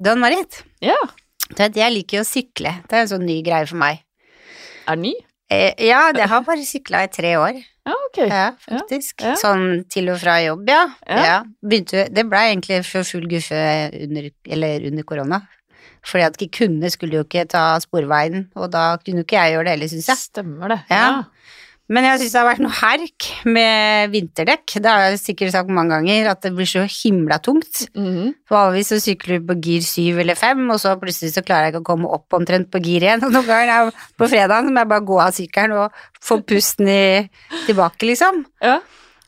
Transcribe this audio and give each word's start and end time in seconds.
Dan-Marit, 0.00 0.62
Ja. 0.80 0.96
du 1.48 1.56
vet, 1.58 1.76
jeg 1.76 1.92
liker 1.92 2.18
jo 2.20 2.22
å 2.24 2.28
sykle. 2.28 2.72
Det 2.88 2.96
er 2.96 3.02
en 3.04 3.10
sånn 3.12 3.26
ny 3.26 3.42
greie 3.44 3.66
for 3.68 3.76
meg. 3.76 4.00
Er 4.88 4.96
den 4.96 5.02
ny? 5.02 5.14
Eh, 5.50 5.74
ja, 5.88 6.12
det 6.12 6.28
har 6.30 6.42
bare 6.46 6.64
sykla 6.64 7.04
i 7.04 7.10
tre 7.12 7.34
år. 7.36 7.58
Ja, 7.86 7.94
ok. 8.08 8.18
Ja, 8.28 8.44
faktisk. 8.64 9.20
Ja. 9.24 9.34
Sånn 9.40 9.84
til 9.90 10.08
og 10.12 10.20
fra 10.22 10.38
jobb, 10.44 10.68
ja. 10.70 10.82
Ja. 11.08 11.22
ja. 11.26 11.38
Begynte, 11.64 12.06
det 12.14 12.24
ble 12.30 12.42
egentlig 12.52 12.84
for 12.86 13.02
full 13.04 13.26
guffe 13.28 13.58
under, 14.04 14.30
under 14.46 15.02
korona. 15.08 15.40
Fordi 16.06 16.24
at 16.24 16.38
ikke 16.40 16.62
kunne, 16.64 16.88
skulle 16.92 17.18
jo 17.18 17.24
ikke 17.26 17.44
ta 17.50 17.64
sporveien, 17.82 18.46
og 18.56 18.70
da 18.72 18.94
kunne 19.02 19.20
jo 19.20 19.26
ikke 19.26 19.36
jeg 19.36 19.56
gjøre 19.56 19.66
det 19.66 19.74
heller, 19.74 19.90
syns 19.92 20.08
jeg. 20.08 20.16
Stemmer 20.30 20.72
det. 20.72 20.78
Ja. 20.88 21.08
Men 21.90 22.06
jeg 22.06 22.20
syns 22.20 22.34
det 22.36 22.38
har 22.38 22.46
vært 22.46 22.60
noe 22.62 22.76
herk 22.78 23.26
med 23.50 24.12
vinterdekk. 24.12 24.76
Det 24.78 24.86
har 24.86 25.08
jeg 25.08 25.18
sikkert 25.24 25.50
sagt 25.56 25.72
mange 25.74 25.96
ganger, 25.96 26.28
at 26.30 26.44
det 26.44 26.52
blir 26.54 26.68
så 26.70 26.84
himla 26.86 27.40
tungt. 27.42 27.80
Mm. 27.98 28.28
Vanligvis 28.52 28.92
så 28.92 28.98
sykler 29.02 29.40
du 29.40 29.48
på 29.48 29.56
gir 29.66 29.82
syv 29.82 30.20
eller 30.22 30.38
fem, 30.38 30.62
og 30.70 30.78
så 30.78 30.92
plutselig 31.00 31.32
så 31.34 31.42
klarer 31.42 31.66
jeg 31.66 31.74
ikke 31.74 31.82
å 31.82 31.88
komme 31.90 32.12
opp 32.14 32.36
omtrent 32.38 32.70
på 32.70 32.78
gir 32.84 33.02
igjen. 33.08 33.22
Og 33.26 33.34
noen 33.34 33.48
ganger 33.48 33.72
er 33.74 33.90
jeg- 33.90 34.06
på 34.22 34.28
fredagen 34.30 34.70
må 34.70 34.84
jeg 34.84 34.92
bare 34.94 35.06
gå 35.10 35.18
av 35.26 35.34
sykkelen 35.34 35.74
og 35.80 35.98
få 36.22 36.38
pusten 36.46 36.88
i, 36.94 37.02
tilbake, 37.66 38.06
liksom. 38.12 38.44
ja. 38.62 38.78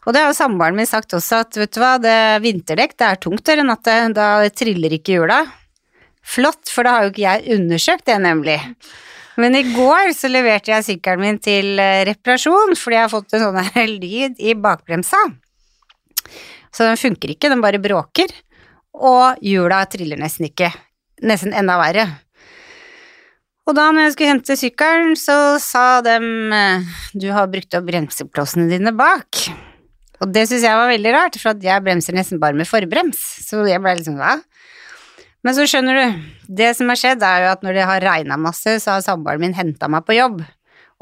Og 0.02 0.10
det 0.14 0.18
har 0.22 0.32
jo 0.32 0.34
samboeren 0.34 0.74
min 0.74 0.86
sagt 0.90 1.12
også, 1.14 1.44
at 1.44 1.54
vet 1.58 1.70
du 1.74 1.78
hva, 1.78 1.92
det 2.02 2.14
vinterdekk 2.42 2.96
det 2.98 3.06
er 3.06 3.20
tungt 3.22 3.44
dere 3.46 3.62
natt, 3.62 3.86
da 4.16 4.30
triller 4.50 4.96
ikke 4.96 5.14
hjula. 5.14 5.36
Flott, 6.22 6.66
for 6.70 6.82
da 6.86 6.94
har 6.96 7.04
jo 7.06 7.12
ikke 7.12 7.22
jeg 7.26 7.54
undersøkt 7.58 8.06
det, 8.10 8.16
nemlig. 8.22 8.56
Men 9.40 9.56
i 9.56 9.62
går 9.64 10.12
så 10.16 10.28
leverte 10.28 10.72
jeg 10.74 10.86
sykkelen 10.86 11.22
min 11.24 11.38
til 11.42 11.80
eh, 11.80 12.02
reparasjon, 12.08 12.74
fordi 12.78 12.98
jeg 12.98 13.06
har 13.06 13.12
fått 13.12 13.36
en 13.36 13.46
sånn 13.46 13.88
lyd 14.02 14.40
i 14.42 14.56
bakbremsa. 14.58 15.20
Så 16.72 16.88
den 16.88 17.00
funker 17.00 17.32
ikke, 17.32 17.50
den 17.52 17.64
bare 17.64 17.80
bråker. 17.82 18.32
Og 18.92 19.40
hjula 19.44 19.82
triller 19.88 20.20
nesten 20.20 20.50
ikke. 20.50 20.68
Nesten 21.24 21.54
enda 21.56 21.78
verre. 21.80 22.06
Og 23.68 23.76
da 23.78 23.88
når 23.94 24.08
jeg 24.08 24.14
skulle 24.14 24.32
hente 24.32 24.58
sykkelen, 24.58 25.12
så 25.18 25.36
sa 25.62 26.02
dem 26.04 26.52
eh, 26.52 26.94
du 27.14 27.28
har 27.32 27.50
brukt 27.50 27.76
opp 27.78 27.86
bremseklossene 27.88 28.66
dine 28.70 28.92
bak. 28.96 29.44
Og 30.22 30.30
det 30.34 30.44
syns 30.48 30.66
jeg 30.66 30.78
var 30.78 30.90
veldig 30.90 31.12
rart, 31.14 31.38
for 31.40 31.66
jeg 31.66 31.84
bremser 31.84 32.16
nesten 32.16 32.40
bare 32.42 32.58
med 32.58 32.68
forbrems. 32.68 33.20
Så 33.46 33.62
jeg 33.66 33.82
ble 33.82 33.96
liksom 33.98 34.18
hva? 34.20 34.36
Men 35.42 35.56
så 35.56 35.66
skjønner 35.66 35.98
du, 35.98 36.26
det 36.62 36.72
som 36.78 36.90
har 36.92 36.98
skjedd 36.98 37.22
er 37.26 37.44
jo 37.44 37.52
at 37.52 37.64
når 37.66 37.78
det 37.78 37.86
har 37.88 38.04
regna 38.04 38.38
masse, 38.38 38.76
så 38.82 38.96
har 38.96 39.04
samboeren 39.04 39.42
min 39.42 39.56
henta 39.58 39.88
meg 39.90 40.06
på 40.06 40.14
jobb. 40.16 40.42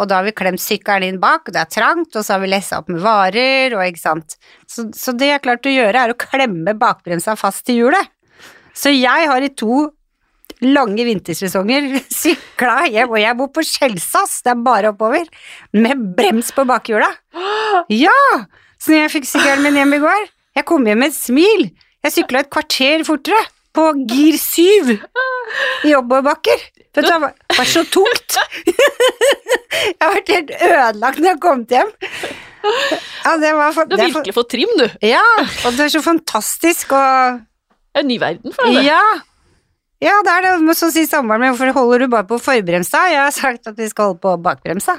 Og 0.00 0.08
da 0.08 0.16
har 0.16 0.24
vi 0.24 0.32
klemt 0.32 0.62
sykkelen 0.62 1.10
inn 1.10 1.20
bak, 1.20 1.44
og 1.44 1.52
det 1.52 1.60
er 1.60 1.72
trangt, 1.74 2.14
og 2.16 2.24
så 2.24 2.34
har 2.34 2.40
vi 2.40 2.48
lessa 2.48 2.78
opp 2.80 2.88
med 2.88 3.02
varer, 3.04 3.76
og 3.76 3.84
ikke 3.84 4.00
sant. 4.00 4.38
Så, 4.64 4.86
så 4.96 5.12
det 5.12 5.28
jeg 5.28 5.36
har 5.36 5.44
klart 5.44 5.68
å 5.68 5.74
gjøre, 5.74 6.06
er 6.06 6.14
å 6.14 6.20
klemme 6.20 6.72
bakbremsa 6.80 7.36
fast 7.36 7.66
til 7.68 7.82
hjulet. 7.82 8.08
Så 8.72 8.94
jeg 8.94 9.28
har 9.28 9.44
i 9.44 9.52
to 9.52 9.90
lange 10.64 11.04
vintersesonger 11.04 11.90
sykla 12.22 12.86
hjem, 12.88 13.12
og 13.12 13.20
jeg 13.20 13.36
bor 13.36 13.52
på 13.52 13.66
Skjelsås, 13.66 14.40
det 14.46 14.54
er 14.54 14.64
bare 14.64 14.94
oppover, 14.94 15.28
med 15.76 16.08
brems 16.16 16.52
på 16.56 16.64
bakhjula. 16.68 17.12
Ja! 17.92 18.16
Så 18.80 18.94
når 18.94 19.02
jeg 19.02 19.16
fikk 19.18 19.28
sykkelen 19.28 19.66
min 19.66 19.76
hjem 19.76 19.98
i 19.98 20.00
går, 20.00 20.28
jeg 20.56 20.64
kom 20.68 20.86
hjem 20.88 21.02
med 21.04 21.12
et 21.12 21.16
smil. 21.18 21.66
Jeg 22.00 22.14
sykla 22.14 22.40
et 22.40 22.48
kvarter 22.52 23.04
fortere, 23.04 23.42
på 23.76 23.86
gir 24.10 24.38
syv, 24.40 24.94
i 25.86 25.94
oppoverbakker. 25.96 26.62
Du, 26.90 27.00
det 27.06 27.16
var 27.22 27.68
så 27.70 27.84
tungt. 27.86 28.38
jeg 29.86 30.00
har 30.00 30.14
vært 30.16 30.32
helt 30.34 30.54
ødelagt 30.56 31.20
når 31.20 31.30
jeg 31.32 31.42
kom 31.44 31.66
hjem. 31.70 31.92
Ja, 33.24 33.36
det 33.40 33.52
var 33.56 33.76
for, 33.76 33.88
Du 33.88 33.96
har 33.96 34.10
virkelig 34.10 34.34
fått 34.36 34.50
trim, 34.52 34.72
du. 34.78 34.86
Ja, 35.06 35.24
og 35.64 35.76
det 35.78 35.86
er 35.86 35.94
så 35.94 36.02
fantastisk 36.04 36.92
å 36.96 37.04
en 37.98 38.06
ny 38.06 38.20
verden 38.22 38.54
for 38.54 38.70
deg. 38.70 38.86
ja. 38.86 39.02
ja, 40.02 40.16
det 40.26 40.34
er 40.34 40.46
det. 40.46 40.56
Men 40.66 40.78
så 40.78 40.90
sier 40.94 41.08
samboeren 41.10 41.42
min 41.42 41.54
hvorfor 41.54 41.72
holder 41.78 42.04
du 42.04 42.12
bare 42.12 42.28
på 42.28 42.38
forbremsa? 42.42 43.06
Jeg 43.10 43.22
har 43.24 43.34
sagt 43.34 43.70
at 43.70 43.78
vi 43.78 43.88
skal 43.90 44.12
holde 44.12 44.22
på 44.22 44.36
bakbremsa. 44.44 44.98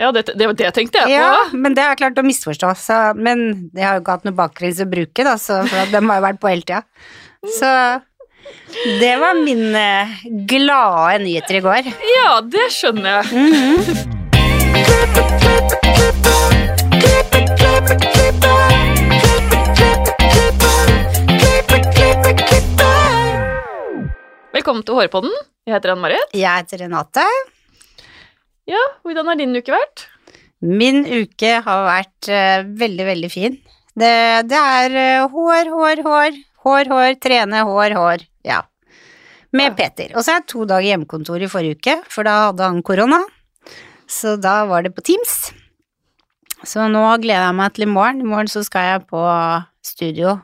Ja, 0.00 0.08
det, 0.16 0.30
det, 0.32 0.46
det 0.56 0.70
tenkte 0.72 1.02
jeg 1.02 1.10
på. 1.10 1.12
Ja, 1.12 1.50
men 1.52 1.76
det 1.76 1.84
er 1.84 1.98
klart 2.00 2.18
å 2.18 2.24
misforstå. 2.24 2.70
Så, 2.80 3.00
men 3.20 3.70
jeg 3.76 3.84
har 3.84 3.98
jo 3.98 4.04
ikke 4.04 4.16
hatt 4.16 4.28
noe 4.28 4.38
bakbrems 4.38 4.80
å 4.80 4.88
bruke, 4.88 5.26
da, 5.26 5.34
så, 5.40 5.60
for 5.68 5.92
de 5.92 6.00
har 6.00 6.22
jo 6.22 6.24
vært 6.24 6.40
på 6.40 6.50
hele 6.50 6.64
tida. 6.64 6.80
Så 7.48 8.00
det 9.00 9.16
var 9.16 9.34
mine 9.44 10.08
glade 10.48 11.18
nyheter 11.24 11.56
i 11.56 11.60
går. 11.64 11.86
Ja, 12.04 12.40
det 12.44 12.66
skjønner 12.74 13.14
jeg. 13.16 13.24
Velkommen 24.52 24.84
til 24.84 25.00
Hårpodden. 25.00 25.32
Jeg 25.64 25.78
heter 25.78 25.94
Anne 25.94 26.04
Marit. 26.04 26.36
Jeg 26.36 26.44
heter 26.60 26.84
Renate. 26.84 27.24
Ja, 28.68 28.84
hvordan 29.00 29.32
har 29.32 29.40
din 29.40 29.56
uke 29.56 29.72
vært? 29.72 30.04
Min 30.60 31.06
uke 31.08 31.56
har 31.64 31.88
vært 31.88 32.28
uh, 32.28 32.68
veldig, 32.84 33.08
veldig 33.14 33.32
fin. 33.32 33.56
Det, 33.96 34.14
det 34.52 34.60
er 34.60 35.00
uh, 35.24 35.32
hår, 35.32 35.72
hår, 35.72 36.04
hår. 36.04 36.40
Hår, 36.64 36.90
hår, 36.92 37.14
trene, 37.22 37.62
hår, 37.68 37.94
hår. 37.96 38.24
Ja. 38.44 38.60
Med 39.56 39.74
Peter. 39.78 40.12
Og 40.14 40.22
så 40.22 40.34
er 40.34 40.40
jeg 40.42 40.48
to 40.52 40.66
dager 40.68 40.86
hjemmekontor 40.90 41.42
i 41.42 41.48
forrige 41.50 41.78
uke, 41.80 41.96
for 42.12 42.26
da 42.28 42.36
hadde 42.50 42.66
han 42.68 42.82
korona. 42.86 43.22
Så 44.10 44.36
da 44.42 44.60
var 44.68 44.84
det 44.86 44.92
på 44.96 45.02
Teams. 45.06 45.38
Så 46.66 46.84
nå 46.92 47.02
gleder 47.22 47.46
jeg 47.48 47.56
meg 47.56 47.72
til 47.76 47.86
i 47.86 47.90
morgen. 47.90 48.20
I 48.20 48.28
morgen 48.28 48.50
så 48.52 48.62
skal 48.66 48.86
jeg 48.90 49.06
på 49.08 49.22
studio, 49.86 50.36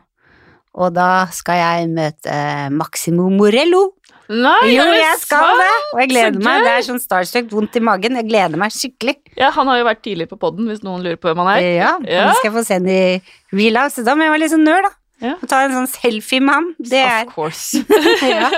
og 0.76 0.94
da 0.96 1.26
skal 1.36 1.60
jeg 1.60 1.90
møte 1.92 2.38
Maximo 2.72 3.28
Morello. 3.32 3.90
Nei, 4.26 4.72
Jo, 4.74 4.82
jeg 4.90 5.18
skal 5.22 5.38
sant? 5.38 5.60
det! 5.62 5.74
Og 5.92 6.00
jeg 6.02 6.08
gleder 6.10 6.40
meg. 6.42 6.64
Det 6.66 6.70
er 6.72 6.86
sånn 6.88 6.98
starstruck, 6.98 7.46
vondt 7.52 7.76
i 7.78 7.82
magen. 7.86 8.16
Jeg 8.18 8.26
gleder 8.26 8.58
meg 8.58 8.72
skikkelig. 8.74 9.14
Ja, 9.38 9.52
han 9.54 9.68
har 9.70 9.78
jo 9.78 9.84
vært 9.86 10.00
tidlig 10.02 10.26
på 10.32 10.38
podden, 10.42 10.66
hvis 10.66 10.82
noen 10.82 11.04
lurer 11.04 11.20
på 11.20 11.28
hvem 11.30 11.44
han 11.44 11.52
er. 11.52 11.60
Ja, 11.76 11.92
Ja. 12.02 12.32
skal 12.40 12.50
jeg 12.50 12.56
få 12.56 12.64
se 12.66 12.78
den 12.80 12.88
i 12.90 13.22
real 13.54 13.76
life, 13.78 13.94
så 13.94 14.02
da 14.08 14.16
må 14.18 14.26
jeg 14.26 14.32
være 14.34 14.42
litt 14.42 14.50
sånn 14.56 14.66
nør, 14.66 14.82
da. 14.88 14.90
Ja. 15.24 15.34
Ta 15.48 15.62
en 15.64 15.72
sånn 15.72 15.88
selfie 15.88 16.42
med 16.44 16.54
ham. 16.54 16.66
Det 16.78 17.00
er 17.00 17.26
Of 17.26 17.34
course. 17.34 17.80
ja. 18.26 18.50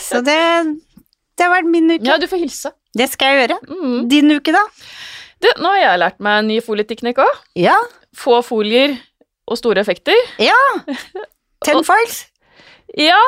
Så 0.00 0.20
det, 0.24 0.36
det 1.36 1.44
har 1.46 1.52
vært 1.56 1.70
min 1.72 1.90
uke. 1.90 2.04
ja, 2.06 2.18
du 2.22 2.28
får 2.30 2.42
hilse. 2.44 2.70
Det 2.96 3.08
skal 3.10 3.32
jeg 3.34 3.42
gjøre. 3.48 3.58
Mm. 3.72 3.96
Din 4.12 4.30
uke, 4.36 4.52
da? 4.54 4.62
Du, 5.42 5.48
nå 5.58 5.72
har 5.74 5.80
jeg 5.82 6.00
lært 6.04 6.20
meg 6.22 6.38
en 6.42 6.50
ny 6.52 6.58
folieteknikk 6.62 7.18
òg. 7.24 7.40
Ja. 7.58 7.74
Få 8.16 8.38
folier 8.46 8.94
og 9.50 9.58
store 9.58 9.82
effekter. 9.82 10.14
Ten 11.66 11.80
Og- 11.80 11.86
files. 11.88 12.20
Ja, 12.98 13.18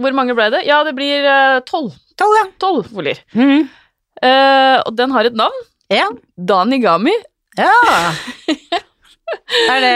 hvor 0.00 0.14
mange 0.16 0.32
ble 0.34 0.46
det? 0.54 0.62
Ja, 0.66 0.78
det 0.86 0.94
blir 0.96 1.26
eh, 1.28 1.58
tolv. 1.68 1.92
Tolv, 2.18 2.34
ja. 2.40 2.46
Tolv 2.62 2.88
folier. 2.90 3.20
Mhm. 3.36 3.68
Uh, 4.20 4.76
og 4.84 4.92
den 4.98 5.12
har 5.14 5.24
et 5.24 5.36
navn. 5.38 5.62
Ja. 5.92 6.08
Danigami. 6.36 7.14
ja. 7.56 7.70
er, 9.72 9.80
det, 9.84 9.92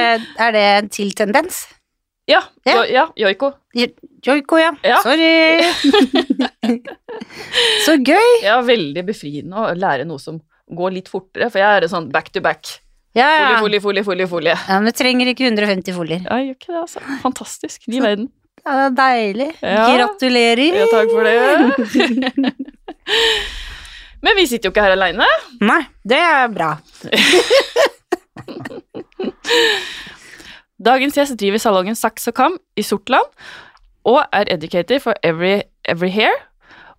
er 0.47 0.55
det 0.57 0.63
en 0.75 0.89
til 0.93 1.13
tendens? 1.17 1.65
Ja, 2.31 2.41
Ja. 2.65 2.85
ja 2.89 3.05
joiko. 3.21 3.51
Joiko, 4.25 4.57
ja. 4.59 4.71
Ja. 4.85 5.01
Sorry. 5.05 5.61
Så 7.85 7.99
gøy. 8.01 8.31
Ja, 8.45 8.61
veldig 8.65 9.05
befriende 9.07 9.61
å 9.61 9.75
lære 9.77 10.07
noe 10.09 10.23
som 10.23 10.41
går 10.73 10.95
litt 10.97 11.11
fortere, 11.13 11.51
for 11.53 11.61
jeg 11.61 11.83
er 11.83 11.89
sånn 11.93 12.09
back 12.15 12.31
to 12.33 12.41
back. 12.45 12.79
Ja, 13.15 13.27
ja. 13.29 13.51
Folie, 13.61 13.79
folie, 13.85 14.03
folie, 14.03 14.27
folie. 14.27 14.55
ja 14.57 14.79
men 14.81 14.89
du 14.91 14.97
trenger 14.97 15.29
ikke 15.31 15.45
150 15.47 15.95
folier. 15.95 16.25
Ja, 16.25 16.41
gjør 16.41 16.57
ikke 16.57 16.73
det, 16.73 16.81
altså. 16.81 17.03
Fantastisk. 17.23 17.85
Ny 17.93 18.01
verden. 18.03 18.31
Ja, 18.65 18.73
det 18.75 18.87
er 18.89 18.97
deilig. 18.97 19.51
Ja. 19.61 19.85
Gratulerer. 19.93 20.79
Ja, 20.81 20.87
takk 20.91 21.13
for 21.13 21.23
det. 21.29 22.55
Men 24.25 24.39
vi 24.41 24.47
sitter 24.49 24.71
jo 24.71 24.73
ikke 24.73 24.87
her 24.87 24.95
aleine. 24.97 25.27
Nei, 25.61 25.83
det 26.09 26.17
er 26.25 26.49
bra. 26.49 26.71
Dagens 30.89 31.17
gjest 31.17 31.39
driver 31.41 31.63
salongen 31.63 31.99
Saks 31.99 32.29
og 32.31 32.37
Kam 32.39 32.59
i 32.77 32.85
Sortland 32.87 33.31
og 34.05 34.21
er 34.35 34.51
educator 34.53 35.01
for 35.01 35.17
Every, 35.25 35.63
every 35.89 36.11
Hair 36.13 36.35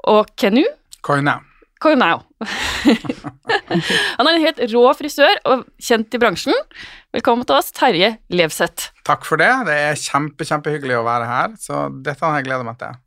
og 0.10 0.32
Kenu 0.40 0.64
Koine. 1.06 1.38
Koinau. 1.86 2.24
Han 4.18 4.26
er 4.26 4.32
en 4.32 4.42
helt 4.42 4.62
rå 4.72 4.84
frisør 4.98 5.42
og 5.52 5.66
kjent 5.78 6.16
i 6.16 6.22
bransjen. 6.22 6.56
Velkommen 7.14 7.46
til 7.46 7.60
oss, 7.60 7.70
Terje 7.76 8.16
Levseth. 8.34 8.90
Takk 9.06 9.28
for 9.28 9.42
det. 9.42 9.52
Det 9.68 9.76
er 9.90 10.00
kjempe, 10.00 10.48
kjempehyggelig 10.48 10.98
å 10.98 11.06
være 11.06 11.28
her, 11.30 11.54
så 11.62 11.86
dette 11.94 12.26
har 12.26 12.40
jeg 12.40 12.48
gleda 12.48 12.66
meg 12.66 12.80
til. 12.80 12.98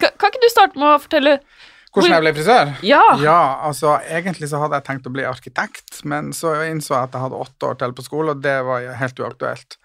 Kan, 0.00 0.14
kan 0.16 0.32
ikke 0.32 0.44
du 0.44 0.52
starte 0.52 0.80
med 0.80 0.94
å 0.94 1.02
fortelle 1.02 1.36
Hvordan 1.94 2.16
jeg 2.16 2.24
ble 2.24 2.32
frisør? 2.34 2.70
Ja! 2.82 3.02
Ja, 3.22 3.40
altså 3.68 3.94
egentlig 4.02 4.48
så 4.50 4.58
hadde 4.62 4.80
jeg 4.80 4.86
tenkt 4.88 5.06
å 5.06 5.12
bli 5.14 5.26
arkitekt, 5.28 6.00
men 6.10 6.32
så 6.34 6.56
innså 6.66 6.96
jeg 6.96 7.08
at 7.08 7.14
jeg 7.14 7.22
hadde 7.22 7.42
åtte 7.46 7.68
år 7.70 7.78
til 7.78 7.94
på 7.94 8.04
skole, 8.06 8.34
og 8.34 8.42
det 8.42 8.56
var 8.66 8.88
helt 8.98 9.22
uaktuelt. 9.22 9.78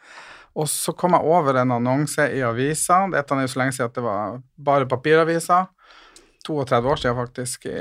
Og 0.57 0.65
så 0.71 0.95
kom 0.97 1.13
jeg 1.13 1.29
over 1.29 1.59
en 1.61 1.75
annonse 1.77 2.25
i 2.33 2.41
avisa. 2.43 3.03
Dette 3.13 3.37
er 3.37 3.45
jo 3.45 3.51
så 3.53 3.61
lenge 3.61 3.77
siden 3.77 3.91
at 3.91 3.99
det 3.99 4.05
var 4.07 4.39
bare 4.57 4.89
papiraviser. 4.89 5.69
32 6.47 6.89
år 6.89 7.01
siden 7.03 7.19
faktisk 7.19 7.69
i, 7.69 7.77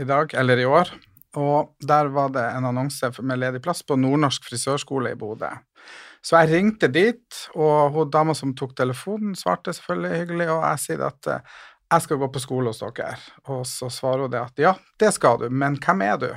i 0.00 0.08
dag, 0.08 0.32
eller 0.40 0.62
i 0.62 0.66
år. 0.66 0.94
Og 1.36 1.74
der 1.84 2.08
var 2.14 2.32
det 2.32 2.44
en 2.56 2.70
annonse 2.70 3.10
med 3.20 3.42
ledig 3.42 3.60
plass 3.64 3.84
på 3.84 3.98
Nordnorsk 4.00 4.46
frisørskole 4.48 5.12
i 5.12 5.18
Bodø. 5.20 5.52
Så 6.24 6.40
jeg 6.40 6.56
ringte 6.56 6.88
dit, 6.90 7.42
og 7.54 7.92
hun 7.94 8.10
dama 8.10 8.34
som 8.34 8.54
tok 8.56 8.72
telefonen, 8.78 9.36
svarte 9.38 9.74
selvfølgelig 9.76 10.22
hyggelig, 10.22 10.48
og 10.50 10.64
jeg 10.64 10.82
sier 10.82 11.04
at 11.06 11.28
eh, 11.30 11.58
jeg 11.92 12.02
skal 12.02 12.18
gå 12.18 12.28
på 12.32 12.42
skole 12.42 12.72
hos 12.72 12.82
dere. 12.82 13.14
Og 13.52 13.62
så 13.68 13.90
svarer 13.92 14.26
hun 14.26 14.32
det 14.32 14.42
at 14.42 14.60
ja, 14.62 14.74
det 14.98 15.12
skal 15.14 15.40
du, 15.42 15.48
men 15.50 15.78
hvem 15.82 16.02
er 16.06 16.18
du? 16.22 16.28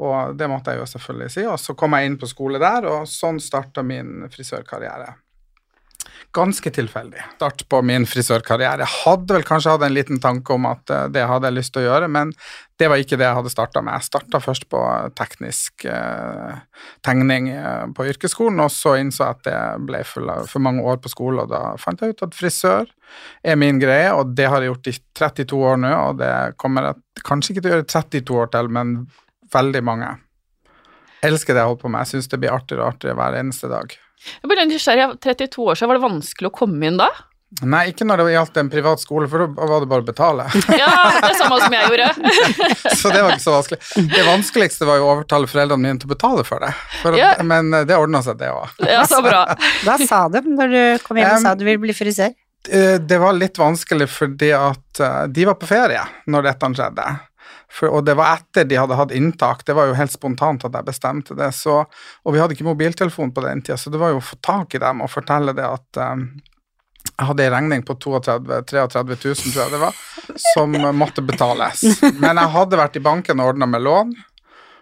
Og 0.00 0.36
det 0.36 0.48
måtte 0.48 0.72
jeg 0.72 0.80
jo 0.80 0.88
selvfølgelig 0.88 1.32
si, 1.34 1.44
og 1.48 1.58
så 1.60 1.74
kom 1.76 1.96
jeg 1.96 2.08
inn 2.08 2.20
på 2.20 2.28
skole 2.28 2.60
der, 2.60 2.86
og 2.88 3.08
sånn 3.08 3.40
starta 3.42 3.84
min 3.84 4.24
frisørkarriere. 4.32 5.12
Ganske 6.36 6.70
tilfeldig 6.70 7.22
start 7.40 7.62
på 7.68 7.80
min 7.82 8.04
frisørkarriere. 8.06 8.84
Jeg 8.84 9.02
hadde 9.06 9.34
vel 9.34 9.44
kanskje 9.46 9.72
hatt 9.74 9.84
en 9.86 9.94
liten 9.94 10.20
tanke 10.22 10.52
om 10.54 10.66
at 10.68 10.90
eh, 10.92 11.06
det 11.14 11.24
hadde 11.26 11.48
jeg 11.48 11.56
lyst 11.56 11.72
til 11.74 11.82
å 11.82 11.86
gjøre, 11.88 12.10
men 12.12 12.30
det 12.80 12.88
var 12.92 13.00
ikke 13.00 13.18
det 13.20 13.26
jeg 13.26 13.38
hadde 13.38 13.52
starta 13.52 13.82
med. 13.84 13.96
Jeg 13.96 14.08
starta 14.08 14.40
først 14.44 14.66
på 14.72 14.82
teknisk 15.18 15.86
eh, 15.88 16.60
tegning 17.06 17.50
eh, 17.54 17.86
på 17.96 18.06
yrkesskolen, 18.12 18.60
og 18.62 18.70
så 18.74 18.94
innså 19.00 19.24
jeg 19.26 19.38
at 19.38 19.48
det 19.48 19.58
ble 19.88 20.02
for, 20.06 20.62
mange 20.62 20.84
år 20.84 21.00
på 21.02 21.12
skole, 21.12 21.46
og 21.46 21.52
da 21.52 21.74
fant 21.80 22.04
jeg 22.04 22.14
ut 22.14 22.24
at 22.28 22.36
frisør 22.36 22.92
er 23.42 23.58
min 23.58 23.80
greie, 23.82 24.12
og 24.14 24.36
det 24.38 24.50
har 24.52 24.62
jeg 24.62 24.74
gjort 24.74 24.92
i 24.92 24.96
32 25.24 25.62
år 25.72 25.82
nå, 25.82 25.94
og 26.10 26.20
det 26.20 26.34
kommer 26.60 26.90
jeg 26.90 27.24
kanskje 27.26 27.56
ikke 27.56 27.64
til 27.64 27.72
å 27.72 27.78
gjøre 27.78 27.90
32 27.96 28.38
år 28.44 28.52
til, 28.54 28.70
men 28.76 28.94
veldig 29.50 29.82
mange. 29.88 30.12
Jeg 31.20 31.34
elsker 31.34 31.56
det 31.56 31.64
jeg 31.64 31.72
holder 31.72 31.82
på 31.82 31.90
med. 31.92 32.04
Jeg 32.04 32.14
syns 32.14 32.30
det 32.32 32.38
blir 32.40 32.54
artigere 32.54 32.84
og 32.84 32.94
artigere 32.94 33.18
hver 33.18 33.36
eneste 33.42 33.68
dag. 33.68 33.98
Jeg 34.42 34.52
ble 34.52 34.68
nysgjerrig. 34.68 35.08
32 35.24 35.66
år 35.66 35.78
siden, 35.80 35.90
var 35.92 35.98
det 36.00 36.06
vanskelig 36.06 36.50
å 36.50 36.56
komme 36.62 36.88
inn 36.90 37.00
da? 37.00 37.08
Nei, 37.66 37.88
ikke 37.90 38.06
når 38.06 38.20
det 38.22 38.32
gjaldt 38.36 38.58
en 38.60 38.68
privat 38.70 39.00
skole, 39.02 39.26
for 39.28 39.42
da 39.42 39.66
var 39.66 39.82
det 39.82 39.88
bare 39.90 40.04
å 40.04 40.06
betale. 40.06 40.44
Ja, 40.80 40.90
det 41.16 41.32
er 41.32 41.38
samme 41.40 41.56
som 41.58 41.74
jeg 41.74 41.88
gjorde. 41.90 42.10
så 43.00 43.10
det 43.10 43.22
var 43.24 43.34
ikke 43.34 43.42
så 43.42 43.54
vanskelig. 43.56 43.80
Det 44.12 44.26
vanskeligste 44.28 44.86
var 44.86 45.00
jo 45.00 45.08
å 45.08 45.14
overtale 45.16 45.50
foreldrene 45.50 45.82
mine 45.82 45.98
til 45.98 46.06
å 46.06 46.12
betale 46.14 46.44
for 46.46 46.62
det. 46.62 46.70
For 47.00 47.18
at, 47.18 47.42
Men 47.46 47.74
eh, 47.74 47.82
det 47.90 47.98
ordna 47.98 48.22
seg, 48.22 48.38
det 48.38 48.52
òg. 48.54 48.76
Ja, 48.86 49.02
så 49.10 49.18
bra. 49.24 49.42
Hva 49.86 49.98
sa 50.04 50.22
de 50.30 50.44
når 50.46 50.76
du 50.76 50.80
kom 51.08 51.18
hjem 51.18 51.34
og 51.40 51.42
sa 51.42 51.56
du 51.58 51.66
ville 51.66 51.82
bli 51.82 51.96
frisør? 51.96 52.36
Eh, 52.70 53.00
Det 53.02 53.18
var 53.18 53.34
litt 53.34 53.58
vanskelig 53.58 54.06
fordi 54.14 54.52
at 54.54 55.02
eh, 55.02 55.20
de 55.34 55.48
var 55.50 55.58
på 55.58 55.66
ferie 55.72 56.06
når 56.30 56.52
dette 56.52 56.70
skjedde. 56.78 57.08
For, 57.70 57.92
og 57.94 58.04
det 58.06 58.16
var 58.18 58.34
etter 58.34 58.66
de 58.66 58.78
hadde 58.80 58.98
hatt 58.98 59.12
inntak. 59.14 59.62
Det 59.66 59.76
var 59.78 59.90
jo 59.90 59.98
helt 59.98 60.12
spontant 60.12 60.64
at 60.66 60.74
jeg 60.74 60.88
bestemte 60.88 61.36
det. 61.38 61.52
Så, 61.54 61.84
og 61.86 62.34
vi 62.34 62.40
hadde 62.42 62.56
ikke 62.56 62.66
mobiltelefon 62.66 63.30
på 63.34 63.44
den 63.46 63.62
tida, 63.62 63.78
så 63.78 63.92
det 63.94 64.00
var 64.02 64.14
jo 64.14 64.18
å 64.18 64.28
få 64.30 64.40
tak 64.42 64.74
i 64.74 64.82
dem 64.82 65.04
og 65.04 65.12
fortelle 65.12 65.54
det 65.56 65.66
at 65.66 66.00
um, 66.02 66.24
jeg 67.10 67.28
hadde 67.28 67.44
en 67.46 67.54
regning 67.54 67.84
på 67.86 67.94
32 68.00 68.58
33 68.70 69.04
000, 69.04 69.52
tror 69.52 69.62
jeg 69.62 69.74
det 69.74 69.80
var, 69.80 70.00
som 70.54 70.74
måtte 70.96 71.24
betales. 71.24 71.84
Men 72.18 72.40
jeg 72.40 72.52
hadde 72.56 72.80
vært 72.80 72.98
i 72.98 73.04
banken 73.04 73.40
og 73.40 73.52
ordna 73.52 73.68
med 73.70 73.84
lån, 73.84 74.14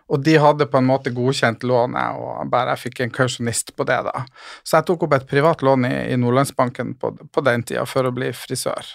og 0.08 0.22
de 0.24 0.38
hadde 0.40 0.66
på 0.70 0.80
en 0.80 0.88
måte 0.88 1.12
godkjent 1.14 1.66
lånet, 1.68 2.16
og 2.16 2.48
bare 2.50 2.72
jeg 2.74 2.86
fikk 2.86 3.02
en 3.04 3.12
kausjonist 3.14 3.74
på 3.76 3.84
det, 3.88 3.98
da. 4.06 4.24
Så 4.64 4.78
jeg 4.78 4.88
tok 4.88 5.04
opp 5.06 5.18
et 5.18 5.28
privat 5.28 5.62
lån 5.66 5.84
i, 5.90 5.96
i 6.14 6.16
Nordlandsbanken 6.20 6.94
på, 7.00 7.12
på 7.28 7.44
den 7.44 7.66
tida 7.68 7.84
for 7.86 8.08
å 8.08 8.14
bli 8.14 8.32
frisør. 8.32 8.94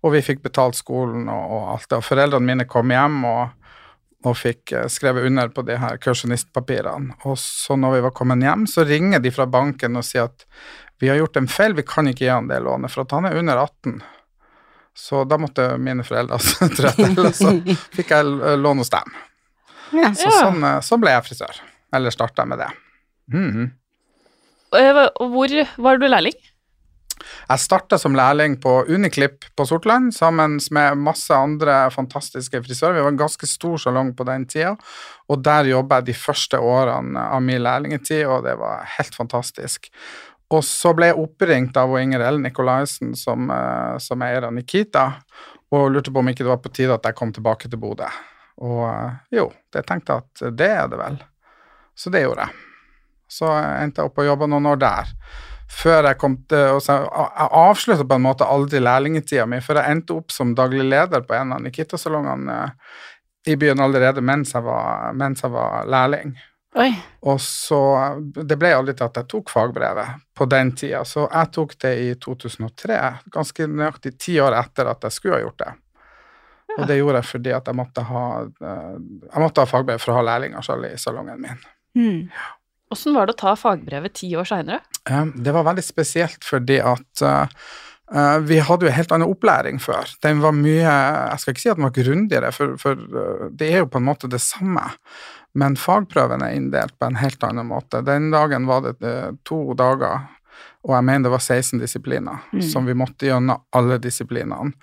Og 0.00 0.14
vi 0.14 0.22
fikk 0.24 0.42
betalt 0.42 0.78
skolen 0.78 1.28
og, 1.28 1.56
og 1.56 1.72
alt 1.74 1.88
det. 1.90 1.98
Og 2.00 2.06
foreldrene 2.06 2.46
mine 2.46 2.68
kom 2.68 2.92
hjem 2.92 3.18
og, 3.28 3.72
og 4.24 4.36
fikk 4.38 4.72
eh, 4.76 4.86
skrevet 4.92 5.26
under 5.28 5.50
på 5.52 5.64
de 5.68 5.76
her 5.80 5.98
kausjonistpapirene. 6.00 7.18
Og 7.28 7.36
så 7.40 7.76
når 7.76 7.98
vi 7.98 8.04
var 8.06 8.14
kommet 8.16 8.44
hjem, 8.44 8.64
så 8.70 8.86
ringer 8.88 9.20
de 9.20 9.32
fra 9.34 9.48
banken 9.50 10.00
og 10.00 10.06
sier 10.06 10.30
at 10.30 10.46
vi 11.00 11.08
har 11.08 11.16
gjort 11.16 11.36
en 11.40 11.48
feil, 11.48 11.74
vi 11.76 11.84
kan 11.88 12.08
ikke 12.10 12.26
gi 12.26 12.32
han 12.32 12.48
det 12.48 12.58
lånet, 12.60 12.92
for 12.92 13.06
at 13.06 13.14
han 13.16 13.28
er 13.28 13.38
under 13.40 13.62
18. 13.62 14.00
Så 14.96 15.22
da 15.24 15.38
måtte 15.40 15.64
mine 15.80 16.04
foreldre 16.04 16.36
trå 16.76 16.92
til, 16.96 17.20
og 17.24 17.36
så 17.36 17.54
fikk 17.96 18.12
jeg 18.12 18.32
eh, 18.36 18.56
lån 18.60 18.82
hos 18.82 18.92
dem. 18.92 19.18
Ja. 19.96 20.12
Så 20.14 20.32
sånn, 20.34 20.64
eh, 20.64 20.80
sånn 20.84 21.02
ble 21.02 21.14
jeg 21.16 21.26
frisør. 21.30 21.60
Eller 21.96 22.14
starta 22.14 22.44
med 22.46 22.60
det. 22.62 22.68
Mm 23.32 23.50
-hmm. 23.50 23.70
Hvor 24.70 25.82
var 25.82 25.98
du 25.98 26.06
lærling? 26.08 26.36
Jeg 27.48 27.62
starta 27.62 27.98
som 28.00 28.16
lærling 28.16 28.56
på 28.62 28.72
Uniklipp 28.88 29.44
på 29.56 29.66
Sortland 29.68 30.14
sammen 30.14 30.58
med 30.70 30.98
masse 31.02 31.34
andre 31.34 31.82
fantastiske 31.94 32.62
frisører. 32.64 32.96
Vi 32.96 33.04
var 33.04 33.12
en 33.12 33.20
ganske 33.20 33.48
stor 33.48 33.76
salong 33.82 34.14
på 34.16 34.26
den 34.28 34.46
tida, 34.50 34.76
og 35.30 35.44
der 35.44 35.70
jobba 35.70 36.00
jeg 36.00 36.10
de 36.10 36.16
første 36.18 36.60
årene 36.60 37.22
av 37.36 37.42
min 37.44 37.62
lærlingetid, 37.64 38.24
og 38.26 38.44
det 38.46 38.56
var 38.60 38.86
helt 38.96 39.16
fantastisk. 39.18 39.90
Og 40.50 40.64
så 40.66 40.94
ble 40.98 41.12
jeg 41.12 41.20
oppringt 41.20 41.76
av 41.78 41.92
Inger 42.00 42.24
Ellen 42.26 42.42
Nikolaisen, 42.46 43.14
som, 43.18 43.50
eh, 43.50 43.98
som 44.02 44.22
er 44.22 44.34
eier 44.34 44.48
av 44.48 44.54
Nikita, 44.56 45.06
og 45.70 45.90
lurte 45.94 46.10
på 46.10 46.18
om 46.18 46.28
ikke 46.32 46.42
det 46.42 46.50
var 46.50 46.64
på 46.64 46.72
tide 46.74 46.96
at 46.96 47.06
jeg 47.06 47.14
kom 47.18 47.32
tilbake 47.32 47.70
til 47.70 47.78
Bodø. 47.78 48.08
Og 48.66 48.82
eh, 48.88 49.20
jo, 49.38 49.50
jeg 49.74 49.86
tenkte 49.86 50.18
at 50.24 50.48
det 50.58 50.72
er 50.74 50.90
det 50.90 50.98
vel. 50.98 51.20
Så 51.94 52.10
det 52.10 52.24
gjorde 52.24 52.48
jeg. 52.48 52.66
Så 53.30 53.46
endte 53.46 54.02
jeg 54.02 54.10
opp 54.10 54.18
og 54.18 54.26
jobba 54.26 54.48
noen 54.50 54.66
år 54.72 54.80
der 54.82 55.14
før 55.70 56.08
jeg 56.10 56.18
kom 56.18 56.36
til 56.50 56.76
og 56.76 56.82
så 56.82 56.98
Jeg 56.98 57.48
avslutta 57.62 58.06
på 58.08 58.18
en 58.18 58.26
måte 58.26 58.48
aldri 58.48 58.80
lærlingetida 58.82 59.46
mi, 59.46 59.60
for 59.64 59.78
jeg 59.78 59.94
endte 59.94 60.16
opp 60.18 60.34
som 60.34 60.54
daglig 60.58 60.86
leder 60.88 61.24
på 61.26 61.36
en 61.38 61.54
av 61.56 61.62
Nikita-salongene 61.64 62.56
eh, 62.56 62.70
i 63.52 63.56
byen 63.56 63.80
allerede 63.80 64.20
mens 64.20 64.54
jeg 64.54 64.64
var, 64.66 65.12
mens 65.16 65.42
jeg 65.44 65.52
var 65.54 65.86
lærling. 65.88 66.34
Oi. 66.78 66.90
Og 67.26 67.40
så 67.42 67.80
Det 68.34 68.56
ble 68.58 68.74
aldri 68.76 68.94
til 68.94 69.08
at 69.08 69.16
jeg 69.18 69.28
tok 69.30 69.50
fagbrevet 69.50 70.20
på 70.36 70.46
den 70.50 70.74
tida, 70.76 71.04
så 71.04 71.26
jeg 71.26 71.52
tok 71.56 71.76
det 71.82 71.94
i 71.98 72.10
2003, 72.14 72.98
ganske 73.32 73.66
nøyaktig 73.66 74.16
ti 74.18 74.36
år 74.40 74.58
etter 74.60 74.90
at 74.92 75.08
jeg 75.08 75.16
skulle 75.16 75.40
ha 75.40 75.46
gjort 75.46 75.64
det. 75.64 75.72
Og 76.78 76.86
det 76.86 77.00
gjorde 77.00 77.18
jeg 77.18 77.26
fordi 77.26 77.52
at 77.56 77.66
jeg 77.66 77.76
måtte 77.76 78.04
ha, 78.06 78.24
eh, 78.46 78.96
jeg 79.26 79.42
måtte 79.42 79.64
ha 79.64 79.70
fagbrev 79.70 80.02
for 80.02 80.14
å 80.14 80.20
ha 80.20 80.26
lærlinger 80.30 80.64
selv 80.64 80.86
i 80.86 80.96
salongen 81.00 81.42
min. 81.42 81.64
Hmm. 81.98 82.20
Åssen 82.90 83.14
var 83.14 83.26
det 83.28 83.36
å 83.36 83.40
ta 83.44 83.54
fagbrevet 83.58 84.16
ti 84.18 84.32
år 84.36 84.48
seinere? 84.48 84.80
Det 85.34 85.52
var 85.54 85.66
veldig 85.68 85.84
spesielt 85.86 86.42
fordi 86.46 86.80
at 86.82 87.22
eh, 87.22 87.52
eh, 88.14 88.38
vi 88.46 88.58
hadde 88.66 88.86
jo 88.86 88.90
en 88.90 88.96
helt 88.98 89.12
annen 89.14 89.30
opplæring 89.30 89.78
før. 89.82 90.10
Den 90.24 90.42
var 90.42 90.56
mye 90.56 90.82
Jeg 90.82 91.38
skal 91.42 91.54
ikke 91.54 91.62
si 91.62 91.70
at 91.70 91.78
den 91.78 91.86
var 91.86 91.94
grundigere, 91.96 92.50
for, 92.56 92.74
for 92.82 92.98
eh, 92.98 93.46
det 93.54 93.70
er 93.72 93.84
jo 93.84 93.90
på 93.92 94.02
en 94.02 94.08
måte 94.10 94.30
det 94.30 94.42
samme. 94.42 94.88
Men 95.58 95.78
fagprøven 95.78 96.42
er 96.46 96.54
inndelt 96.58 96.94
på 96.98 97.08
en 97.08 97.18
helt 97.18 97.42
annen 97.46 97.66
måte. 97.70 98.02
Den 98.06 98.28
dagen 98.34 98.66
var 98.70 98.84
det 98.86 99.14
to 99.48 99.62
dager, 99.78 100.26
og 100.86 100.94
jeg 100.94 101.06
mener 101.06 101.26
det 101.26 101.32
var 101.34 101.42
16 101.46 101.80
disipliner, 101.82 102.42
Mm. 102.52 102.62
som 102.62 102.86
vi 102.86 102.94
måtte 102.94 103.26
gjennom 103.26 103.62
alle 103.74 103.98
disiplinene. 104.02 104.74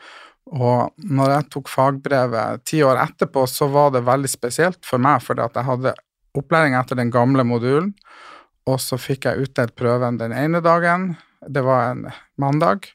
Og 0.48 0.94
når 1.04 1.32
jeg 1.34 1.48
tok 1.52 1.68
fagbrevet 1.72 2.62
ti 2.68 2.80
år 2.84 3.00
etterpå, 3.04 3.44
så 3.52 3.68
var 3.72 3.92
det 3.92 4.06
veldig 4.08 4.30
spesielt 4.32 4.80
for 4.88 4.98
meg, 5.04 5.20
fordi 5.24 5.44
at 5.44 5.56
jeg 5.60 5.68
hadde 5.68 5.94
opplæring 6.38 6.78
etter 6.78 7.00
den 7.00 7.12
gamle 7.14 7.46
modulen, 7.48 7.94
og 8.68 8.82
så 8.84 9.00
fikk 9.00 9.28
jeg 9.28 9.48
utdelt 9.48 9.76
prøven 9.80 10.20
den 10.20 10.36
ene 10.36 10.62
dagen, 10.64 11.16
det 11.48 11.64
var 11.64 11.92
en 11.92 12.08
mandag, 12.40 12.90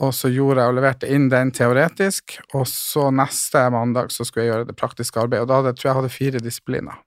og 0.00 0.14
så 0.16 0.30
gjorde 0.32 0.62
jeg 0.62 0.72
og 0.72 0.76
leverte 0.78 1.08
inn 1.12 1.28
den 1.32 1.50
teoretisk, 1.52 2.38
og 2.54 2.66
så 2.70 3.08
neste 3.12 3.66
mandag 3.74 4.12
så 4.14 4.24
skulle 4.24 4.46
jeg 4.46 4.54
gjøre 4.54 4.68
det 4.70 4.78
praktiske 4.78 5.20
arbeidet, 5.20 5.44
og 5.44 5.50
da 5.50 5.58
hadde, 5.60 5.74
tror 5.76 5.88
jeg 5.88 5.90
jeg 5.90 6.00
hadde 6.00 6.14
fire 6.14 6.44
disipliner. 6.44 7.00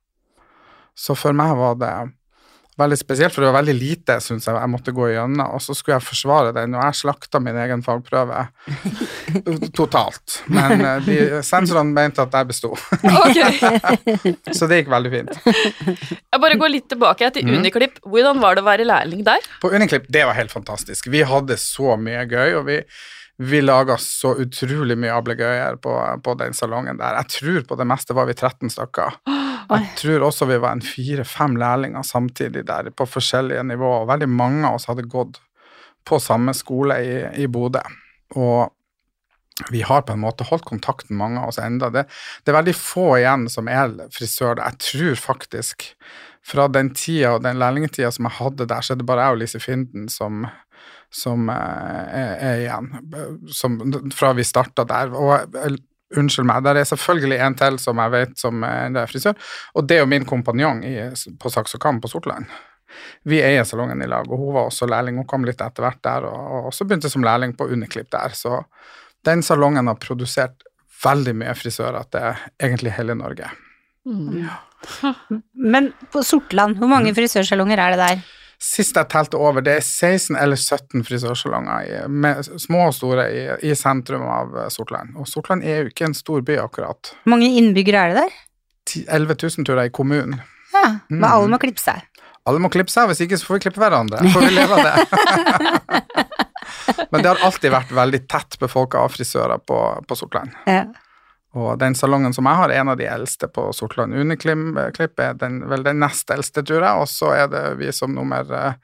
Så 0.93 1.15
for 1.17 1.33
meg 1.33 1.55
var 1.57 1.79
det 1.81 1.93
veldig 2.79 2.97
spesielt, 2.97 3.33
for 3.35 3.43
det 3.43 3.49
var 3.51 3.59
veldig 3.61 3.73
lite, 3.77 4.15
synes 4.23 4.47
jeg, 4.47 4.55
jeg 4.57 4.71
måtte 4.71 4.93
gå 4.95 5.07
igjennom, 5.11 5.53
og 5.53 5.61
så 5.61 5.75
skulle 5.77 5.99
jeg 5.99 6.05
forsvare 6.07 6.53
den, 6.55 6.73
og 6.77 6.83
jeg 6.87 6.99
slakta 7.03 7.39
min 7.43 7.57
egen 7.63 7.83
fagprøve 7.85 8.43
totalt. 9.77 10.39
Men 10.51 10.81
eh, 10.81 10.99
de, 11.05 11.17
sensorene 11.45 11.93
mente 11.95 12.23
at 12.25 12.33
jeg 12.39 12.49
besto, 12.51 12.73
Okay. 13.03 13.57
så 14.57 14.67
det 14.69 14.81
gikk 14.81 14.91
veldig 14.93 15.11
fint. 15.13 15.33
Jeg 15.45 16.41
bare 16.41 16.57
går 16.59 16.71
litt 16.73 16.87
tilbake 16.91 17.29
til 17.35 17.43
Mhm. 17.47 17.59
Uniklipp. 17.61 17.99
Hvordan 18.07 18.39
var 18.41 18.55
det 18.55 18.63
å 18.63 18.67
være 18.67 18.85
lærling 18.87 19.23
der? 19.27 19.43
På 19.61 19.69
Uniklipp, 19.73 20.05
det 20.11 20.23
var 20.25 20.33
helt 20.37 20.51
fantastisk. 20.53 21.07
Vi 21.11 21.21
hadde 21.27 21.57
så 21.59 21.95
mye 21.99 22.23
gøy, 22.29 22.55
og 22.59 22.65
vi, 22.69 22.77
vi 23.43 23.61
laga 23.61 23.97
så 24.01 24.33
utrolig 24.39 24.97
mye 24.99 25.13
ablegøyer 25.15 25.77
på, 25.83 25.93
på 26.23 26.35
den 26.39 26.53
salongen 26.57 26.97
der. 27.01 27.19
Jeg 27.21 27.33
tror 27.37 27.61
på 27.69 27.79
det 27.81 27.87
meste 27.89 28.15
var 28.17 28.29
vi 28.29 28.33
13 28.37 28.69
stykker. 28.73 29.19
Jeg 29.69 29.89
tror 29.99 30.27
også 30.27 30.47
vi 30.49 30.59
var 30.61 30.75
en 30.75 30.85
fire-fem 30.85 31.57
lærlinger 31.59 32.05
samtidig 32.07 32.65
der, 32.67 32.91
på 32.91 33.07
forskjellige 33.09 33.63
nivåer. 33.67 34.03
Og 34.03 34.11
veldig 34.11 34.29
mange 34.29 34.67
av 34.67 34.79
oss 34.79 34.89
hadde 34.91 35.07
gått 35.09 35.39
på 36.07 36.19
samme 36.19 36.53
skole 36.57 36.99
i, 37.03 37.19
i 37.43 37.47
Bodø. 37.51 37.83
Og 38.35 38.73
vi 39.71 39.83
har 39.85 40.01
på 40.01 40.15
en 40.15 40.23
måte 40.23 40.45
holdt 40.47 40.65
kontakten, 40.65 41.17
mange 41.17 41.41
av 41.41 41.51
oss 41.51 41.61
enda. 41.61 41.91
Det, 41.93 42.07
det 42.43 42.51
er 42.51 42.59
veldig 42.59 42.75
få 42.77 43.07
igjen 43.19 43.47
som 43.51 43.69
er 43.71 43.93
frisør. 44.13 44.61
Jeg 44.63 44.79
tror 44.81 45.19
faktisk 45.21 45.87
fra 46.43 46.67
den 46.67 46.91
tida 46.97 47.35
og 47.37 47.45
den 47.45 47.61
lærlingtida 47.61 48.11
som 48.11 48.27
jeg 48.27 48.39
hadde 48.41 48.67
der, 48.67 48.83
så 48.83 48.95
er 48.95 48.99
det 48.99 49.07
bare 49.07 49.27
jeg 49.27 49.35
og 49.35 49.41
Lise 49.43 49.61
Finden 49.63 50.09
som, 50.11 50.43
som 51.13 51.47
eh, 51.53 52.17
er, 52.19 52.33
er 52.49 52.63
igjen. 52.65 52.89
Som, 53.53 53.79
fra 54.15 54.33
vi 54.35 54.47
starta 54.47 54.87
der. 54.89 55.13
Og 55.13 55.55
unnskyld 56.19 56.47
meg, 56.49 56.63
der 56.65 56.79
er 56.79 56.89
selvfølgelig 56.89 57.39
en 57.45 57.55
til 57.59 57.79
som 57.81 58.01
jeg 58.03 58.13
vet 58.13 58.37
som 58.39 58.63
er 58.67 59.09
frisør, 59.09 59.39
og 59.73 59.87
det 59.89 59.97
er 59.97 60.03
jo 60.03 60.11
min 60.11 60.27
kompanjong 60.29 60.83
i, 60.87 60.93
på 61.39 61.51
Saks 61.53 61.77
og 61.77 61.83
Kam 61.83 62.01
på 62.03 62.11
Sortland. 62.11 62.49
Vi 63.25 63.39
eier 63.41 63.65
salongen 63.65 64.03
i 64.05 64.09
lag, 64.09 64.27
og 64.29 64.37
hun 64.37 64.53
var 64.53 64.67
også 64.69 64.87
lærling. 64.89 65.17
Hun 65.17 65.29
kom 65.29 65.47
litt 65.47 65.61
etter 65.63 65.85
hvert 65.85 66.01
der, 66.05 66.27
og, 66.29 66.67
og 66.67 66.75
så 66.75 66.85
begynte 66.85 67.09
som 67.09 67.25
lærling 67.25 67.55
på 67.57 67.65
Uniklipp 67.71 68.11
der. 68.13 68.35
Så 68.37 68.59
den 69.25 69.41
salongen 69.45 69.89
har 69.89 69.97
produsert 70.01 70.61
veldig 71.03 71.33
mye 71.41 71.55
frisører 71.57 72.05
til 72.13 72.45
egentlig 72.61 72.93
hele 72.97 73.15
Norge. 73.17 73.49
Mm. 74.05 74.45
Men 75.73 75.91
på 76.13 76.23
Sortland, 76.27 76.77
hvor 76.77 76.91
mange 76.91 77.15
frisørsalonger 77.15 77.81
er 77.81 77.95
det 77.95 78.01
der? 78.03 78.23
Sist 78.63 78.95
jeg 78.95 79.09
telte 79.11 79.35
over, 79.35 79.59
det 79.65 79.73
er 79.75 79.83
16 79.83 80.37
eller 80.39 80.55
17 80.55 81.03
frisørsalonger, 81.03 81.89
i- 81.89 82.07
med 82.07 82.45
små 82.63 82.85
og 82.87 82.93
store, 82.95 83.25
i, 83.35 83.41
i 83.69 83.75
sentrum 83.75 84.23
av 84.23 84.55
eh, 84.61 84.69
Sortland. 84.71 85.17
Og 85.19 85.27
Sortland 85.27 85.65
er 85.67 85.81
jo 85.83 85.91
ikke 85.91 86.07
en 86.07 86.15
stor 86.15 86.41
by, 86.47 86.55
akkurat. 86.63 87.11
Hvor 87.25 87.33
mange 87.35 87.49
innbyggere 87.59 88.05
er 88.05 88.13
det 88.13 88.23
der? 88.23 88.37
10 88.93 89.03
11 89.19 89.35
000, 89.43 89.67
tror 89.67 89.81
jeg, 89.83 89.91
i 89.91 89.95
kommunen. 89.99 90.39
Ja, 90.73 90.85
men 91.09 91.19
Mm. 91.19 91.27
alle 91.33 91.51
må 91.51 91.59
klippe 91.59 91.83
seg. 91.83 92.01
Alle 92.47 92.59
må 92.59 92.67
klippe 92.71 92.91
seg, 92.91 93.07
hvis 93.11 93.21
ikke 93.23 93.37
så 93.39 93.45
får 93.47 93.59
vi 93.59 93.63
klippe 93.67 93.79
hverandre. 93.83 94.19
Får 94.33 94.47
vi 94.47 94.55
leve 94.55 94.75
av 94.75 94.83
det. 94.87 96.13
Men 97.13 97.21
det 97.21 97.29
har 97.29 97.43
alltid 97.45 97.71
vært 97.71 97.91
veldig 97.93 98.19
tett 98.31 98.57
befolka 98.59 99.03
av 99.05 99.11
frisører 99.13 99.59
på, 99.67 99.77
på 100.07 100.15
Sortland. 100.17 100.51
Ja. 100.67 100.85
Og 101.53 101.77
den 101.77 101.93
salongen 101.95 102.33
som 102.33 102.47
jeg 102.49 102.57
har, 102.57 102.71
er 102.71 102.81
en 102.81 102.91
av 102.93 102.97
de 102.97 103.05
eldste 103.05 103.49
på 103.51 103.67
Sortland. 103.77 104.15
Uniklipp 104.17 105.21
er 105.21 105.35
den, 105.37 105.61
vel 105.69 105.85
den 105.85 105.99
nest 106.01 106.31
eldste, 106.33 106.63
tror 106.65 106.81
jeg, 106.81 107.03
og 107.03 107.09
så 107.11 107.33
er 107.37 107.51
det 107.51 107.63
vi 107.77 107.91
som 107.93 108.15
nummer 108.15 108.49
eh, 108.57 108.79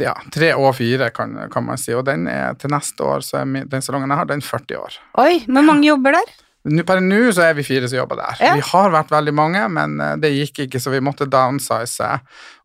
ja, 0.00 0.14
tre 0.32 0.52
og 0.56 0.72
fire, 0.78 1.10
kan, 1.12 1.36
kan 1.52 1.66
man 1.66 1.80
si. 1.80 1.92
Og 1.96 2.06
den 2.08 2.24
er 2.30 2.56
til 2.60 2.72
neste 2.72 3.04
år, 3.04 3.24
så 3.26 3.42
er 3.42 3.68
den 3.68 3.84
salongen 3.84 4.12
jeg 4.12 4.22
har, 4.22 4.30
den 4.30 4.44
40 4.44 4.80
år. 4.80 4.96
Oi, 5.20 5.42
men 5.48 5.68
mange 5.68 5.90
jobber 5.90 6.16
der? 6.16 6.38
Per 6.60 7.00
nå 7.00 7.20
så 7.32 7.46
er 7.46 7.54
vi 7.56 7.64
fire 7.64 7.88
som 7.88 8.02
jobber 8.02 8.18
der. 8.20 8.40
Ja. 8.44 8.56
Vi 8.58 8.64
har 8.68 8.92
vært 8.92 9.12
veldig 9.12 9.32
mange, 9.36 9.68
men 9.72 10.00
eh, 10.00 10.16
det 10.20 10.34
gikk 10.34 10.66
ikke, 10.66 10.80
så 10.80 10.92
vi 10.92 11.04
måtte 11.04 11.28
downsize, 11.28 12.10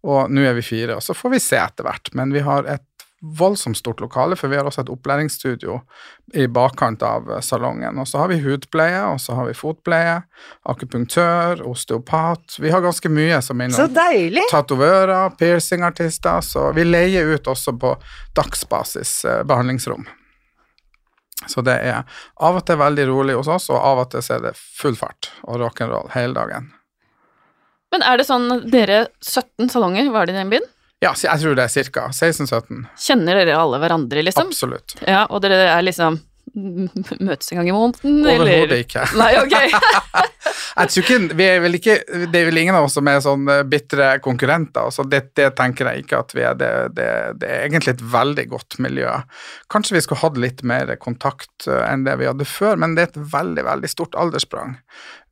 og 0.07 0.31
nå 0.31 0.47
er 0.47 0.55
vi 0.57 0.63
fire. 0.63 0.95
Og 0.95 1.03
så 1.03 1.15
får 1.15 1.35
vi 1.35 1.43
se 1.43 1.59
etter 1.59 1.87
hvert. 1.87 2.11
Men 2.15 2.31
vi 2.35 2.43
har 2.43 2.67
et 2.71 2.87
voldsomt 3.21 3.77
stort 3.77 3.99
lokale, 4.03 4.35
for 4.35 4.51
vi 4.51 4.57
har 4.59 4.67
også 4.67 4.83
et 4.83 4.89
opplæringsstudio 4.91 5.79
i 6.33 6.47
bakkant 6.51 7.01
av 7.05 7.29
eh, 7.31 7.39
salongen. 7.41 7.97
Og 8.01 8.07
så 8.07 8.19
har 8.21 8.27
vi 8.29 8.39
hudpleie, 8.43 8.99
og 9.07 9.21
så 9.23 9.37
har 9.37 9.47
vi 9.49 9.55
fotpleie, 9.57 10.17
akupunktør, 10.69 11.63
osteopat. 11.65 12.57
Vi 12.59 12.69
har 12.73 12.83
ganske 12.85 13.09
mye 13.09 13.39
som 13.41 13.61
er 13.61 13.71
Så 13.73 13.87
innom 13.87 13.95
deilig! 13.95 14.43
tatovører, 14.51 15.33
piercingartister, 15.39 16.41
så 16.45 16.67
vi 16.75 16.85
leier 16.85 17.33
ut 17.33 17.47
også 17.47 17.73
på 17.79 17.95
dagsbasis 18.37 19.17
eh, 19.25 19.41
behandlingsrom. 19.47 20.05
Så 21.47 21.61
det 21.61 21.75
er 21.85 22.03
av 22.41 22.57
og 22.57 22.63
til 22.65 22.77
veldig 22.79 23.07
rolig 23.09 23.35
hos 23.37 23.49
oss, 23.51 23.69
og 23.69 23.77
av 23.77 24.05
og 24.05 24.11
til 24.13 24.23
så 24.25 24.37
er 24.37 24.47
det 24.49 24.55
full 24.57 24.95
fart 24.97 25.31
og 25.43 25.59
rock'n'roll 25.61 26.09
hele 26.15 26.33
dagen. 26.37 26.71
Men 27.93 28.03
er 28.03 28.17
det 28.17 28.25
sånn 28.27 28.47
dere 28.71 29.05
17 29.21 29.69
salonger, 29.71 30.09
var 30.11 30.25
det 30.25 30.33
i 30.35 30.39
den 30.39 30.49
byen? 30.51 30.65
Ja, 31.03 31.11
jeg 31.11 31.41
tror 31.41 31.57
det 31.57 31.65
er 31.67 31.89
ca. 31.91 32.05
16-17. 32.13 32.85
Kjenner 33.07 33.41
dere 33.41 33.57
alle 33.59 33.79
hverandre, 33.83 34.23
liksom? 34.25 34.47
Absolutt. 34.49 34.95
Ja, 35.05 35.25
og 35.29 35.43
dere 35.43 35.59
er 35.67 35.83
liksom 35.83 36.21
møtes 37.27 37.51
en 37.51 37.59
gang 37.59 37.69
i 37.69 37.75
måneden, 37.75 38.21
Overhodet 38.23 38.85
ikke. 38.85 39.03
Nei, 39.21 39.33
ok. 39.41 39.55
Jeg 40.75 40.91
tror 40.91 41.05
ikke, 41.05 41.35
vi 41.39 41.45
er 41.47 41.61
vel 41.63 41.77
ikke 41.77 41.93
Det 42.31 42.39
er 42.39 42.47
vel 42.49 42.59
ingen 42.59 42.75
av 42.75 42.87
oss 42.87 42.97
som 42.97 43.07
er 43.07 43.21
sånn 43.23 43.47
eh, 43.51 43.63
bitre 43.67 44.09
konkurrenter. 44.23 44.89
Så 44.91 45.05
det, 45.07 45.21
det 45.39 45.49
tenker 45.57 45.89
jeg 45.89 46.03
ikke 46.03 46.19
at 46.23 46.35
vi 46.35 46.43
er. 46.43 46.57
Det, 46.59 46.71
det, 46.97 47.07
det 47.41 47.49
er 47.51 47.65
egentlig 47.67 47.95
et 47.95 48.03
veldig 48.15 48.45
godt 48.51 48.77
miljø. 48.83 49.13
Kanskje 49.71 49.97
vi 49.97 50.03
skulle 50.03 50.23
hatt 50.23 50.39
litt 50.41 50.63
mer 50.67 50.91
kontakt 51.01 51.67
eh, 51.69 51.81
enn 51.87 52.05
det 52.07 52.17
vi 52.19 52.29
hadde 52.29 52.47
før, 52.49 52.79
men 52.81 52.95
det 52.95 53.05
er 53.05 53.11
et 53.13 53.21
veldig, 53.35 53.65
veldig 53.69 53.91
stort 53.91 54.19
alderssprang. 54.19 54.77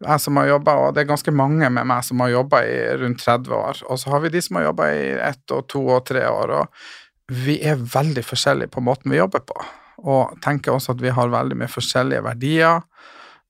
Jeg 0.04 0.24
som 0.24 0.40
har 0.40 0.50
jobbet, 0.50 0.74
og 0.80 0.96
det 0.96 1.04
er 1.04 1.12
ganske 1.14 1.36
mange 1.36 1.70
med 1.72 1.88
meg 1.92 2.08
som 2.08 2.24
har 2.24 2.34
jobba 2.34 2.64
i 2.68 2.82
rundt 3.04 3.24
30 3.24 3.56
år. 3.60 3.86
Og 3.88 4.00
så 4.02 4.16
har 4.16 4.24
vi 4.24 4.34
de 4.34 4.44
som 4.44 4.60
har 4.60 4.70
jobba 4.72 4.92
i 4.96 5.06
ett 5.32 5.56
og 5.56 5.68
to 5.72 5.86
og 5.88 6.04
tre 6.08 6.26
år. 6.28 6.58
Og 6.62 7.40
vi 7.48 7.60
er 7.64 7.80
veldig 7.80 8.26
forskjellige 8.28 8.76
på 8.76 8.84
måten 8.84 9.12
vi 9.12 9.20
jobber 9.20 9.44
på. 9.48 9.64
Og 10.04 10.36
tenker 10.44 10.74
også 10.74 10.96
at 10.96 11.02
vi 11.04 11.14
har 11.16 11.32
veldig 11.32 11.58
mye 11.62 11.72
forskjellige 11.72 12.26
verdier. 12.26 12.84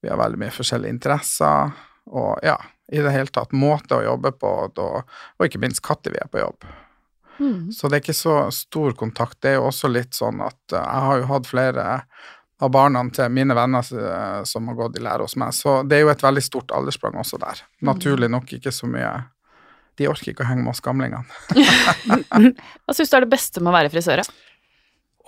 Vi 0.03 0.11
har 0.11 0.19
veldig 0.19 0.41
mye 0.41 0.53
forskjellige 0.53 0.93
interesser, 0.93 1.71
og 2.11 2.39
ja, 2.43 2.57
i 2.91 2.99
det 3.01 3.13
hele 3.15 3.31
tatt 3.31 3.53
måte 3.55 3.95
å 3.97 4.03
jobbe 4.03 4.33
på, 4.35 4.49
og, 4.67 5.03
og 5.39 5.45
ikke 5.47 5.61
minst 5.63 5.85
når 5.87 6.11
vi 6.11 6.19
er 6.21 6.31
på 6.31 6.41
jobb. 6.41 6.65
Mm. 7.39 7.71
Så 7.71 7.89
det 7.89 7.97
er 7.97 8.03
ikke 8.03 8.15
så 8.17 8.37
stor 8.53 8.93
kontakt. 8.99 9.39
Det 9.41 9.53
er 9.53 9.57
jo 9.57 9.69
også 9.71 9.89
litt 9.89 10.13
sånn 10.13 10.43
at 10.45 10.75
eh, 10.75 10.83
jeg 10.83 11.05
har 11.07 11.21
jo 11.21 11.29
hatt 11.31 11.49
flere 11.49 11.85
av 12.63 12.71
barna 12.71 13.01
til 13.15 13.31
mine 13.33 13.55
venner 13.57 13.83
eh, 13.83 14.43
som 14.47 14.69
har 14.69 14.77
gått 14.77 14.99
i 14.99 15.03
lære 15.03 15.25
hos 15.25 15.35
meg, 15.39 15.55
så 15.57 15.81
det 15.87 15.97
er 15.97 16.05
jo 16.05 16.13
et 16.13 16.23
veldig 16.23 16.43
stort 16.45 16.73
alderssprang 16.75 17.17
også 17.19 17.39
der. 17.41 17.63
Naturlig 17.83 18.29
nok 18.31 18.53
ikke 18.59 18.73
så 18.73 18.89
mye 18.89 19.13
De 19.97 20.07
orker 20.09 20.31
ikke 20.31 20.41
å 20.41 20.47
henge 20.49 20.63
med 20.65 20.71
oss 20.71 20.81
gamlingene. 20.81 21.21
Hva 22.85 22.95
syns 22.97 23.11
du 23.11 23.17
er 23.17 23.27
det 23.27 23.29
beste 23.29 23.61
med 23.61 23.69
å 23.69 23.75
være 23.75 23.91
frisør? 23.93 24.23
da? 24.23 24.52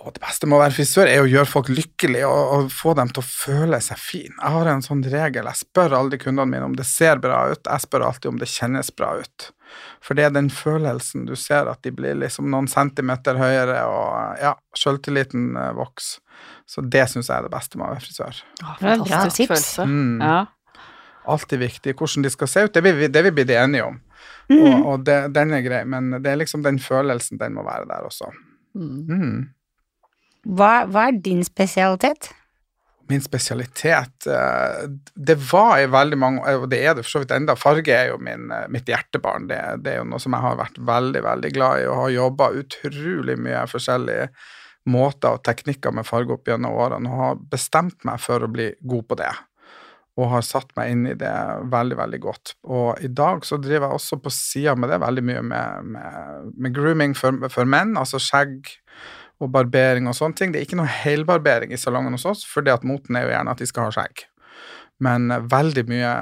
Og 0.06 0.14
det 0.14 0.22
beste 0.22 0.46
med 0.46 0.54
å 0.54 0.62
være 0.62 0.74
frisør 0.76 1.08
er 1.10 1.24
å 1.24 1.26
gjøre 1.26 1.50
folk 1.50 1.68
lykkelige 1.72 2.28
og, 2.30 2.50
og 2.54 2.68
få 2.70 2.92
dem 2.94 3.10
til 3.10 3.24
å 3.24 3.26
føle 3.26 3.80
seg 3.82 3.98
fin. 3.98 4.30
Jeg 4.30 4.54
har 4.54 4.68
en 4.70 4.84
sånn 4.84 5.02
regel, 5.02 5.48
jeg 5.50 5.62
spør 5.64 5.96
aldri 5.98 6.20
kundene 6.22 6.46
mine 6.52 6.68
om 6.68 6.76
det 6.78 6.86
ser 6.86 7.18
bra 7.22 7.40
ut, 7.50 7.66
jeg 7.66 7.82
spør 7.82 8.04
alltid 8.06 8.30
om 8.30 8.38
det 8.38 8.48
kjennes 8.52 8.92
bra 8.94 9.16
ut. 9.18 9.48
For 10.04 10.14
det 10.14 10.28
er 10.28 10.36
den 10.36 10.52
følelsen 10.54 11.26
du 11.26 11.34
ser 11.38 11.66
at 11.66 11.82
de 11.82 11.90
blir 11.94 12.14
liksom 12.20 12.46
noen 12.52 12.68
centimeter 12.70 13.38
høyere, 13.40 13.80
og 13.90 14.38
ja, 14.44 14.54
sjøltilliten 14.78 15.56
eh, 15.58 15.72
vokser. 15.74 16.22
Så 16.68 16.82
det 16.84 17.06
syns 17.10 17.30
jeg 17.30 17.40
er 17.40 17.46
det 17.46 17.54
beste 17.54 17.78
med 17.78 17.88
å 17.88 17.94
være 17.94 18.04
frisør. 18.04 18.40
Å, 18.62 18.76
fantastisk 18.78 19.50
følelse. 19.50 19.86
Mm. 19.90 20.22
Ja. 20.22 20.38
Alltid 21.34 21.62
viktig 21.64 21.96
hvordan 21.98 22.26
de 22.26 22.30
skal 22.30 22.50
se 22.52 22.66
ut, 22.68 22.74
det 22.76 22.84
vil 22.86 22.98
vi, 23.00 23.10
det 23.10 23.24
vil 23.26 23.34
vi 23.34 23.46
bli 23.48 23.58
enige 23.58 23.90
om. 23.90 23.98
Mm. 24.52 24.60
Og, 24.60 24.88
og 24.92 25.06
det, 25.08 25.18
den 25.34 25.54
er 25.56 25.66
grei, 25.66 25.82
men 25.88 26.20
det 26.20 26.30
er 26.30 26.38
liksom 26.38 26.62
den 26.62 26.78
følelsen, 26.82 27.40
den 27.42 27.56
må 27.58 27.66
være 27.66 27.88
der 27.90 28.06
også. 28.06 28.30
Mm. 28.76 29.48
Hva, 30.46 30.86
hva 30.86 31.08
er 31.10 31.22
din 31.22 31.42
spesialitet? 31.46 32.30
Min 33.08 33.22
spesialitet 33.22 34.26
eh, 34.26 34.86
Det 35.14 35.36
var 35.52 35.78
i 35.78 35.86
veldig 35.90 36.18
mange 36.18 36.54
Og 36.58 36.68
det 36.70 36.80
er 36.82 36.96
det 36.96 37.04
for 37.04 37.16
så 37.16 37.22
vidt 37.22 37.34
enda. 37.36 37.54
Farge 37.58 37.94
er 37.94 38.10
jo 38.10 38.20
min, 38.22 38.50
eh, 38.54 38.66
mitt 38.72 38.88
hjertebarn. 38.90 39.48
Det, 39.50 39.58
det 39.82 39.94
er 39.94 40.00
jo 40.00 40.08
noe 40.10 40.22
som 40.22 40.34
jeg 40.34 40.46
har 40.46 40.60
vært 40.60 40.78
veldig, 40.78 41.24
veldig 41.26 41.50
glad 41.54 41.82
i 41.82 41.90
og 41.90 42.00
har 42.02 42.14
jobba 42.16 42.52
utrolig 42.62 43.36
mye 43.42 43.66
forskjellige 43.70 44.30
måter 44.86 45.34
og 45.34 45.42
teknikker 45.46 45.94
med 45.94 46.06
farge 46.06 46.34
opp 46.36 46.46
gjennom 46.46 46.74
årene 46.78 47.10
og 47.10 47.22
har 47.22 47.38
bestemt 47.50 48.04
meg 48.06 48.20
for 48.22 48.44
å 48.46 48.50
bli 48.50 48.68
god 48.86 49.06
på 49.10 49.18
det. 49.18 49.32
Og 50.16 50.30
har 50.30 50.44
satt 50.46 50.70
meg 50.78 50.92
inn 50.94 51.08
i 51.10 51.16
det 51.18 51.32
veldig, 51.72 51.96
veldig 51.98 52.20
godt. 52.22 52.54
Og 52.70 53.02
i 53.04 53.10
dag 53.10 53.42
så 53.44 53.58
driver 53.60 53.88
jeg 53.88 53.98
også 53.98 54.20
på 54.22 54.32
sida 54.32 54.76
med 54.78 54.94
det 54.94 55.00
veldig 55.02 55.24
mye 55.26 55.42
med, 55.50 55.90
med, 55.96 56.52
med 56.54 56.76
grooming 56.76 57.16
for, 57.18 57.50
for 57.52 57.68
menn, 57.68 57.96
altså 57.98 58.22
skjegg 58.22 58.70
og 59.42 59.50
barbering 59.52 60.08
og 60.08 60.16
sånne 60.16 60.38
ting. 60.38 60.52
Det 60.52 60.60
er 60.62 60.66
ikke 60.68 60.78
noe 60.80 60.88
helbarbering 60.88 61.74
i 61.74 61.80
salongen 61.80 62.16
hos 62.16 62.24
oss, 62.28 62.44
for 62.48 62.64
det 62.64 62.72
at 62.72 62.86
moten 62.88 63.18
er 63.18 63.26
jo 63.26 63.34
gjerne 63.34 63.52
at 63.52 63.60
de 63.62 63.68
skal 63.68 63.88
ha 63.88 63.94
skjegg. 63.94 64.24
Men 65.04 65.30
eh, 65.30 65.42
veldig 65.52 65.84
mye 65.90 66.12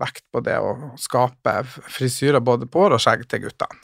vekt 0.00 0.24
på 0.32 0.40
det 0.44 0.56
å 0.62 0.92
skape 1.00 1.58
frisyrer 1.92 2.40
både 2.40 2.68
på 2.70 2.86
hår 2.86 2.96
og 2.96 3.02
skjegg 3.04 3.26
til 3.28 3.44
guttene. 3.46 3.82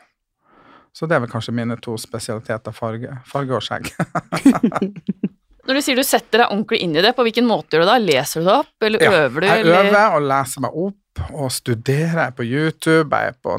Så 0.97 1.07
det 1.07 1.15
er 1.19 1.21
vel 1.23 1.31
kanskje 1.31 1.53
mine 1.55 1.77
to 1.85 1.95
spesialiteter, 2.01 2.73
farge, 2.75 3.13
farge 3.29 3.55
og 3.55 3.63
skjegg. 3.63 3.91
Når 5.69 5.77
du 5.77 5.83
sier 5.85 5.99
du 6.01 6.03
setter 6.07 6.41
deg 6.41 6.49
ordentlig 6.55 6.79
inn 6.81 6.97
i 6.97 7.03
det, 7.05 7.13
på 7.15 7.27
hvilken 7.27 7.45
måte 7.47 7.77
gjør 7.77 7.85
du 7.85 7.87
det 7.87 7.93
da? 7.93 7.99
Leser 8.01 8.41
du 8.41 8.49
det 8.49 8.55
opp, 8.57 8.73
eller 8.89 9.05
Ja, 9.05 9.11
øver 9.27 9.45
du? 9.45 9.47
Jeg 9.51 9.67
eller? 9.67 9.85
øver 9.91 10.17
og 10.17 10.27
leser 10.31 10.65
meg 10.65 10.79
opp 10.87 11.23
og 11.29 11.51
studerer. 11.53 12.15
Jeg 12.17 12.25
er 12.25 12.37
på 12.39 12.47
YouTube, 12.49 13.19
jeg 13.21 13.35
er 13.35 13.37
på 13.45 13.57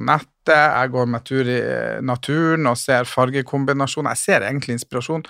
nettet, 0.50 0.75
jeg 0.82 0.91
går 0.91 1.08
med 1.10 1.25
tur 1.25 1.48
i 1.48 1.62
naturen 2.01 2.68
og 2.70 2.77
ser 2.77 3.08
fargekombinasjoner. 3.08 4.15
Jeg 4.15 4.24
ser 4.24 4.46
egentlig 4.48 4.77
inspirasjon 4.79 5.25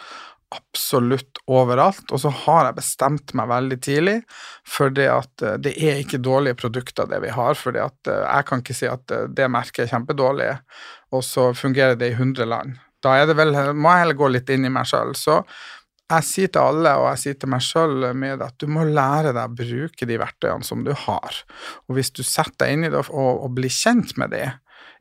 absolutt 0.49 1.38
overalt, 1.45 2.09
og 2.09 2.19
så 2.23 2.31
har 2.33 2.65
jeg 2.65 2.79
bestemt 2.79 3.33
meg 3.38 3.51
veldig 3.51 3.77
tidlig 3.85 4.15
for 4.65 4.89
det 4.89 5.05
at 5.13 5.43
eh, 5.45 5.59
det 5.61 5.75
er 5.77 5.99
ikke 6.01 6.17
dårlige 6.25 6.57
produkter 6.57 7.05
det 7.05 7.19
vi 7.21 7.29
har, 7.29 7.53
for 7.53 7.75
jeg 7.77 8.47
kan 8.47 8.63
ikke 8.63 8.73
si 8.73 8.89
at 8.89 9.13
eh, 9.13 9.27
det 9.29 9.45
merket 9.45 9.83
er 9.83 9.91
kjempedårlig, 9.91 10.55
og 11.13 11.21
så 11.21 11.51
fungerer 11.53 11.99
det 11.99 12.09
i 12.09 12.17
100 12.17 12.49
land. 12.49 12.79
Da 13.05 13.13
vel, 13.29 13.53
må 13.77 13.93
jeg 13.93 14.01
heller 14.01 14.17
gå 14.17 14.31
litt 14.33 14.49
inn 14.49 14.65
i 14.65 14.73
meg 14.73 14.89
sjøl. 14.89 15.13
Så 15.15 15.38
jeg 16.09 16.25
sier 16.25 16.49
til 16.49 16.65
alle, 16.65 16.95
og 16.97 17.05
jeg 17.11 17.21
sier 17.21 17.38
til 17.39 17.51
meg 17.53 17.61
sjøl 17.63 18.09
med 18.17 18.41
at 18.41 18.57
du 18.57 18.65
må 18.73 18.88
lære 18.89 19.35
deg 19.38 19.45
å 19.45 19.59
bruke 19.61 20.09
de 20.09 20.17
verktøyene 20.19 20.65
som 20.65 20.81
du 20.83 20.91
har. 21.05 21.38
Og 21.85 21.95
hvis 21.99 22.09
du 22.09 22.23
setter 22.25 22.65
deg 22.65 22.73
inn 22.73 22.89
i 22.89 22.91
det 22.91 23.05
og, 23.05 23.45
og 23.45 23.53
blir 23.55 23.71
kjent 23.71 24.17
med 24.17 24.33
det, 24.33 24.49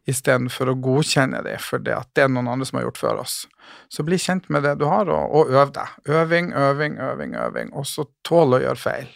istedenfor 0.09 0.73
å 0.73 0.79
godkjenne 0.81 1.43
det 1.45 1.59
at 1.61 2.11
det 2.17 2.25
er 2.25 2.33
noen 2.33 2.49
andre 2.49 2.67
som 2.69 2.79
har 2.79 2.89
gjort 2.89 3.01
før 3.01 3.23
oss, 3.23 3.39
så 3.93 4.05
bli 4.07 4.19
kjent 4.21 4.49
med 4.53 4.65
det 4.65 4.79
du 4.81 4.87
har, 4.89 5.11
og, 5.13 5.35
og 5.37 5.53
øv 5.53 5.73
deg. 5.77 5.97
Øving, 6.09 6.53
øving, 6.57 6.99
øving, 7.05 7.35
øving. 7.37 7.73
Og 7.77 7.87
så 7.89 8.07
tål 8.27 8.57
å 8.57 8.63
gjøre 8.65 8.81
feil. 8.81 9.11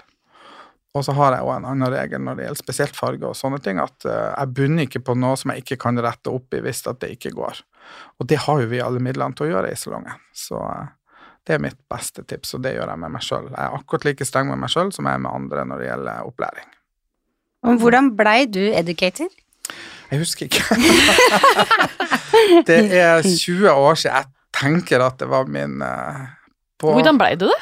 Og 0.92 1.04
så 1.06 1.14
har 1.16 1.32
jeg 1.32 1.44
òg 1.46 1.54
en 1.54 1.68
annen 1.70 1.88
regel 1.88 2.20
når 2.20 2.37
det 2.37 2.46
gjelder 2.46 2.61
spesielt 2.61 2.99
farge 2.99 3.25
og 3.25 3.37
sånne 3.38 3.62
ting, 3.64 3.78
at 3.80 4.04
eh, 4.04 4.32
jeg 4.34 4.52
bunner 4.58 4.88
ikke 4.88 5.00
på 5.06 5.16
noe 5.16 5.38
som 5.40 5.54
jeg 5.54 5.64
ikke 5.64 5.78
kan 5.87 6.00
rette 6.04 6.32
opp 6.32 6.52
i 6.52 6.61
hvis 6.64 6.84
at 6.90 7.00
det 7.00 7.14
ikke 7.14 7.32
går. 7.38 7.62
Og 8.20 8.28
det 8.28 8.42
har 8.44 8.61
jo 8.61 8.68
vi 8.68 8.82
alle 8.84 9.00
midlene 9.00 9.32
til 9.38 9.49
å 9.49 9.54
gjøre 9.54 9.70
i 9.72 9.78
salongen. 9.80 10.20
Så 10.37 10.61
eh, 10.61 10.90
det 11.49 11.56
er 11.56 11.64
mitt 11.64 11.80
beste 11.90 12.26
tips, 12.28 12.52
og 12.58 12.66
det 12.66 12.75
gjør 12.76 12.92
jeg 12.92 13.02
med 13.06 13.14
meg 13.16 13.25
sjøl. 13.25 13.49
Jeg 13.49 13.62
er 13.64 13.78
akkurat 13.78 14.04
like 14.11 14.28
streng 14.28 14.52
med 14.52 14.61
meg 14.61 14.75
sjøl 14.75 14.92
som 14.94 15.08
jeg 15.08 15.16
er 15.16 15.25
med 15.25 15.32
andre 15.32 15.64
når 15.70 15.80
det 15.80 15.88
gjelder 15.88 16.28
opplæring. 16.28 16.68
Hvordan 17.80 18.12
blei 18.18 18.38
du 18.50 18.62
educator? 18.75 19.32
Jeg 20.12 20.21
husker 20.21 20.49
ikke. 20.49 20.76
det 22.69 22.81
er 23.00 23.23
20 23.25 23.71
år 23.73 23.97
siden 23.97 24.19
jeg 24.19 24.28
tenker 24.52 25.04
at 25.04 25.16
det 25.23 25.28
var 25.33 25.49
min 25.49 25.81
eh, 25.85 26.26
på, 26.81 26.92
Hvordan 26.92 27.21
blei 27.21 27.33
du 27.40 27.47
det? 27.49 27.61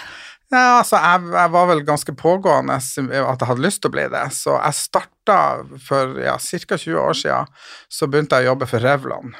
Ja, 0.50 0.80
altså, 0.80 0.98
jeg, 0.98 1.28
jeg 1.30 1.52
var 1.54 1.68
vel 1.70 1.84
ganske 1.86 2.12
pågående 2.18 2.74
at 2.74 2.96
jeg 2.98 3.46
hadde 3.46 3.62
lyst 3.62 3.84
til 3.84 3.92
å 3.92 3.94
bli 3.94 4.08
det, 4.10 4.24
så 4.34 4.56
jeg 4.56 4.78
starta 4.80 5.36
for 5.86 6.18
ja, 6.18 6.34
ca. 6.42 6.74
20 6.74 6.98
år 6.98 7.14
siden. 7.20 7.54
Så 7.86 8.10
begynte 8.10 8.40
jeg 8.40 8.48
å 8.48 8.52
jobbe 8.52 8.66
for 8.66 8.82
Revlon. 8.82 9.36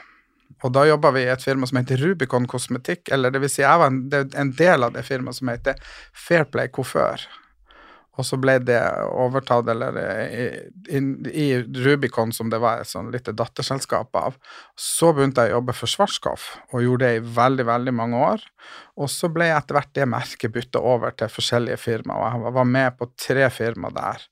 Og 0.61 0.75
da 0.77 0.85
jobba 0.87 1.11
vi 1.17 1.25
i 1.25 1.33
et 1.33 1.43
firma 1.43 1.67
som 1.67 1.81
heter 1.81 1.99
Rubicon 2.05 2.47
Kosmetikk, 2.47 3.09
eller 3.11 3.35
det 3.35 3.43
vil 3.43 3.51
si 3.51 3.65
jeg 3.65 3.83
var 3.83 3.91
en, 3.91 4.05
en 4.13 4.55
del 4.55 4.87
av 4.87 4.95
det 4.95 5.03
firmaet 5.09 5.41
som 5.41 5.51
heter 5.51 5.83
Fairplay 6.29 6.71
Coiffør. 6.71 7.27
Og 8.21 8.27
så 8.27 8.37
ble 8.41 8.59
det 8.61 8.79
overtatt, 9.09 9.69
eller 9.73 9.97
i, 9.97 10.47
i, 10.93 11.01
i 11.33 11.47
Rubicon, 11.85 12.35
som 12.37 12.51
det 12.53 12.61
var 12.61 12.83
et 12.83 12.91
sånn 12.91 13.09
lite 13.15 13.33
datterselskap 13.37 14.17
av. 14.21 14.37
Så 14.77 15.15
begynte 15.17 15.47
jeg 15.47 15.55
å 15.55 15.59
jobbe 15.59 15.77
for 15.79 15.91
Schwarzkopf, 15.91 16.49
og 16.75 16.85
gjorde 16.85 17.09
det 17.09 17.21
i 17.21 17.23
veldig, 17.39 17.67
veldig 17.71 17.95
mange 17.97 18.21
år. 18.27 18.45
Og 19.01 19.09
så 19.13 19.31
ble 19.33 19.49
etter 19.55 19.79
hvert 19.79 19.95
det 19.97 20.09
merket 20.13 20.53
bytta 20.53 20.83
over 20.85 21.17
til 21.17 21.33
forskjellige 21.33 21.81
firmaer, 21.81 22.37
og 22.37 22.51
jeg 22.51 22.57
var 22.59 22.69
med 22.75 22.99
på 22.99 23.09
tre 23.17 23.49
firmaer 23.55 23.97
der. 23.97 24.27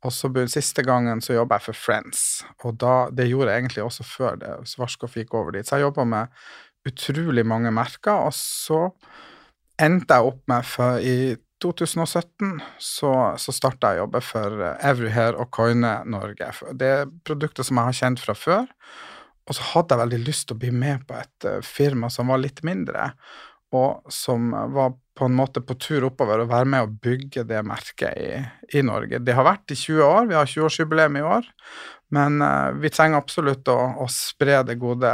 Og 0.00 0.14
så 0.16 0.30
Siste 0.48 0.82
gangen 0.82 1.20
så 1.20 1.36
jobba 1.36 1.58
jeg 1.58 1.68
for 1.68 1.76
Friends, 1.76 2.24
og 2.64 2.78
da, 2.80 2.94
det 3.12 3.28
gjorde 3.28 3.52
jeg 3.52 3.62
egentlig 3.62 3.84
også 3.84 4.06
før 4.08 4.40
det, 4.40 4.54
Schwarzkopf 4.72 5.18
gikk 5.20 5.36
over 5.36 5.54
dit. 5.54 5.68
Så 5.68 5.76
jeg 5.76 5.86
jobba 5.86 6.06
med 6.08 6.42
utrolig 6.88 7.44
mange 7.46 7.70
merker, 7.76 8.26
og 8.26 8.34
så 8.34 8.88
endte 9.80 10.16
jeg 10.16 10.32
opp 10.32 10.42
med 10.50 10.66
for 10.66 11.04
i 11.04 11.36
2017 11.62 12.58
så, 12.80 13.12
så 13.40 13.54
starta 13.54 13.92
jeg 13.92 14.00
å 14.00 14.04
jobbe 14.04 14.22
for 14.24 14.64
Everyhair 14.80 15.38
og 15.38 15.50
Coine 15.54 16.00
Norge. 16.08 16.50
Det 16.72 16.90
er 17.02 17.14
produkter 17.26 17.66
som 17.66 17.80
jeg 17.80 17.90
har 17.90 17.98
kjent 18.00 18.22
fra 18.22 18.36
før. 18.38 18.68
Og 19.50 19.56
så 19.56 19.66
hadde 19.72 19.96
jeg 19.96 20.04
veldig 20.04 20.24
lyst 20.28 20.46
til 20.48 20.56
å 20.56 20.62
bli 20.62 20.72
med 20.74 21.06
på 21.08 21.16
et 21.18 21.46
uh, 21.48 21.58
firma 21.66 22.10
som 22.12 22.30
var 22.30 22.38
litt 22.42 22.62
mindre, 22.66 23.10
og 23.74 24.10
som 24.10 24.50
var 24.74 24.94
på 25.18 25.26
en 25.26 25.36
måte 25.36 25.62
på 25.62 25.76
tur 25.78 26.06
oppover 26.08 26.42
og 26.42 26.50
være 26.50 26.68
med 26.70 26.86
å 26.86 26.92
bygge 27.02 27.44
det 27.46 27.60
merket 27.66 28.18
i, 28.18 28.30
i 28.78 28.82
Norge. 28.86 29.20
Det 29.22 29.34
har 29.36 29.46
vært 29.46 29.74
i 29.74 29.78
20 29.78 30.06
år, 30.06 30.30
vi 30.30 30.38
har 30.38 30.48
20-årsjubileum 30.48 31.18
i 31.18 31.26
år, 31.26 31.50
men 32.14 32.38
uh, 32.42 32.70
vi 32.78 32.92
trenger 32.94 33.20
absolutt 33.20 33.70
å, 33.70 33.78
å 34.04 34.06
spre 34.10 34.62
det 34.66 34.78
gode 34.80 35.12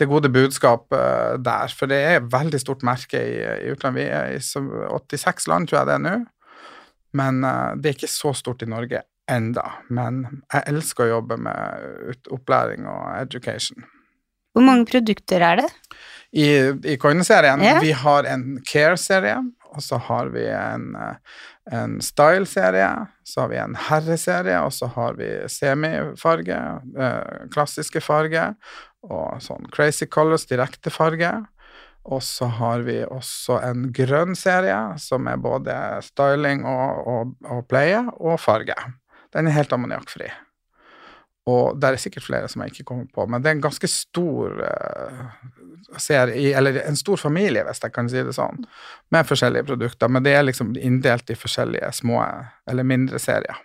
det 0.00 0.08
gode 0.10 0.32
budskap 0.32 0.88
der. 0.90 1.72
For 1.76 1.90
det 1.90 2.00
er 2.00 2.18
et 2.18 2.28
veldig 2.32 2.60
stort 2.62 2.82
merke 2.86 3.20
i, 3.20 3.38
i 3.68 3.70
utlandet. 3.74 4.00
Vi 4.00 4.08
er 4.08 4.34
i 4.34 4.40
86 4.40 5.46
land, 5.52 5.68
tror 5.68 5.82
jeg 5.82 5.90
det 5.90 5.96
er 5.98 6.04
nå. 6.08 6.14
Men 7.16 7.44
uh, 7.44 7.72
det 7.76 7.90
er 7.90 7.98
ikke 7.98 8.10
så 8.10 8.34
stort 8.36 8.62
i 8.62 8.70
Norge 8.70 9.02
enda. 9.30 9.66
Men 9.94 10.24
jeg 10.50 10.66
elsker 10.72 11.06
å 11.06 11.16
jobbe 11.16 11.38
med 11.46 12.28
opplæring 12.34 12.88
og 12.90 13.14
education. 13.20 13.86
Hvor 14.54 14.66
mange 14.66 14.88
produkter 14.90 15.42
er 15.46 15.62
det? 15.62 15.68
I, 16.34 16.46
i 16.94 16.96
Coine-serien? 16.98 17.62
Yeah. 17.62 17.78
Vi 17.82 17.92
har 17.94 18.26
en 18.26 18.58
Care-serie, 18.66 19.36
og 19.70 19.84
så 19.86 20.00
har 20.08 20.32
vi 20.34 20.42
en, 20.50 20.88
eh, 20.98 21.38
en 21.78 22.00
Style-serie, 22.02 22.88
så 23.26 23.44
har 23.44 23.52
vi 23.52 23.60
en 23.62 23.76
herreserie, 23.78 24.58
og 24.66 24.74
så 24.74 24.90
har 24.96 25.14
vi 25.18 25.28
semifarge, 25.50 26.58
eh, 26.98 27.46
klassiske 27.54 28.02
farge, 28.02 28.48
og 29.06 29.40
sånn 29.44 29.68
Crazy 29.72 30.08
Colors 30.10 30.46
direkte 30.50 30.92
farge. 30.92 31.32
Og 32.10 32.22
så 32.24 32.48
har 32.56 32.84
vi 32.86 33.02
også 33.04 33.58
en 33.60 33.90
grønn 33.92 34.32
serie, 34.38 34.78
som 34.98 35.28
er 35.28 35.40
både 35.40 35.74
styling 36.04 36.64
og, 36.68 37.08
og, 37.12 37.34
og 37.44 37.66
pleie, 37.68 38.00
og 38.16 38.40
farge. 38.40 38.76
Den 39.34 39.50
er 39.50 39.58
helt 39.58 39.74
ammoniakkfri. 39.76 40.30
Og 41.50 41.76
der 41.80 41.96
er 41.96 42.00
sikkert 42.00 42.26
flere 42.26 42.48
som 42.52 42.62
jeg 42.62 42.74
ikke 42.74 42.86
kommer 42.90 43.08
på, 43.12 43.24
men 43.28 43.42
det 43.42 43.50
er 43.50 43.56
en 43.56 43.64
ganske 43.64 43.88
stor 43.90 44.60
uh, 44.60 45.96
serie, 45.98 46.52
eller 46.56 46.80
en 46.84 46.98
stor 46.98 47.20
familie, 47.20 47.64
hvis 47.66 47.82
jeg 47.84 47.94
kan 47.94 48.10
si 48.12 48.22
det 48.24 48.36
sånn, 48.36 48.64
med 49.12 49.28
forskjellige 49.28 49.68
produkter. 49.68 50.12
Men 50.12 50.24
det 50.26 50.36
er 50.36 50.46
liksom 50.46 50.74
inndelt 50.78 51.32
i 51.32 51.38
forskjellige 51.38 51.92
små 51.96 52.22
eller 52.70 52.86
mindre 52.86 53.20
serier. 53.22 53.60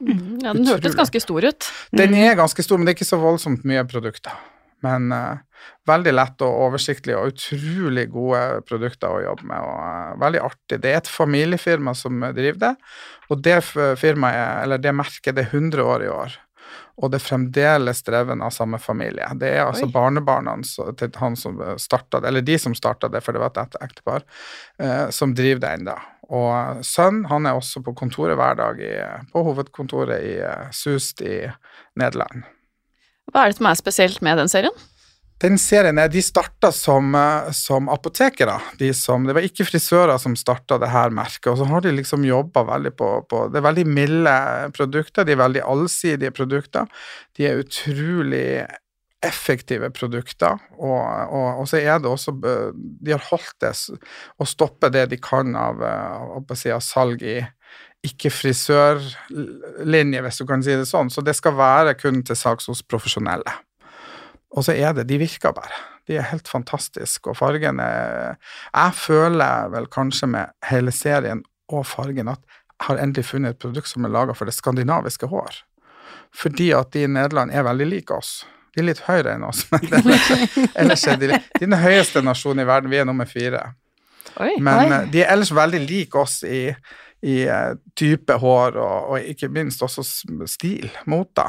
Mm, 0.00 0.40
ja, 0.44 0.52
Den 0.52 0.68
hørtes 0.68 0.96
ganske 0.98 1.20
stor 1.22 1.48
ut. 1.48 1.70
Den 1.96 2.16
er 2.18 2.36
ganske 2.38 2.64
stor, 2.64 2.80
men 2.80 2.86
det 2.88 2.94
er 2.94 3.00
ikke 3.00 3.12
så 3.12 3.20
voldsomt 3.22 3.64
mye 3.68 3.84
produkter. 3.88 4.36
Men 4.84 5.12
uh, 5.14 5.40
veldig 5.88 6.14
lett 6.14 6.44
og 6.44 6.60
oversiktlig, 6.68 7.16
og 7.16 7.32
utrolig 7.32 8.06
gode 8.12 8.40
produkter 8.68 9.10
å 9.10 9.24
jobbe 9.24 9.48
med. 9.50 9.64
og 9.64 9.82
uh, 9.82 10.14
Veldig 10.22 10.42
artig. 10.44 10.80
Det 10.82 10.92
er 10.92 11.02
et 11.02 11.10
familiefirma 11.10 11.96
som 11.98 12.24
driver 12.36 12.62
det, 12.66 12.72
og 13.30 13.44
det 13.44 13.60
firmaet, 14.00 14.64
eller 14.64 14.82
det 14.82 14.96
merket, 14.96 15.34
det 15.36 15.46
er 15.46 15.54
100 15.56 15.86
år 15.94 16.06
i 16.06 16.10
år. 16.12 16.40
Og 17.02 17.10
det 17.10 17.18
er 17.18 17.24
fremdeles 17.24 18.04
dreven 18.06 18.42
av 18.44 18.52
samme 18.54 18.78
familie. 18.78 19.26
Det 19.38 19.50
er 19.50 19.64
altså 19.64 19.88
Oi. 19.88 19.92
barnebarna 19.94 20.54
til 20.98 21.16
han 21.18 21.36
som 21.38 21.58
starta 21.80 22.20
det, 22.20 22.30
eller 22.30 22.46
de 22.46 22.58
som 22.60 22.74
starta 22.78 23.10
det, 23.10 23.22
for 23.24 23.34
det 23.34 23.42
var 23.42 23.54
et 23.58 23.78
ektepar, 23.82 24.26
uh, 24.82 25.08
som 25.14 25.34
driver 25.34 25.64
det 25.64 25.72
ennå. 25.80 25.96
Og 26.34 26.84
sønnen 26.86 27.26
han 27.28 27.46
er 27.46 27.58
også 27.58 27.82
på 27.84 27.92
kontoret 27.98 28.38
hver 28.40 28.56
dag 28.56 28.80
i, 28.80 28.94
på 29.32 29.44
hovedkontoret 29.44 30.24
i 30.24 30.36
Sust 30.72 31.20
i 31.20 31.42
Nederland. 32.00 32.46
Hva 33.32 33.44
er 33.44 33.52
det 33.52 33.60
som 33.60 33.70
er 33.70 33.78
spesielt 33.78 34.20
med 34.24 34.38
den 34.40 34.50
serien? 34.52 34.84
Den 35.42 35.58
serien 35.58 35.98
er, 35.98 36.08
De 36.08 36.22
starta 36.22 36.70
som, 36.72 37.14
eh, 37.14 37.50
som 37.52 37.88
apotekere. 37.88 38.54
De 38.78 38.92
som, 38.94 39.24
det 39.26 39.34
var 39.34 39.44
ikke 39.44 39.66
frisører 39.66 40.18
som 40.18 40.36
starta 40.38 40.78
det 40.78 40.92
her 40.92 41.10
merket. 41.10 41.50
Og 41.52 41.58
så 41.58 41.66
har 41.68 41.82
de 41.84 41.92
liksom 41.92 42.24
jobba 42.24 42.64
veldig 42.64 42.94
på, 42.96 43.10
på 43.28 43.48
Det 43.50 43.58
er 43.58 43.68
veldig 43.68 43.86
milde 43.86 44.36
produkter. 44.76 45.24
De 45.24 45.34
er 45.34 45.42
veldig 45.42 45.64
allsidige 45.66 46.30
produkter. 46.30 46.86
De 47.36 47.46
er 47.48 47.60
utrolig 47.60 48.64
effektive 49.24 49.88
produkter, 49.94 50.58
og, 50.76 51.00
og, 51.32 51.60
og 51.62 51.68
så 51.70 51.80
er 51.80 52.00
det 52.02 52.10
også 52.10 52.34
De 52.36 53.14
har 53.14 53.22
holdt 53.30 53.54
det 53.64 53.72
og 54.36 54.48
stoppet 54.48 54.92
det 54.92 55.06
de 55.14 55.18
kan 55.22 55.54
av, 55.56 55.80
av, 55.80 56.34
av, 56.42 56.52
av 56.52 56.82
salg 56.84 57.24
i 57.24 57.38
ikke-frisørlinje, 58.04 60.20
hvis 60.24 60.38
du 60.40 60.44
kan 60.48 60.62
si 60.64 60.72
det 60.76 60.88
sånn. 60.90 61.10
Så 61.12 61.20
det 61.24 61.34
skal 61.38 61.54
være 61.58 61.92
kun 61.98 62.18
til 62.26 62.36
saks 62.38 62.64
hos 62.70 62.80
profesjonelle. 62.86 63.52
Og 64.54 64.60
så 64.66 64.72
er 64.76 64.90
det 64.94 65.08
De 65.10 65.16
virker 65.18 65.52
bare. 65.56 65.76
De 66.06 66.12
er 66.20 66.26
helt 66.28 66.48
fantastiske, 66.48 67.30
og 67.30 67.36
fargen 67.40 67.80
er 67.80 68.36
Jeg 68.74 68.92
føler 68.94 69.68
vel 69.72 69.86
kanskje 69.88 70.26
med 70.28 70.46
hele 70.68 70.92
serien 70.92 71.42
og 71.72 71.86
fargen 71.88 72.28
at 72.28 72.40
jeg 72.74 72.86
har 72.88 72.98
endelig 73.00 73.24
funnet 73.24 73.50
et 73.54 73.62
produkt 73.62 73.88
som 73.88 74.04
er 74.04 74.10
laga 74.12 74.32
for 74.36 74.44
det 74.44 74.54
skandinaviske 74.54 75.26
hår. 75.30 75.52
Fordi 76.34 76.72
at 76.76 76.92
de 76.92 77.02
i 77.06 77.08
Nederland 77.08 77.50
er 77.54 77.62
veldig 77.64 77.86
like 77.86 78.14
oss. 78.14 78.46
De 78.74 78.80
er 78.82 78.86
litt 78.90 79.00
høyere 79.06 79.34
enn 79.36 79.44
oss, 79.46 79.62
men 79.72 79.80
ellers, 80.00 80.26
ellers 80.82 81.06
er 81.06 81.16
de, 81.20 81.26
de 81.30 81.34
er 81.38 81.62
den 81.62 81.78
høyeste 81.78 82.22
nasjonen 82.26 82.60
i 82.64 82.68
verden. 82.68 82.90
Vi 82.90 82.98
er 83.00 83.04
nummer 83.08 83.26
fire. 83.30 83.62
Oi. 84.42 84.52
Men 84.58 84.78
Oi. 84.82 84.88
eh, 84.90 85.04
de 85.14 85.18
er 85.22 85.30
ellers 85.32 85.52
veldig 85.54 85.80
like 85.86 86.18
oss 86.18 86.42
i, 86.44 86.74
i 87.24 87.42
eh, 87.48 87.74
type 87.96 88.36
hår, 88.40 88.76
og, 88.76 89.12
og 89.14 89.28
ikke 89.32 89.48
minst 89.52 89.82
også 89.84 90.04
stil, 90.50 90.90
mote. 91.10 91.46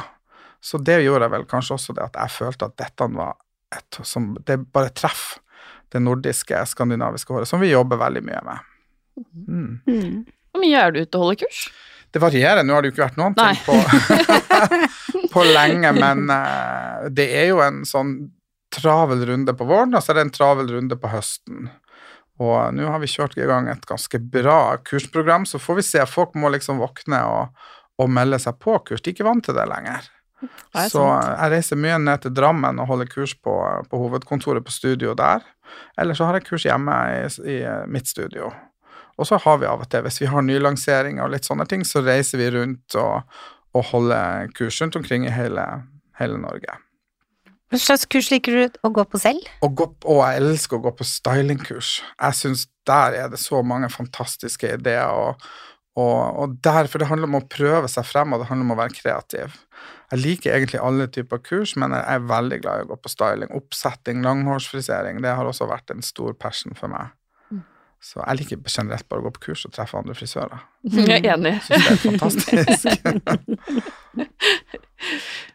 Så 0.63 0.79
det 0.81 1.01
gjorde 1.03 1.29
vel 1.33 1.43
kanskje 1.49 1.75
også 1.75 1.95
det 1.97 2.05
at 2.07 2.19
jeg 2.21 2.35
følte 2.37 2.69
at 2.69 2.77
dette 2.79 3.09
var 3.13 3.35
et 3.75 3.97
som 4.07 4.31
Det 4.45 4.55
bare 4.73 4.93
treffer 4.95 5.41
det 5.93 5.99
nordiske, 6.01 6.57
skandinaviske 6.69 7.33
håret, 7.33 7.47
som 7.47 7.61
vi 7.61 7.69
jobber 7.69 7.99
veldig 8.01 8.23
mye 8.25 8.39
med. 8.45 8.71
Mm. 9.47 9.67
Mm. 9.87 10.15
Hvor 10.51 10.63
mye 10.63 10.79
er 10.81 10.91
du 10.91 11.01
ute 11.01 11.19
og 11.19 11.25
holder 11.25 11.39
kurs? 11.43 11.59
Det 12.11 12.21
varierer, 12.23 12.63
nå 12.63 12.75
har 12.75 12.83
det 12.83 12.89
jo 12.89 12.95
ikke 12.95 13.03
vært 13.05 13.19
noen 13.19 13.35
ting 13.35 13.61
på, 13.65 13.75
på 15.33 15.45
lenge, 15.49 15.91
men 15.97 16.31
eh, 16.31 17.07
det 17.15 17.27
er 17.41 17.49
jo 17.51 17.61
en 17.63 17.83
sånn 17.87 18.15
travel 18.75 19.23
runde 19.27 19.55
på 19.55 19.67
våren, 19.67 19.95
og 19.95 20.03
så 20.03 20.13
er 20.13 20.19
det 20.19 20.27
en 20.27 20.35
travel 20.35 20.71
runde 20.71 20.97
på 20.99 21.11
høsten. 21.11 21.69
Og 22.43 22.75
nå 22.75 22.89
har 22.91 22.99
vi 22.99 23.07
kjørt 23.07 23.37
i 23.39 23.47
gang 23.47 23.69
et 23.71 23.85
ganske 23.87 24.19
bra 24.19 24.75
kursprogram, 24.83 25.45
så 25.47 25.59
får 25.61 25.79
vi 25.79 25.85
se. 25.87 26.03
Folk 26.09 26.35
må 26.35 26.51
liksom 26.51 26.81
våkne 26.83 27.21
og, 27.31 27.65
og 28.01 28.11
melde 28.11 28.41
seg 28.43 28.59
på 28.59 28.75
kurs. 28.87 29.03
De 29.03 29.11
er 29.11 29.15
ikke 29.15 29.27
vant 29.27 29.45
til 29.45 29.55
det 29.55 29.67
lenger. 29.71 30.09
Er 30.43 30.83
det 30.83 30.91
Så 30.91 31.03
jeg 31.07 31.51
reiser 31.53 31.79
mye 31.79 31.97
ned 32.01 32.25
til 32.25 32.33
Drammen 32.35 32.81
og 32.83 32.89
holder 32.91 33.07
kurs 33.09 33.33
på, 33.39 33.55
på 33.89 34.01
hovedkontoret 34.01 34.65
på 34.65 34.73
studio 34.73 35.15
der. 35.17 35.45
Eller 35.97 36.17
så 36.17 36.27
har 36.27 36.37
jeg 36.37 36.47
kurs 36.49 36.67
hjemme 36.67 36.95
i, 37.15 37.21
i 37.55 37.59
mitt 37.87 38.11
studio. 38.11 38.51
Og 39.15 39.27
så 39.29 39.39
har 39.39 39.61
vi 39.61 39.67
av 39.69 39.79
og 39.79 39.89
til, 39.89 40.03
hvis 40.03 40.19
vi 40.19 40.27
har 40.27 40.43
nylanseringer 40.43 41.23
og 41.23 41.31
litt 41.31 41.47
sånne 41.47 41.67
ting, 41.71 41.85
så 41.87 42.03
reiser 42.03 42.41
vi 42.41 42.49
rundt 42.51 42.97
og, 42.99 43.23
og 43.71 43.87
holder 43.93 44.51
kurs 44.57 44.81
rundt 44.83 44.99
omkring 44.99 45.23
i 45.23 45.31
hele, 45.31 45.63
hele 46.19 46.41
Norge. 46.41 46.75
Hva 47.73 47.79
slags 47.81 48.05
kurs 48.05 48.29
liker 48.29 48.55
du 48.55 48.79
å 48.85 48.91
gå 48.93 49.03
på 49.09 49.19
selv? 49.21 49.45
Å, 49.65 49.69
gå, 49.73 49.87
og 50.05 50.19
jeg 50.21 50.41
elsker 50.41 50.77
å 50.77 50.83
gå 50.85 50.91
på 50.99 51.07
stylingkurs. 51.09 51.97
Jeg 52.13 52.37
syns 52.37 52.67
der 52.85 53.17
er 53.17 53.31
det 53.33 53.39
så 53.41 53.63
mange 53.65 53.89
fantastiske 53.89 54.69
ideer. 54.77 55.09
Og, 55.09 55.47
og, 55.97 56.19
og 56.43 56.59
der, 56.65 56.85
For 56.91 57.01
det 57.01 57.09
handler 57.09 57.31
om 57.31 57.39
å 57.39 57.47
prøve 57.49 57.89
seg 57.89 58.05
frem, 58.05 58.35
og 58.35 58.43
det 58.43 58.49
handler 58.51 58.67
om 58.67 58.75
å 58.75 58.79
være 58.83 58.97
kreativ. 58.99 59.57
Jeg 60.13 60.21
liker 60.21 60.53
egentlig 60.53 60.83
alle 60.85 61.09
typer 61.09 61.41
kurs, 61.41 61.73
men 61.81 61.95
jeg 61.97 62.05
er 62.05 62.29
veldig 62.29 62.61
glad 62.61 62.83
i 62.83 62.85
å 62.85 62.89
gå 62.93 62.99
på 63.01 63.13
styling. 63.15 63.49
Oppsetting, 63.57 64.21
langhårsfrisering, 64.25 65.23
det 65.25 65.33
har 65.33 65.49
også 65.49 65.65
vært 65.71 65.89
en 65.95 66.05
stor 66.05 66.37
passion 66.37 66.77
for 66.77 66.93
meg. 66.93 67.15
Så 68.05 68.19
jeg 68.21 68.37
liker 68.37 68.59
generelt 68.69 69.07
bare 69.09 69.23
å 69.23 69.25
gå 69.25 69.31
på 69.39 69.47
kurs 69.47 69.63
og 69.65 69.73
treffe 69.73 69.97
andre 69.97 70.13
frisører. 70.13 70.61
Jeg 71.09 71.23
er 71.23 71.31
enig. 71.33 71.55
Syns 71.65 71.87
det 71.87 71.93
er 71.95 72.01
fantastisk. 72.03 72.85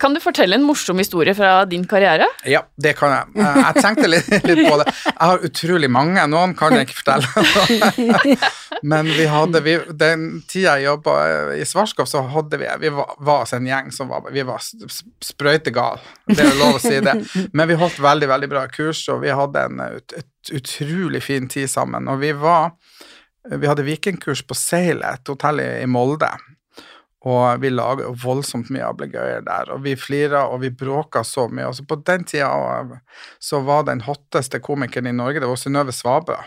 Kan 0.00 0.14
du 0.14 0.20
fortelle 0.20 0.56
en 0.58 0.64
morsom 0.66 0.98
historie 1.00 1.32
fra 1.34 1.64
din 1.68 1.84
karriere? 1.88 2.26
Ja, 2.48 2.60
det 2.76 2.92
kan 2.98 3.12
jeg. 3.14 3.40
Eh, 3.40 3.58
Jeg 3.60 3.82
tenkte 3.84 4.08
litt, 4.10 4.28
litt 4.44 4.62
på 4.68 4.76
det. 4.80 4.86
Jeg 5.06 5.14
har 5.30 5.44
utrolig 5.46 5.90
mange, 5.92 6.24
noen 6.28 6.52
kan 6.58 6.74
jeg 6.76 6.88
ikke 6.88 6.98
fortelle. 7.00 8.38
Men 8.90 9.08
vi 9.12 9.26
hadde 9.28 9.60
vi, 9.64 9.74
Den 9.92 10.26
tida 10.48 10.76
jeg 10.78 10.86
jobba 10.88 11.14
i 11.56 11.64
Svarskov, 11.68 12.08
så 12.08 12.22
hadde 12.32 12.60
vi 12.60 12.68
Vi 12.80 12.92
var, 12.94 13.14
var 13.18 13.50
en 13.56 13.66
gjeng 13.68 13.90
som 13.92 14.08
var 14.12 14.28
Vi 14.32 14.44
var 14.48 14.62
sprøytegale, 15.24 16.00
det 16.30 16.44
er 16.44 16.56
lov 16.60 16.78
å 16.78 16.82
si 16.82 16.96
det. 17.04 17.16
Men 17.52 17.68
vi 17.70 17.78
holdt 17.80 18.00
veldig, 18.00 18.28
veldig 18.30 18.50
bra 18.52 18.66
kurs, 18.72 19.02
og 19.12 19.22
vi 19.24 19.32
hadde 19.36 19.64
en 19.68 19.82
ut, 19.98 20.16
et 20.16 20.52
utrolig 20.56 21.22
fin 21.24 21.48
tid 21.50 21.68
sammen. 21.70 22.08
Og 22.08 22.20
vi 22.22 22.32
var 22.36 22.72
Vi 23.50 23.66
hadde 23.68 23.84
vikingkurs 23.86 24.42
på 24.44 24.54
Seilet, 24.56 25.20
et 25.22 25.28
hotell 25.32 25.60
i, 25.64 25.68
i 25.82 25.86
Molde. 25.88 26.28
Og 27.28 27.60
vi 27.60 27.68
laga 27.68 28.08
voldsomt 28.16 28.70
mye 28.72 28.86
ablegøyer 28.86 29.42
der, 29.44 29.68
og 29.74 29.82
vi 29.84 29.92
flira 30.00 30.46
og 30.48 30.62
vi 30.62 30.70
bråka 30.72 31.20
så 31.26 31.50
mye. 31.52 31.66
Altså 31.68 31.84
på 31.84 31.98
den 32.08 32.24
tida 32.24 32.48
så 33.38 33.60
var 33.66 33.84
den 33.90 34.00
hotteste 34.06 34.62
komikeren 34.64 35.10
i 35.10 35.12
Norge, 35.12 35.42
det 35.42 35.50
var 35.50 35.60
Synnøve 35.60 35.92
Svabø. 35.92 36.38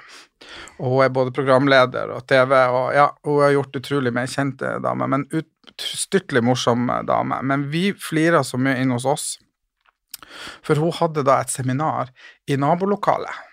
Og 0.80 0.88
hun 0.88 1.04
er 1.06 1.14
både 1.14 1.36
programleder 1.36 2.16
og 2.16 2.26
TV, 2.28 2.56
og 2.74 2.90
ja, 2.96 3.06
hun 3.22 3.44
har 3.44 3.54
gjort 3.54 3.80
utrolig 3.84 4.16
mye 4.18 4.32
kjente 4.34 4.74
dame, 4.82 5.08
men 5.14 5.28
utstyrtelig 5.30 6.42
morsom 6.44 6.90
dame. 7.06 7.38
Men 7.46 7.70
vi 7.70 7.92
flira 7.94 8.42
så 8.44 8.58
mye 8.58 8.82
inn 8.82 8.96
hos 8.98 9.06
oss, 9.06 9.28
for 10.66 10.82
hun 10.82 10.96
hadde 10.98 11.22
da 11.28 11.38
et 11.44 11.54
seminar 11.54 12.10
i 12.50 12.58
nabolokalet. 12.58 13.44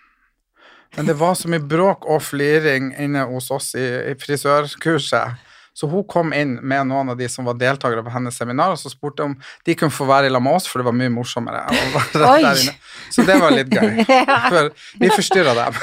Men 0.96 1.06
det 1.06 1.20
var 1.20 1.36
så 1.38 1.52
mye 1.52 1.62
bråk 1.62 2.08
og 2.08 2.24
fliring 2.24 2.94
inne 2.98 3.28
hos 3.28 3.52
oss 3.54 3.74
i, 3.78 3.84
i 4.10 4.16
frisørkurset. 4.18 5.49
Så 5.80 5.88
hun 5.88 6.02
kom 6.04 6.34
inn 6.36 6.58
med 6.60 6.90
noen 6.90 7.08
av 7.08 7.16
de 7.16 7.24
som 7.32 7.46
var 7.48 7.54
deltakere 7.56 8.02
på 8.04 8.12
hennes 8.12 8.36
seminar, 8.36 8.74
og 8.74 8.76
så 8.76 8.90
spurte 8.92 9.24
om 9.24 9.36
de 9.64 9.76
kunne 9.80 9.94
få 9.96 10.04
være 10.10 10.28
i 10.28 10.32
lag 10.32 10.42
med 10.44 10.58
oss, 10.58 10.66
for 10.68 10.82
det 10.82 10.90
var 10.90 10.96
mye 10.98 11.12
morsommere. 11.14 11.62
å 11.72 11.86
være 11.94 12.26
Oi. 12.26 12.42
der 12.44 12.60
inne. 12.66 12.74
Så 13.16 13.24
det 13.24 13.36
var 13.40 13.54
litt 13.54 13.72
gøy. 13.72 14.02
For 14.52 14.68
vi 15.00 15.08
forstyrra 15.14 15.54
dem. 15.56 15.78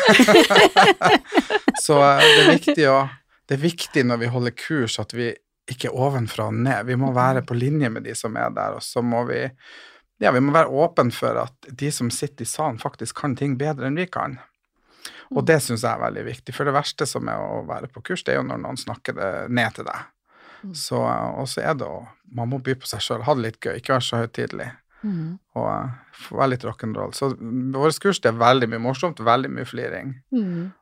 så 1.88 1.98
eh, 2.12 2.22
det 2.28 2.44
er 2.44 2.52
viktig 2.52 2.86
å 2.94 3.00
Det 3.48 3.56
er 3.56 3.64
viktig 3.64 4.04
når 4.06 4.22
vi 4.22 4.30
holder 4.36 4.54
kurs 4.60 5.00
at 5.02 5.16
vi 5.18 5.32
ikke 5.72 5.90
er 5.90 5.98
ovenfra 5.98 6.52
og 6.52 6.62
ned. 6.62 6.86
Vi 6.92 6.98
må 7.00 7.10
være 7.16 7.42
på 7.48 7.58
linje 7.58 7.90
med 7.90 8.06
de 8.06 8.14
som 8.20 8.36
er 8.38 8.52
der, 8.54 8.78
og 8.78 8.86
så 8.86 9.02
må 9.02 9.24
vi 9.32 9.48
ja, 10.22 10.30
vi 10.36 10.44
må 10.44 10.54
være 10.54 10.70
åpne 10.70 11.14
for 11.16 11.42
at 11.42 11.72
de 11.82 11.90
som 11.94 12.12
sitter 12.14 12.46
i 12.46 12.50
salen, 12.50 12.78
faktisk 12.82 13.18
kan 13.24 13.34
ting 13.40 13.58
bedre 13.58 13.90
enn 13.90 13.98
vi 13.98 14.06
kan. 14.12 14.38
Og 15.36 15.44
det 15.48 15.60
syns 15.63 15.84
jeg 15.84 15.92
er 15.92 16.04
veldig 16.06 16.24
viktig, 16.28 16.56
for 16.56 16.68
det 16.68 16.76
verste 16.76 17.08
som 17.10 17.28
er 17.32 17.42
å 17.42 17.63
være 17.68 17.90
på 17.92 18.04
kurs, 18.12 18.24
det 18.24 18.36
er 18.36 18.40
jo 18.42 18.48
når 18.48 18.62
noen 18.63 18.80
snakker 18.80 19.18
det 19.18 19.32
ned 19.52 19.76
til 19.76 19.88
deg. 19.90 20.06
Så, 20.74 20.98
og 20.98 21.46
så 21.52 21.62
er 21.62 21.76
det 21.78 21.86
å 21.86 22.00
Man 22.34 22.50
må 22.50 22.58
by 22.60 22.74
på 22.76 22.88
seg 22.90 23.00
sjøl, 23.00 23.22
ha 23.24 23.34
det 23.38 23.44
litt 23.46 23.60
gøy, 23.63 23.78
ikke 23.80 23.94
være 23.94 24.04
så 24.04 24.18
høytidelig. 24.20 24.66
Og 25.56 25.68
eh, 25.72 25.94
være 26.36 26.50
litt 26.52 26.66
rock'n'roll. 26.68 27.13
Så 27.16 27.30
vårt 27.72 28.00
kurs 28.04 28.20
det 28.20 28.34
er 28.34 28.40
veldig 28.42 28.68
mye 28.74 28.82
morsomt, 28.84 29.22
veldig 29.24 29.52
mye 29.54 29.68
fliring. 29.70 30.10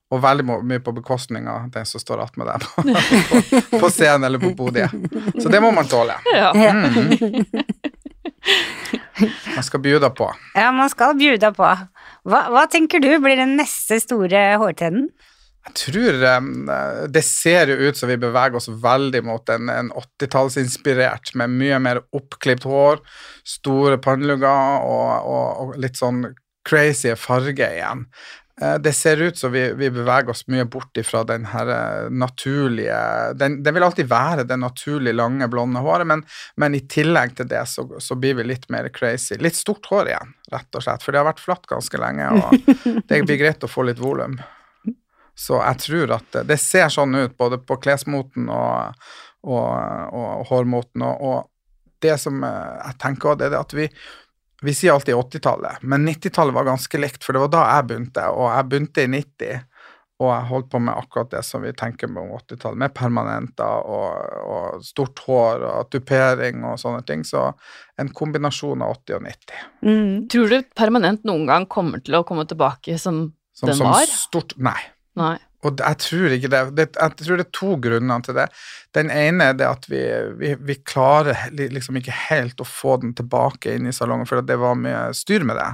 Og 0.10 0.21
veldig 0.23 0.45
mye 0.65 0.81
på 0.81 0.93
bekostning 0.95 1.45
av 1.51 1.67
den 1.75 1.86
som 1.86 2.01
står 2.01 2.23
attmed 2.23 2.49
deg 2.49 2.65
på, 2.65 2.86
på, 3.29 3.79
på 3.84 3.91
scenen 3.93 4.25
eller 4.25 4.41
på 4.41 4.55
podiet. 4.58 4.89
Så 5.38 5.51
det 5.53 5.62
må 5.62 5.69
man 5.75 5.86
tåle. 5.91 6.17
Ja. 6.34 6.49
Man 9.55 9.63
skal 9.63 9.79
bjuda 9.86 10.10
på. 10.10 10.31
Ja, 10.55 10.71
man 10.71 10.89
skal 10.89 11.15
bjuda 11.17 11.51
på. 11.53 11.69
Hva, 12.25 12.47
hva 12.49 12.65
tenker 12.71 13.03
du 13.03 13.11
blir 13.21 13.38
den 13.38 13.55
neste 13.59 13.99
store 14.01 14.47
hårtrenden? 14.61 15.11
Jeg 15.65 15.77
tror 15.79 16.17
det 17.09 17.23
ser 17.25 17.71
jo 17.71 17.88
ut 17.89 17.97
som 17.97 18.09
vi 18.11 18.19
beveger 18.21 18.57
oss 18.59 18.67
veldig 18.69 19.21
mot 19.25 19.49
en, 19.49 19.69
en 19.73 19.88
80-tallsinspirert, 19.97 21.33
med 21.41 21.55
mye 21.57 21.79
mer 21.81 22.03
oppklipt 22.13 22.67
hår, 22.69 23.01
store 23.49 23.97
pannelugger 24.01 24.85
og, 24.85 25.25
og, 25.25 25.47
og 25.63 25.79
litt 25.81 25.97
sånn 25.97 26.27
crazy 26.69 27.13
farge 27.17 27.65
igjen. 27.65 28.05
Eh, 28.61 28.75
Det 28.79 28.93
ser 28.93 29.21
ut 29.21 29.37
som 29.37 29.51
vi, 29.51 29.73
vi 29.73 29.89
beveger 29.91 30.29
oss 30.29 30.45
mye 30.47 30.65
bort 30.65 30.97
ifra 30.97 31.23
den 31.27 31.45
her 31.51 31.67
eh, 31.67 32.09
naturlige 32.09 32.99
den, 33.35 33.57
Den 33.63 33.73
vil 33.75 33.83
alltid 33.83 34.07
være 34.07 34.45
det 34.47 34.57
naturlig 34.61 35.13
lange, 35.15 35.47
blonde 35.51 35.79
håret, 35.83 36.07
men, 36.07 36.23
men 36.55 36.75
i 36.75 36.83
tillegg 36.87 37.35
til 37.35 37.49
det 37.51 37.65
så, 37.67 37.87
så 37.99 38.15
blir 38.15 38.37
vi 38.39 38.47
litt 38.47 38.69
mer 38.71 38.87
crazy. 38.95 39.35
Litt 39.39 39.59
stort 39.59 39.85
hår 39.91 40.11
igjen, 40.13 40.35
rett 40.51 40.79
og 40.79 40.85
slett, 40.85 41.03
for 41.03 41.11
det 41.11 41.19
har 41.23 41.27
vært 41.31 41.43
flatt 41.43 41.67
ganske 41.67 41.99
lenge, 41.99 42.29
og 42.31 42.75
det 43.09 43.23
blir 43.27 43.41
greit 43.43 43.65
å 43.65 43.71
få 43.71 43.87
litt 43.89 43.99
volum. 43.99 44.39
Så 45.35 45.59
jeg 45.59 45.81
tror 45.83 46.15
at 46.15 46.29
det, 46.31 46.45
det 46.53 46.59
ser 46.63 46.87
sånn 46.93 47.15
ut 47.17 47.33
både 47.37 47.59
på 47.59 47.75
klesmoten 47.83 48.47
og, 48.47 49.09
og, 49.43 49.67
og 50.15 50.45
hårmoten, 50.47 51.03
og, 51.03 51.25
og 51.27 51.51
det 52.03 52.15
som 52.21 52.39
eh, 52.43 52.77
jeg 52.85 53.01
tenker 53.03 53.35
det 53.39 53.49
er 53.51 53.59
at 53.59 53.75
vi 53.75 53.89
vi 54.65 54.73
sier 54.75 54.95
alltid 54.95 55.15
80-tallet, 55.15 55.86
men 55.86 56.08
90-tallet 56.10 56.56
var 56.56 56.67
ganske 56.67 56.99
likt, 56.99 57.23
for 57.23 57.36
det 57.36 57.45
var 57.45 57.54
da 57.54 57.63
jeg 57.69 57.88
begynte, 57.91 58.28
og 58.34 58.49
jeg 58.49 58.67
begynte 58.71 59.06
i 59.06 59.12
90, 59.13 59.63
og 60.15 60.30
jeg 60.32 60.47
holdt 60.47 60.69
på 60.71 60.80
med 60.80 60.95
akkurat 60.95 61.32
det 61.34 61.41
som 61.43 61.63
vi 61.65 61.73
tenker 61.75 62.08
med 62.08 62.23
om 62.23 62.38
80-tallet, 62.38 62.80
med 62.86 62.93
permanenter 62.95 63.89
og, 63.91 64.38
og 64.56 64.86
stort 64.88 65.19
hår 65.25 65.65
og 65.67 65.89
tupering 65.91 66.63
og 66.65 66.80
sånne 66.80 67.04
ting, 67.08 67.25
så 67.28 67.49
en 67.99 68.12
kombinasjon 68.15 68.86
av 68.86 68.95
80 69.01 69.17
og 69.17 69.25
90. 69.28 69.65
Mm. 69.86 70.13
Tror 70.32 70.54
du 70.54 70.69
permanent 70.78 71.28
noen 71.28 71.45
gang 71.49 71.67
kommer 71.71 72.04
til 72.04 72.17
å 72.19 72.23
komme 72.28 72.47
tilbake 72.49 72.99
som 73.01 73.28
Som, 73.56 73.69
Den 73.69 73.78
som 73.78 73.88
var? 73.88 74.10
stort 74.12 74.51
Nei. 74.60 74.80
Nei. 75.15 75.38
Og 75.65 75.82
jeg 75.82 75.99
tror 76.04 76.36
ikke 76.36 76.51
det. 76.54 76.62
Jeg 76.78 76.91
tror 76.93 77.39
det 77.39 77.45
er 77.47 77.56
to 77.58 77.71
grunner 77.82 78.25
til 78.25 78.38
det. 78.38 78.45
Den 78.95 79.10
ene 79.13 79.49
er 79.51 79.58
det 79.58 79.67
at 79.67 79.88
vi, 79.89 80.04
vi, 80.39 80.54
vi 80.62 80.78
klarer 80.86 81.47
liksom 81.56 81.97
ikke 81.99 82.15
helt 82.30 82.62
å 82.62 82.67
få 82.69 82.99
den 83.01 83.15
tilbake 83.17 83.73
inn 83.75 83.89
i 83.89 83.95
salongen, 83.95 84.30
for 84.30 84.45
det 84.45 84.60
var 84.62 84.78
mye 84.80 85.10
styr 85.17 85.47
med 85.47 85.60
det. 85.60 85.71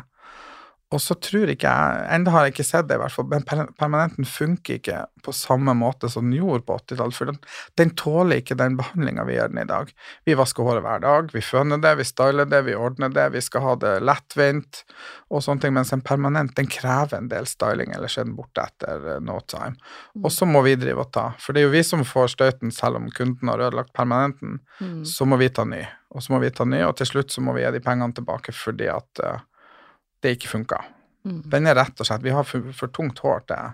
Og 0.92 1.00
så 1.00 1.16
tror 1.24 1.48
ikke 1.54 1.70
jeg 1.72 2.08
Enda 2.12 2.32
har 2.34 2.46
jeg 2.46 2.54
ikke 2.56 2.66
sett 2.68 2.88
det, 2.90 2.98
i 2.98 3.02
hvert 3.02 3.14
fall, 3.16 3.28
men 3.32 3.46
permanenten 3.80 4.26
funker 4.28 4.80
ikke 4.80 5.06
på 5.24 5.32
samme 5.36 5.72
måte 5.78 6.10
som 6.12 6.26
den 6.28 6.36
gjorde 6.40 6.66
på 6.68 6.76
80-tallet, 6.82 7.16
for 7.16 7.30
den, 7.30 7.38
den 7.80 7.94
tåler 7.96 8.42
ikke 8.42 8.58
den 8.60 8.76
behandlinga 8.80 9.24
vi 9.28 9.38
gjør 9.38 9.52
den 9.54 9.62
i 9.62 9.68
dag. 9.70 9.92
Vi 10.28 10.36
vasker 10.36 10.68
håret 10.68 10.84
hver 10.84 11.04
dag, 11.04 11.30
vi 11.32 11.44
føner 11.46 11.80
det, 11.84 11.94
vi 12.02 12.08
styler 12.10 12.50
det, 12.52 12.64
vi 12.68 12.76
ordner 12.76 13.14
det, 13.14 13.28
vi 13.38 13.44
skal 13.46 13.64
ha 13.66 13.76
det 13.80 13.94
lettvint 14.04 14.82
og 15.32 15.46
sånne 15.46 15.64
ting, 15.64 15.76
mens 15.78 15.94
en 15.96 16.04
permanent 16.04 16.56
den 16.58 16.68
krever 16.72 17.20
en 17.22 17.30
del 17.32 17.48
styling, 17.48 17.94
ellers 17.96 18.18
er 18.20 18.28
den 18.28 18.36
borte 18.36 18.66
etter 18.68 19.06
eh, 19.16 19.22
no 19.24 19.38
time. 19.48 19.78
Og 20.24 20.32
så 20.34 20.50
må 20.50 20.64
vi 20.66 20.76
drive 20.82 21.06
og 21.06 21.14
ta, 21.16 21.30
for 21.40 21.54
det 21.56 21.64
er 21.64 21.70
jo 21.70 21.76
vi 21.78 21.86
som 21.88 22.04
får 22.08 22.34
støyten 22.36 22.74
selv 22.76 23.00
om 23.00 23.08
kunden 23.16 23.54
har 23.54 23.64
ødelagt 23.70 23.94
permanenten, 23.96 24.60
Mm. 24.82 25.04
så 25.06 25.26
må 25.30 25.38
vi 25.38 25.48
ta 25.54 25.62
ny, 25.64 25.84
og 26.10 26.24
så 26.26 26.34
må 26.34 26.40
vi 26.42 26.50
ta 26.50 26.66
ny, 26.66 26.80
og 26.88 26.96
til 26.98 27.06
slutt 27.06 27.30
så 27.32 27.42
må 27.46 27.54
vi 27.54 27.62
gi 27.62 27.70
de 27.76 27.80
pengene 27.86 28.16
tilbake 28.18 28.50
fordi 28.56 28.88
at 28.90 29.22
eh, 29.24 29.38
det 30.22 30.36
ikke 30.38 30.52
funka. 30.56 30.82
Mm. 31.26 31.42
Den 31.54 31.68
er 31.70 31.76
rett 31.78 32.00
og 32.02 32.08
slett, 32.08 32.24
vi 32.26 32.34
har 32.34 32.44
for, 32.48 32.72
for 32.74 32.90
tungt 32.94 33.20
hår 33.22 33.44
til, 33.52 33.74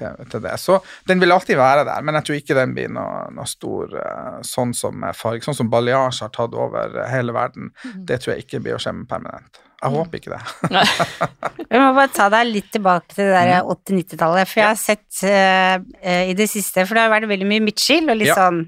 til, 0.00 0.16
til 0.32 0.42
det. 0.44 0.54
Så 0.60 0.78
den 1.08 1.20
vil 1.22 1.32
alltid 1.32 1.56
være 1.56 1.84
der, 1.88 2.02
men 2.04 2.18
jeg 2.18 2.26
tror 2.28 2.38
ikke 2.40 2.56
den 2.58 2.74
blir 2.76 2.90
noe, 2.92 3.22
noe 3.32 3.46
stor 3.48 3.94
eh, 4.00 4.40
sånn 4.44 4.74
som 4.76 5.04
farg. 5.16 5.44
sånn 5.46 5.56
som 5.56 5.70
balayage 5.72 6.20
har 6.24 6.32
tatt 6.34 6.52
over 6.56 6.98
eh, 7.00 7.08
hele 7.12 7.32
verden. 7.36 7.70
Det 8.04 8.20
tror 8.20 8.34
jeg 8.34 8.44
ikke 8.46 8.60
blir 8.66 8.76
å 8.76 8.82
skje 8.82 8.92
permanent. 9.08 9.60
Jeg 9.84 9.92
håper 9.92 10.16
ikke 10.20 10.32
det. 10.32 10.78
Vi 11.70 11.80
må 11.80 11.90
bare 11.96 12.08
ta 12.14 12.28
deg 12.32 12.48
litt 12.48 12.70
tilbake 12.72 13.12
til 13.12 13.26
det 13.28 13.34
der 13.34 13.50
Mm. 13.64 13.72
80-90-tallet, 13.74 14.48
for 14.48 14.60
jeg 14.62 14.68
har 14.70 14.78
sett 14.80 15.24
eh, 15.28 15.74
eh, 16.00 16.30
i 16.30 16.36
det 16.38 16.46
siste, 16.48 16.86
for 16.88 16.96
det 16.96 17.04
har 17.04 17.12
vært 17.12 17.28
veldig 17.28 17.48
mye 17.50 17.64
midtskill 17.66 18.08
og 18.12 18.16
litt 18.20 18.30
Ja. 18.30 18.38
sånn 18.46 18.62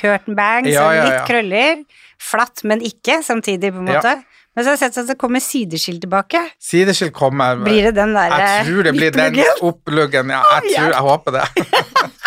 curtain 0.00 0.34
bangs 0.38 0.70
Ja, 0.72 0.86
ja, 0.96 1.04
litt 1.08 1.26
krøller. 1.28 1.82
Flatt, 2.22 2.62
men 2.64 2.80
ikke 2.86 3.18
samtidig, 3.26 3.72
på 3.74 3.82
en 3.82 3.90
måte. 3.90 4.14
Men 4.54 4.64
så 4.64 4.68
har 4.68 4.76
jeg 4.76 4.82
sett 4.82 4.98
at 5.00 5.08
det 5.14 5.18
kommer 5.20 5.40
sideskill 5.40 6.00
tilbake. 6.02 6.40
Sideskill 6.60 7.08
kommer. 7.16 7.56
Blir 7.64 7.86
det 7.88 7.94
den 7.96 8.12
der 8.16 8.34
Jeg 8.36 8.66
tror 8.66 8.82
det 8.88 8.92
blir 8.98 9.14
den 9.14 9.38
oppluggen, 9.64 10.28
ja. 10.34 10.42
Jeg, 10.58 10.74
tror, 10.74 10.90
jeg 10.92 11.06
håper 11.08 11.38
det. 11.38 11.46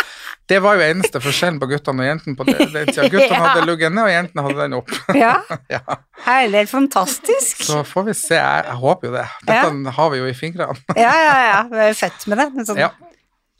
Det 0.46 0.60
var 0.62 0.76
jo 0.78 0.84
eneste 0.86 1.18
forskjellen 1.24 1.56
på 1.58 1.66
guttene 1.72 2.04
og 2.04 2.06
jentene 2.06 2.36
på 2.38 2.46
den 2.46 2.60
tida. 2.70 3.08
Guttene 3.14 3.32
Ja. 3.34 3.40
hadde 3.48 3.64
luggen 3.66 3.96
ned, 3.98 4.04
og 4.04 4.12
jentene 4.14 4.44
hadde 4.46 4.60
den 4.60 4.76
opp. 4.78 4.92
Ja, 5.18 5.32
Ja. 5.74 5.80
herlig, 6.28 6.68
fantastisk. 6.70 7.64
Så 7.66 7.80
får 7.90 8.06
vi 8.12 8.14
se. 8.20 8.38
Jeg, 8.38 8.76
håper 8.84 9.10
jo 9.10 9.14
det. 9.16 9.24
Dette 9.48 9.96
har 9.98 10.12
vi 10.14 10.20
jo 10.22 10.28
i 10.30 10.36
fingrene. 10.38 10.78
Ja, 10.94 11.16
ja, 11.18 11.34
ja, 11.50 11.58
vi 11.72 11.82
er 11.82 11.90
jo 11.90 11.98
født 11.98 12.28
med 12.30 12.38
det. 12.44 12.66
Sånn 12.70 12.78
Ja. 12.84 12.92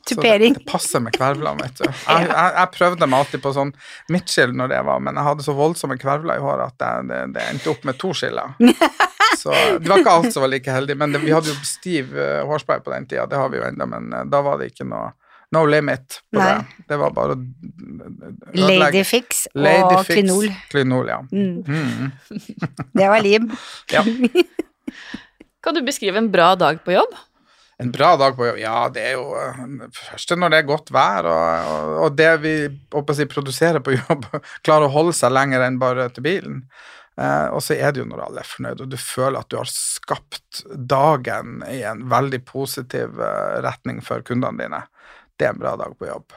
Så 0.06 0.20
det, 0.22 0.32
det 0.38 0.62
passer 0.68 1.02
med 1.02 1.12
kvervler, 1.16 1.56
vet 1.58 1.80
du. 1.80 1.84
Jeg, 1.88 2.28
jeg, 2.30 2.52
jeg 2.60 2.70
prøvde 2.76 3.08
meg 3.10 3.18
alltid 3.24 3.42
på 3.42 3.52
sånn 3.56 3.72
midtskill 4.14 4.54
når 4.54 4.70
det 4.70 4.80
var, 4.86 5.00
men 5.02 5.18
jeg 5.18 5.28
hadde 5.30 5.46
så 5.46 5.54
voldsomme 5.58 5.98
kvervler 5.98 6.38
i 6.38 6.44
håret 6.44 6.70
at 6.70 6.78
det, 6.78 6.92
det, 7.10 7.20
det 7.34 7.46
endte 7.50 7.72
opp 7.72 7.84
med 7.88 7.98
to 7.98 8.12
skiller. 8.14 8.54
Så 9.36 9.50
det 9.52 9.88
var 9.90 10.00
ikke 10.00 10.12
alt 10.16 10.32
som 10.32 10.44
var 10.46 10.50
like 10.52 10.70
heldig, 10.72 10.94
men 10.96 11.12
det, 11.12 11.20
vi 11.26 11.32
hadde 11.34 11.50
jo 11.50 11.56
stiv 11.66 12.14
uh, 12.14 12.44
hårspray 12.48 12.80
på 12.84 12.92
den 12.94 13.04
tida, 13.10 13.26
det 13.28 13.36
har 13.36 13.50
vi 13.52 13.58
jo 13.58 13.66
ennå, 13.66 13.86
men 13.90 14.06
uh, 14.14 14.22
da 14.30 14.40
var 14.46 14.62
det 14.62 14.70
ikke 14.72 14.86
noe 14.88 15.10
No 15.54 15.60
limit 15.66 16.16
på 16.34 16.40
Nei. 16.40 16.46
det. 16.56 16.86
Det 16.90 16.96
var 16.98 17.12
bare 17.14 17.36
Ladyfix 18.56 19.44
Lady 19.54 19.94
og 19.94 20.08
kvinol. 20.08 20.48
Klinol, 20.72 21.10
ja. 21.12 21.20
Mm, 21.30 21.62
Mm. 21.66 22.10
det 22.98 23.08
var 23.12 23.22
lim. 23.22 23.50
ja. 23.92 24.02
Kan 25.62 25.74
du 25.74 25.82
beskrive 25.86 26.18
en 26.18 26.30
bra 26.34 26.54
dag 26.58 26.82
på 26.84 26.94
jobb? 26.96 27.14
En 27.82 27.90
bra 27.92 28.14
dag 28.16 28.36
på 28.38 28.46
jobb, 28.46 28.58
ja, 28.62 28.76
det 28.88 29.02
er 29.04 29.18
jo 29.18 29.24
først 29.92 30.32
når 30.40 30.52
det 30.52 30.58
er 30.62 30.68
godt 30.70 30.92
vær, 30.96 31.26
og, 31.28 31.72
og, 31.72 31.90
og 32.06 32.14
det 32.16 32.30
vi 32.40 32.54
si, 33.18 33.26
produserer 33.28 33.84
på 33.84 33.98
jobb, 33.98 34.24
klarer 34.64 34.88
å 34.88 34.94
holde 34.94 35.12
seg 35.16 35.34
lenger 35.36 35.66
enn 35.66 35.76
bare 35.82 36.08
til 36.16 36.24
bilen. 36.24 36.62
Eh, 37.20 37.46
og 37.52 37.60
så 37.64 37.76
er 37.76 37.92
det 37.92 38.02
jo 38.02 38.08
når 38.08 38.24
alle 38.26 38.42
er 38.42 38.48
fornøyd, 38.48 38.82
og 38.84 38.90
du 38.92 38.96
føler 39.00 39.40
at 39.40 39.52
du 39.52 39.58
har 39.60 39.70
skapt 39.72 40.64
dagen 40.72 41.62
i 41.68 41.82
en 41.88 42.04
veldig 42.12 42.42
positiv 42.48 43.20
eh, 43.20 43.56
retning 43.64 44.02
for 44.04 44.24
kundene 44.24 44.60
dine. 44.60 44.82
Det 45.36 45.48
er 45.48 45.54
en 45.54 45.60
bra 45.60 45.76
dag 45.80 45.96
på 46.00 46.08
jobb. 46.08 46.36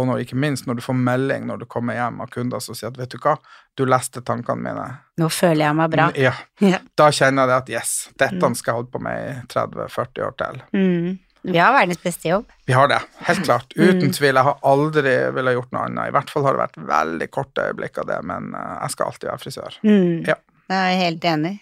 Og 0.00 0.06
når, 0.08 0.22
ikke 0.24 0.38
minst 0.40 0.66
når 0.66 0.80
du 0.80 0.82
får 0.84 0.96
melding 0.96 1.46
når 1.50 1.62
du 1.62 1.66
kommer 1.70 1.94
hjem 1.98 2.20
av 2.24 2.30
kunder 2.32 2.60
som 2.64 2.74
sier 2.78 2.88
at 2.88 2.96
'vet 2.98 3.12
du 3.12 3.18
hva, 3.20 3.36
du 3.76 3.84
leste 3.84 4.22
tankene 4.24 4.62
mine'. 4.64 4.86
Nå 5.20 5.28
føler 5.30 5.66
jeg 5.68 5.76
meg 5.76 5.90
bra. 5.92 6.10
Ja. 6.64 6.78
Da 6.96 7.10
kjenner 7.12 7.44
jeg 7.44 7.48
det 7.48 7.58
at 7.62 7.68
yes, 7.76 7.92
dette 8.18 8.40
Mm. 8.40 8.54
skal 8.56 8.72
jeg 8.72 8.78
holde 8.80 8.90
på 8.94 9.02
med 9.02 9.18
i 9.20 9.46
30-40 9.52 10.24
år 10.26 10.36
til. 10.40 10.62
Mm. 10.74 11.18
Vi 11.42 11.56
har 11.56 11.72
verdens 11.72 12.02
beste 12.02 12.28
jobb. 12.28 12.44
Vi 12.68 12.72
har 12.76 12.86
det, 12.88 12.98
helt 13.24 13.44
klart. 13.46 13.72
Uten 13.76 14.08
Mm. 14.10 14.12
tvil. 14.12 14.34
Jeg 14.34 14.44
har 14.44 14.58
aldri 14.62 15.14
villet 15.32 15.54
gjort 15.56 15.72
noe 15.72 15.84
annet. 15.86 16.08
I 16.08 16.12
hvert 16.12 16.28
fall 16.30 16.42
har 16.44 16.52
det 16.52 16.60
vært 16.66 16.86
veldig 16.86 17.30
korte 17.30 17.62
øyeblikk 17.70 17.98
av 17.98 18.06
det, 18.06 18.18
men 18.24 18.54
eh, 18.54 18.78
jeg 18.82 18.90
skal 18.90 19.06
alltid 19.06 19.28
være 19.30 19.38
frisør. 19.44 19.78
Mm. 19.84 20.26
Ja. 20.28 20.34
Jeg 20.68 20.78
er 20.94 21.00
helt 21.04 21.24
enig. 21.24 21.60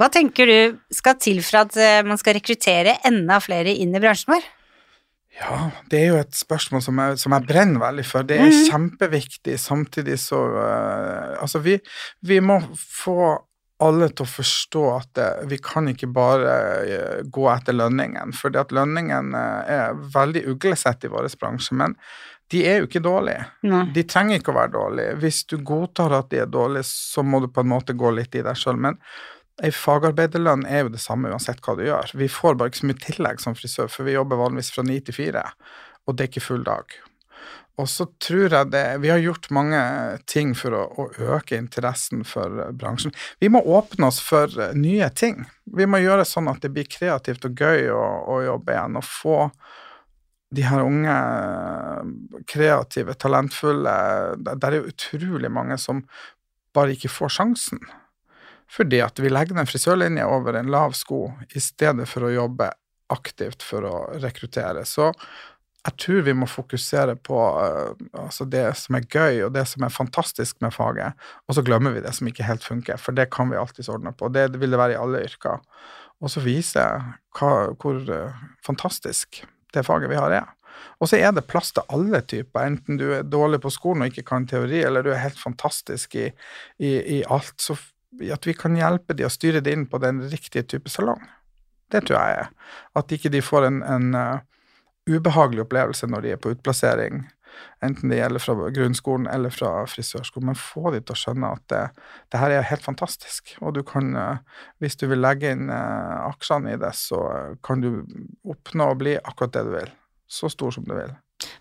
Hva 0.00 0.08
tenker 0.10 0.46
du 0.48 0.78
skal 0.96 1.14
til 1.20 1.42
for 1.44 1.58
at 1.60 1.76
eh, 1.76 2.02
man 2.02 2.16
skal 2.18 2.34
rekruttere 2.38 2.96
enda 3.04 3.36
flere 3.38 3.68
inn 3.76 3.94
i 3.94 4.00
bransjen 4.00 4.32
vår? 4.34 4.42
Ja, 5.38 5.70
det 5.90 6.00
er 6.00 6.08
jo 6.10 6.16
et 6.20 6.34
spørsmål 6.36 6.82
som 6.84 6.98
jeg, 7.00 7.20
som 7.22 7.34
jeg 7.36 7.46
brenner 7.48 7.82
veldig 7.82 8.06
for. 8.06 8.26
Det 8.26 8.40
er 8.40 8.50
mm. 8.50 8.64
kjempeviktig. 8.70 9.54
Samtidig 9.62 10.18
så 10.22 10.40
uh, 10.56 11.38
Altså, 11.40 11.62
vi, 11.64 11.78
vi 12.26 12.40
må 12.42 12.58
få 12.74 13.20
alle 13.80 14.10
til 14.12 14.26
å 14.26 14.28
forstå 14.28 14.82
at 14.92 15.12
det, 15.16 15.28
vi 15.48 15.60
kan 15.64 15.88
ikke 15.88 16.10
bare 16.12 16.56
uh, 16.82 17.20
gå 17.24 17.46
etter 17.52 17.78
lønningen. 17.78 18.34
fordi 18.36 18.60
at 18.60 18.74
lønningen 18.74 19.32
uh, 19.36 19.62
er 19.64 20.02
veldig 20.16 20.44
uglesett 20.52 21.06
i 21.06 21.12
vår 21.12 21.30
bransje. 21.40 21.78
Men 21.78 21.96
de 22.50 22.64
er 22.66 22.80
jo 22.80 22.90
ikke 22.90 23.04
dårlige. 23.04 23.46
Nei. 23.70 23.84
De 23.94 24.02
trenger 24.10 24.40
ikke 24.40 24.50
å 24.50 24.58
være 24.58 24.74
dårlige. 24.74 25.18
Hvis 25.22 25.44
du 25.46 25.60
godtar 25.62 26.16
at 26.18 26.32
de 26.34 26.42
er 26.42 26.50
dårlige, 26.50 26.88
så 26.90 27.22
må 27.22 27.38
du 27.40 27.46
på 27.48 27.62
en 27.62 27.70
måte 27.70 27.94
gå 27.94 28.10
litt 28.16 28.34
i 28.34 28.42
deg 28.42 28.58
sjøl. 28.58 28.80
Men 28.88 28.98
ei 29.64 29.72
fagarbeiderlønn 29.74 30.64
er 30.68 30.84
jo 30.84 30.94
det 30.94 31.02
samme 31.02 31.30
uansett 31.32 31.60
hva 31.64 31.76
du 31.78 31.84
gjør. 31.86 32.14
Vi 32.16 32.30
får 32.32 32.56
bare 32.58 32.72
ikke 32.72 32.82
så 32.82 32.90
mye 32.90 33.04
tillegg 33.04 33.44
som 33.44 33.56
frisør, 33.58 33.92
for 33.92 34.08
vi 34.08 34.16
jobber 34.16 34.40
vanligvis 34.40 34.72
fra 34.74 34.84
ni 34.86 34.98
til 35.04 35.16
fire, 35.16 35.44
og 36.06 36.16
det 36.16 36.26
er 36.26 36.32
ikke 36.32 36.48
full 36.48 36.66
dag. 36.66 36.96
Og 37.80 37.88
så 37.88 38.06
tror 38.20 38.52
jeg 38.52 38.70
det 38.74 38.84
Vi 39.00 39.08
har 39.08 39.22
gjort 39.22 39.50
mange 39.54 39.80
ting 40.28 40.52
for 40.58 40.74
å, 40.76 40.82
å 41.00 41.36
øke 41.36 41.56
interessen 41.56 42.24
for 42.28 42.60
eh, 42.60 42.72
bransjen. 42.76 43.14
Vi 43.40 43.48
må 43.52 43.62
åpne 43.62 44.10
oss 44.10 44.20
for 44.24 44.50
eh, 44.60 44.74
nye 44.76 45.08
ting. 45.16 45.44
Vi 45.64 45.86
må 45.88 46.02
gjøre 46.02 46.26
sånn 46.28 46.50
at 46.52 46.60
det 46.64 46.72
blir 46.74 46.90
kreativt 46.90 47.46
og 47.48 47.56
gøy 47.56 47.88
å, 47.94 48.02
å 48.34 48.40
jobbe 48.44 48.74
igjen, 48.74 48.98
og 49.00 49.06
få 49.06 49.38
de 50.50 50.64
her 50.66 50.82
unge, 50.82 51.16
kreative, 52.50 53.14
talentfulle 53.14 53.92
Der 54.42 54.64
er 54.66 54.80
jo 54.80 54.88
utrolig 54.90 55.46
mange 55.52 55.76
som 55.78 56.02
bare 56.74 56.96
ikke 56.96 57.10
får 57.10 57.36
sjansen. 57.36 57.78
Fordi 58.70 59.00
at 59.02 59.18
vi 59.18 59.30
legger 59.32 59.58
den 59.58 59.68
frisørlinja 59.68 60.28
over 60.30 60.58
en 60.58 60.70
lav 60.70 60.94
sko 60.98 61.24
i 61.54 61.62
stedet 61.62 62.06
for 62.08 62.26
å 62.26 62.34
jobbe 62.34 62.70
aktivt 63.10 63.64
for 63.66 63.86
å 63.86 63.94
rekruttere. 64.22 64.84
Så 64.86 65.10
jeg 65.80 65.96
tror 66.02 66.24
vi 66.26 66.34
må 66.36 66.46
fokusere 66.50 67.16
på 67.24 67.38
uh, 67.40 67.94
altså 68.20 68.44
det 68.52 68.66
som 68.78 68.98
er 68.98 69.06
gøy, 69.08 69.40
og 69.46 69.54
det 69.56 69.64
som 69.70 69.86
er 69.86 69.94
fantastisk 69.94 70.60
med 70.62 70.74
faget, 70.76 71.16
og 71.48 71.56
så 71.56 71.64
glemmer 71.66 71.96
vi 71.96 72.04
det 72.04 72.12
som 72.16 72.28
ikke 72.28 72.46
helt 72.46 72.66
funker, 72.66 73.00
for 73.00 73.16
det 73.16 73.30
kan 73.32 73.50
vi 73.50 73.58
alltids 73.58 73.88
ordne 73.92 74.12
på. 74.12 74.28
Det 74.32 74.50
vil 74.60 74.70
det 74.70 74.80
være 74.80 74.98
i 74.98 75.00
alle 75.00 75.24
yrker. 75.24 75.62
Og 76.20 76.28
så 76.28 76.42
vise 76.44 76.84
hva, 76.84 77.52
hvor 77.80 78.00
uh, 78.12 78.42
fantastisk 78.66 79.42
det 79.74 79.86
faget 79.86 80.12
vi 80.12 80.20
har 80.20 80.36
er. 80.36 80.50
Og 81.00 81.08
så 81.10 81.18
er 81.18 81.32
det 81.32 81.48
plass 81.48 81.72
til 81.76 81.86
alle 81.92 82.20
typer, 82.28 82.66
enten 82.68 83.00
du 83.00 83.08
er 83.16 83.24
dårlig 83.26 83.62
på 83.64 83.72
skolen 83.72 84.04
og 84.04 84.12
ikke 84.12 84.28
kan 84.28 84.46
teori, 84.48 84.82
eller 84.84 85.04
du 85.04 85.10
er 85.14 85.24
helt 85.24 85.40
fantastisk 85.40 86.14
i, 86.20 86.28
i, 86.78 86.92
i 87.18 87.22
alt. 87.24 87.56
Så 87.60 87.78
at 88.34 88.46
vi 88.46 88.54
kan 88.58 88.76
hjelpe 88.78 89.14
de 89.16 89.26
å 89.26 89.32
styre 89.32 89.62
det 89.64 89.74
inn 89.74 89.86
på 89.90 90.00
den 90.02 90.22
riktige 90.32 90.66
type 90.66 90.90
salong. 90.92 91.22
Det 91.90 92.04
tror 92.06 92.18
jeg 92.18 92.38
er. 92.44 92.48
At 92.98 93.12
ikke 93.14 93.32
de 93.32 93.42
får 93.42 93.66
en, 93.66 93.82
en 93.82 94.14
uh, 94.14 94.40
ubehagelig 95.10 95.64
opplevelse 95.66 96.08
når 96.10 96.26
de 96.26 96.34
er 96.34 96.40
på 96.42 96.52
utplassering, 96.54 97.24
enten 97.82 98.12
det 98.12 98.20
gjelder 98.20 98.42
fra 98.42 98.68
grunnskolen 98.76 99.26
eller 99.30 99.52
fra 99.52 99.72
frisørskolen, 99.90 100.52
men 100.52 100.58
få 100.58 100.92
de 100.94 101.00
til 101.02 101.16
å 101.16 101.18
skjønne 101.18 101.50
at 101.56 101.64
det, 101.72 101.80
det 102.30 102.42
her 102.42 102.54
er 102.54 102.68
helt 102.70 102.86
fantastisk. 102.86 103.56
Og 103.60 103.74
du 103.78 103.82
kan, 103.86 104.12
uh, 104.14 104.66
hvis 104.82 104.98
du 105.00 105.08
vil 105.10 105.22
legge 105.22 105.54
inn 105.54 105.70
uh, 105.72 106.28
aksjene 106.28 106.76
i 106.76 106.80
det, 106.80 106.92
så 106.98 107.24
kan 107.66 107.82
du 107.82 107.90
oppnå 108.46 108.92
å 108.92 109.00
bli 109.00 109.18
akkurat 109.18 109.56
det 109.58 109.66
du 109.66 109.74
vil. 109.78 109.90
Så 110.30 110.50
stor 110.52 110.74
som 110.76 110.86
du 110.86 110.94
vil. 110.94 111.10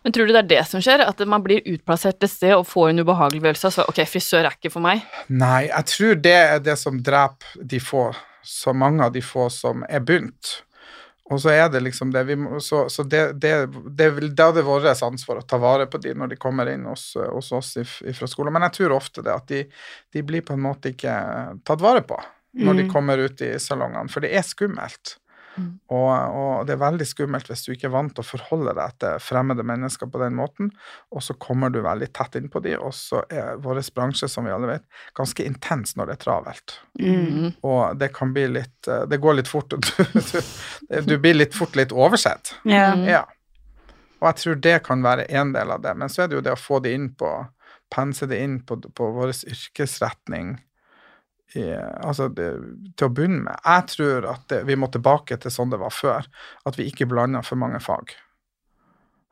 Men 0.04 0.14
tror 0.16 0.28
du 0.30 0.34
det 0.34 0.44
er 0.44 0.50
det 0.54 0.62
som 0.70 0.82
skjer? 0.84 1.04
At 1.08 1.20
man 1.28 1.44
blir 1.46 1.62
utplassert 1.66 2.24
et 2.24 2.32
sted 2.32 2.56
og 2.56 2.68
får 2.70 2.92
en 2.94 3.04
ubehagelig 3.04 3.42
følelse? 3.44 3.72
Så 3.76 3.86
ok, 3.90 4.02
frisør 4.10 4.48
er 4.48 4.56
ikke 4.58 4.72
for 4.74 4.86
meg. 4.86 5.04
Nei, 5.28 5.68
jeg 5.70 5.86
tror 5.94 6.16
det 6.30 6.38
er 6.40 6.64
det 6.66 6.78
som 6.80 6.98
dreper 7.04 7.62
de 7.74 7.80
få, 7.84 8.10
så 8.46 8.74
mange 8.74 9.06
av 9.06 9.14
de 9.16 9.22
få 9.26 9.50
som 9.54 9.86
er 9.90 10.04
begynt. 10.06 10.60
Og 11.30 11.38
så 11.44 11.52
er 11.54 11.68
det 11.70 11.84
liksom 11.86 12.10
det 12.10 12.24
vi 12.26 12.36
må, 12.42 12.58
Så, 12.60 12.88
så 12.90 13.04
det, 13.06 13.36
det, 13.38 13.52
det, 13.94 14.08
det 14.34 14.46
er 14.48 14.66
vårt 14.66 14.88
ansvar 14.90 15.44
å 15.44 15.46
ta 15.46 15.60
vare 15.62 15.86
på 15.86 16.00
de 16.02 16.16
når 16.18 16.32
de 16.32 16.40
kommer 16.42 16.72
inn 16.72 16.88
hos, 16.90 17.12
hos 17.20 17.52
oss 17.54 17.76
fra 18.18 18.28
skolen. 18.32 18.54
Men 18.56 18.66
jeg 18.66 18.80
tror 18.80 18.96
ofte 18.98 19.22
det 19.22 19.36
at 19.36 19.46
de, 19.52 19.60
de 20.14 20.24
blir 20.26 20.42
på 20.42 20.58
en 20.58 20.64
måte 20.66 20.90
ikke 20.96 21.14
tatt 21.64 21.86
vare 21.86 22.02
på 22.02 22.18
når 22.58 22.80
de 22.80 22.84
Mm. 22.88 22.90
kommer 22.90 23.18
ut 23.22 23.42
i 23.46 23.52
salongene, 23.62 24.10
for 24.10 24.26
det 24.26 24.32
er 24.34 24.42
skummelt. 24.42 25.20
Mm. 25.60 25.70
Og, 25.96 26.10
og 26.40 26.68
det 26.68 26.76
er 26.76 26.82
veldig 26.82 27.08
skummelt 27.08 27.50
hvis 27.52 27.66
du 27.66 27.72
ikke 27.74 27.90
er 27.90 27.96
vant 27.96 28.14
til 28.16 28.24
å 28.24 28.28
forholde 28.28 28.74
deg 28.78 28.96
til 29.02 29.18
fremmede 29.24 29.66
mennesker 29.68 30.10
på 30.12 30.22
den 30.24 30.38
måten, 30.38 30.72
og 31.14 31.26
så 31.26 31.36
kommer 31.42 31.74
du 31.74 31.82
veldig 31.86 32.10
tett 32.16 32.40
innpå 32.40 32.62
de, 32.66 32.76
og 32.80 32.94
så 32.96 33.24
er 33.30 33.60
vår 33.64 33.82
bransje, 33.96 34.30
som 34.32 34.48
vi 34.48 34.54
alle 34.54 34.72
vet, 34.74 34.86
ganske 35.18 35.46
intens 35.46 35.96
når 36.00 36.12
det 36.12 36.18
er 36.18 36.24
travelt. 36.24 36.78
Mm. 37.00 37.52
Og 37.68 38.00
det 38.00 38.12
kan 38.16 38.34
bli 38.36 38.48
litt 38.52 38.88
eh, 38.88 39.06
Det 39.10 39.20
går 39.22 39.40
litt 39.40 39.52
fort, 39.52 39.74
og 39.74 39.86
du, 39.86 40.22
du, 40.32 41.02
du 41.08 41.18
blir 41.18 41.38
litt 41.38 41.56
fort 41.56 41.78
litt 41.80 41.96
oversett. 41.96 42.56
Ja. 42.64 42.94
Mm. 42.96 43.06
Ja. 43.10 43.26
Og 44.20 44.28
jeg 44.32 44.42
tror 44.42 44.60
det 44.64 44.80
kan 44.88 45.04
være 45.04 45.30
en 45.32 45.54
del 45.56 45.72
av 45.72 45.84
det. 45.84 45.94
Men 45.96 46.12
så 46.12 46.24
er 46.24 46.30
det 46.30 46.40
jo 46.40 46.44
det 46.44 46.56
å 46.56 46.60
få 46.60 46.82
det 46.84 46.96
inn 46.96 47.14
på 47.16 47.32
Pense 47.90 48.28
det 48.30 48.38
inn 48.38 48.60
på, 48.70 48.76
på 48.78 49.06
vår 49.16 49.32
yrkesretning 49.50 50.60
i, 51.58 51.66
altså 51.74 52.28
det, 52.30 52.50
til 52.98 53.10
å 53.10 53.14
begynne 53.14 53.44
med. 53.48 53.62
Jeg 53.66 53.86
tror 53.96 54.28
at 54.36 54.48
det, 54.52 54.64
vi 54.70 54.78
må 54.78 54.90
tilbake 54.94 55.38
til 55.42 55.54
sånn 55.54 55.72
det 55.74 55.80
var 55.82 55.94
før. 55.94 56.28
At 56.70 56.78
vi 56.78 56.90
ikke 56.90 57.10
blander 57.10 57.46
for 57.46 57.58
mange 57.62 57.82
fag. 57.82 58.14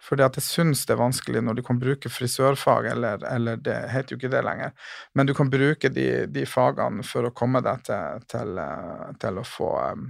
Fordi 0.08 0.24
at 0.24 0.38
jeg 0.40 0.46
syns 0.46 0.86
det 0.88 0.96
er 0.96 1.02
vanskelig 1.02 1.42
når 1.44 1.58
du 1.58 1.64
kan 1.68 1.80
bruke 1.82 2.10
frisørfag, 2.12 2.92
eller, 2.94 3.24
eller 3.28 3.60
det 3.62 3.76
heter 3.92 4.14
jo 4.14 4.20
ikke 4.22 4.32
det 4.32 4.44
lenger, 4.46 4.76
men 5.18 5.28
du 5.28 5.34
kan 5.36 5.50
bruke 5.52 5.92
de, 5.92 6.08
de 6.32 6.46
fagene 6.48 7.04
for 7.06 7.28
å 7.28 7.34
komme 7.36 7.62
deg 7.66 7.84
til, 7.90 8.22
til, 8.32 8.62
eh, 8.62 9.08
til 9.20 9.42
å 9.42 9.46
få 9.48 9.72
um, 9.98 10.06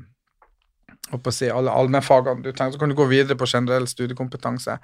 å 1.15 1.34
si, 1.34 1.50
alle 1.50 1.74
allmennfagene 1.74 2.43
du 2.46 2.52
trenger. 2.52 2.76
Så 2.76 2.84
kan 2.84 2.91
du 2.91 2.98
gå 3.00 3.08
videre 3.10 3.39
på 3.39 3.48
generell 3.50 3.88
studiekompetanse. 3.89 4.78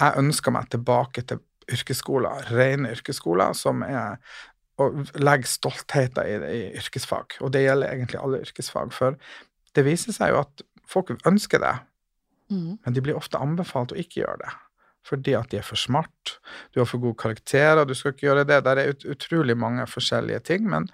Jeg 0.00 0.22
ønsker 0.22 0.54
meg 0.54 0.70
tilbake 0.72 1.26
til 1.28 1.42
yrkesskoler, 1.74 2.48
rene 2.54 2.92
yrkesskoler, 2.94 3.52
som 3.58 3.82
er 3.86 4.18
å 4.80 4.90
legge 5.22 5.46
stoltheten 5.48 6.26
i, 6.26 6.36
i 6.50 6.62
yrkesfag. 6.80 7.38
Og 7.40 7.52
det 7.54 7.64
gjelder 7.64 7.92
egentlig 7.94 8.20
alle 8.20 8.42
yrkesfag. 8.42 8.92
For 8.96 9.18
det 9.74 9.84
viser 9.86 10.16
seg 10.16 10.34
jo 10.34 10.40
at 10.42 10.64
folk 10.90 11.14
ønsker 11.24 11.62
det, 11.62 11.74
Mm. 12.52 12.76
men 12.84 12.92
de 12.92 13.00
blir 13.00 13.16
ofte 13.16 13.38
anbefalt 13.40 13.94
å 13.94 13.96
ikke 13.96 14.20
gjøre 14.20 14.42
det. 14.42 14.50
Fordi 15.08 15.32
at 15.36 15.48
de 15.48 15.58
er 15.60 15.64
for 15.64 15.80
smart, 15.80 16.38
du 16.72 16.80
har 16.80 16.88
for 16.88 17.00
gode 17.00 17.16
karakterer, 17.16 17.86
du 17.88 17.94
skal 17.96 18.12
ikke 18.12 18.26
gjøre 18.26 18.44
det. 18.44 18.58
Der 18.64 18.80
er 18.80 18.92
ut, 18.92 19.04
utrolig 19.04 19.56
mange 19.56 19.86
forskjellige 19.88 20.42
ting, 20.44 20.68
men 20.68 20.88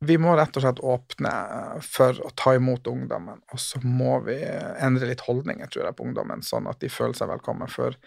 vi 0.00 0.14
må 0.22 0.36
rett 0.38 0.54
og 0.54 0.62
slett 0.62 0.82
åpne 0.86 1.30
eh, 1.30 1.80
for 1.82 2.18
å 2.22 2.30
ta 2.38 2.54
imot 2.54 2.86
ungdommen. 2.86 3.42
Og 3.50 3.58
så 3.62 3.80
må 3.82 4.20
vi 4.26 4.38
endre 4.78 5.10
litt 5.10 5.24
holdninger, 5.26 5.66
tror 5.66 5.88
jeg, 5.88 5.98
på 5.98 6.06
ungdommen, 6.06 6.42
sånn 6.46 6.70
at 6.70 6.78
de 6.82 6.90
føler 6.94 7.18
seg 7.18 7.30
velkommen. 7.30 7.70
For 7.70 7.98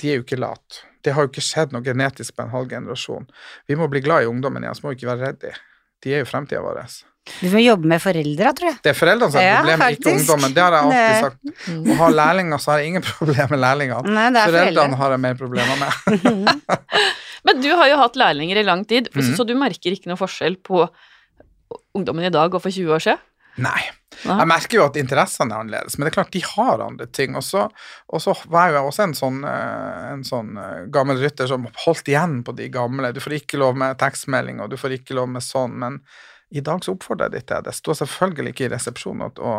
de 0.00 0.10
er 0.10 0.18
jo 0.20 0.24
ikke 0.26 0.38
late. 0.40 0.82
Det 1.04 1.12
har 1.14 1.22
jo 1.26 1.28
ikke 1.32 1.44
skjedd 1.44 1.72
noe 1.74 1.84
genetisk 1.84 2.34
på 2.36 2.42
en 2.46 2.50
halv 2.54 2.68
generasjon. 2.70 3.26
Vi 3.68 3.76
må 3.76 3.88
bli 3.92 4.00
glad 4.00 4.24
i 4.24 4.30
ungdommen 4.30 4.62
igjen, 4.64 4.74
så 4.78 4.84
må 4.86 4.92
vi 4.94 4.98
ikke 5.00 5.10
være 5.12 5.26
redde. 5.28 5.52
De 6.04 6.14
er 6.14 6.24
jo 6.24 6.28
fremtida 6.28 6.62
vår. 6.64 6.80
Vi 7.40 7.48
må 7.48 7.60
jobbe 7.64 7.88
med 7.88 8.00
foreldra, 8.04 8.50
tror 8.56 8.68
jeg. 8.68 8.78
Det 8.84 8.90
er 8.92 8.96
foreldrene 8.98 9.32
som 9.32 9.40
er 9.40 9.46
Ja, 9.46 9.60
problemet, 9.62 9.94
ikke 9.98 10.12
ungdommen. 10.12 10.52
Det 10.56 10.60
har 10.64 10.74
jeg 10.76 10.82
alltid 10.84 11.04
Nei. 11.08 11.20
sagt. 11.24 11.68
Mm. 11.68 11.86
Å 11.88 11.96
ha 12.02 12.08
lærlinger, 12.12 12.60
så 12.60 12.70
har 12.74 12.78
jeg 12.82 12.90
ingen 12.92 13.04
problemer 13.10 13.50
med 13.54 13.62
lærlingene. 13.64 14.02
Foreldrene 14.04 14.42
foreldre. 14.50 14.98
har 15.00 15.14
jeg 15.14 15.22
mer 15.24 15.38
problemer 15.40 15.76
med. 15.80 16.64
Men 17.48 17.60
du 17.64 17.70
har 17.76 17.88
jo 17.92 17.96
hatt 18.00 18.16
lærlinger 18.20 18.60
i 18.60 18.64
lang 18.66 18.84
tid, 18.88 19.08
Mhm. 19.14 19.34
så 19.36 19.44
du 19.46 19.54
merker 19.56 19.92
ikke 19.96 20.08
noe 20.12 20.20
forskjell 20.20 20.56
på 20.64 20.86
ungdommen 21.94 22.24
i 22.24 22.32
dag 22.32 22.52
og 22.54 22.62
for 22.62 22.70
20 22.72 22.92
år 22.96 23.02
siden? 23.04 23.18
Nei. 23.64 23.80
Jeg 24.24 24.48
merker 24.48 24.78
jo 24.78 24.86
at 24.88 24.98
interessene 25.00 25.54
er 25.54 25.62
annerledes, 25.64 25.96
men 25.96 26.06
det 26.06 26.12
er 26.12 26.16
klart 26.18 26.34
de 26.34 26.42
har 26.48 26.84
andre 26.84 27.06
ting. 27.06 27.36
Og 27.38 27.44
så, 27.44 27.66
var 28.52 28.72
jeg 28.72 28.84
også 28.84 29.06
en 29.06 29.16
sånn, 29.18 29.40
eh, 29.48 30.04
en 30.12 30.24
sånn 30.26 30.54
eh, 30.60 30.84
gammel 30.94 31.20
rytter 31.22 31.50
som 31.50 31.66
holdt 31.86 32.08
igjen 32.12 32.40
på 32.46 32.56
de 32.56 32.70
gamle. 32.72 33.12
Du 33.14 33.20
får 33.24 33.38
ikke 33.40 33.60
lov 33.60 33.76
med 33.80 33.98
tekstmelding, 34.00 34.62
og 34.64 34.72
du 34.72 34.78
får 34.80 34.98
ikke 34.98 35.18
lov 35.18 35.28
med 35.36 35.44
sånn, 35.44 35.76
men 35.82 36.00
i 36.54 36.62
dag 36.62 36.84
så 36.84 36.92
oppfordrer 36.94 37.30
jeg 37.30 37.34
deg 37.34 37.46
til 37.48 37.56
det. 37.56 37.70
Det 37.70 37.78
står 37.80 37.96
selvfølgelig 37.98 38.52
ikke 38.54 38.66
i 38.66 38.72
resepsjonen 38.74 39.24
å, 39.26 39.30
å, 39.42 39.54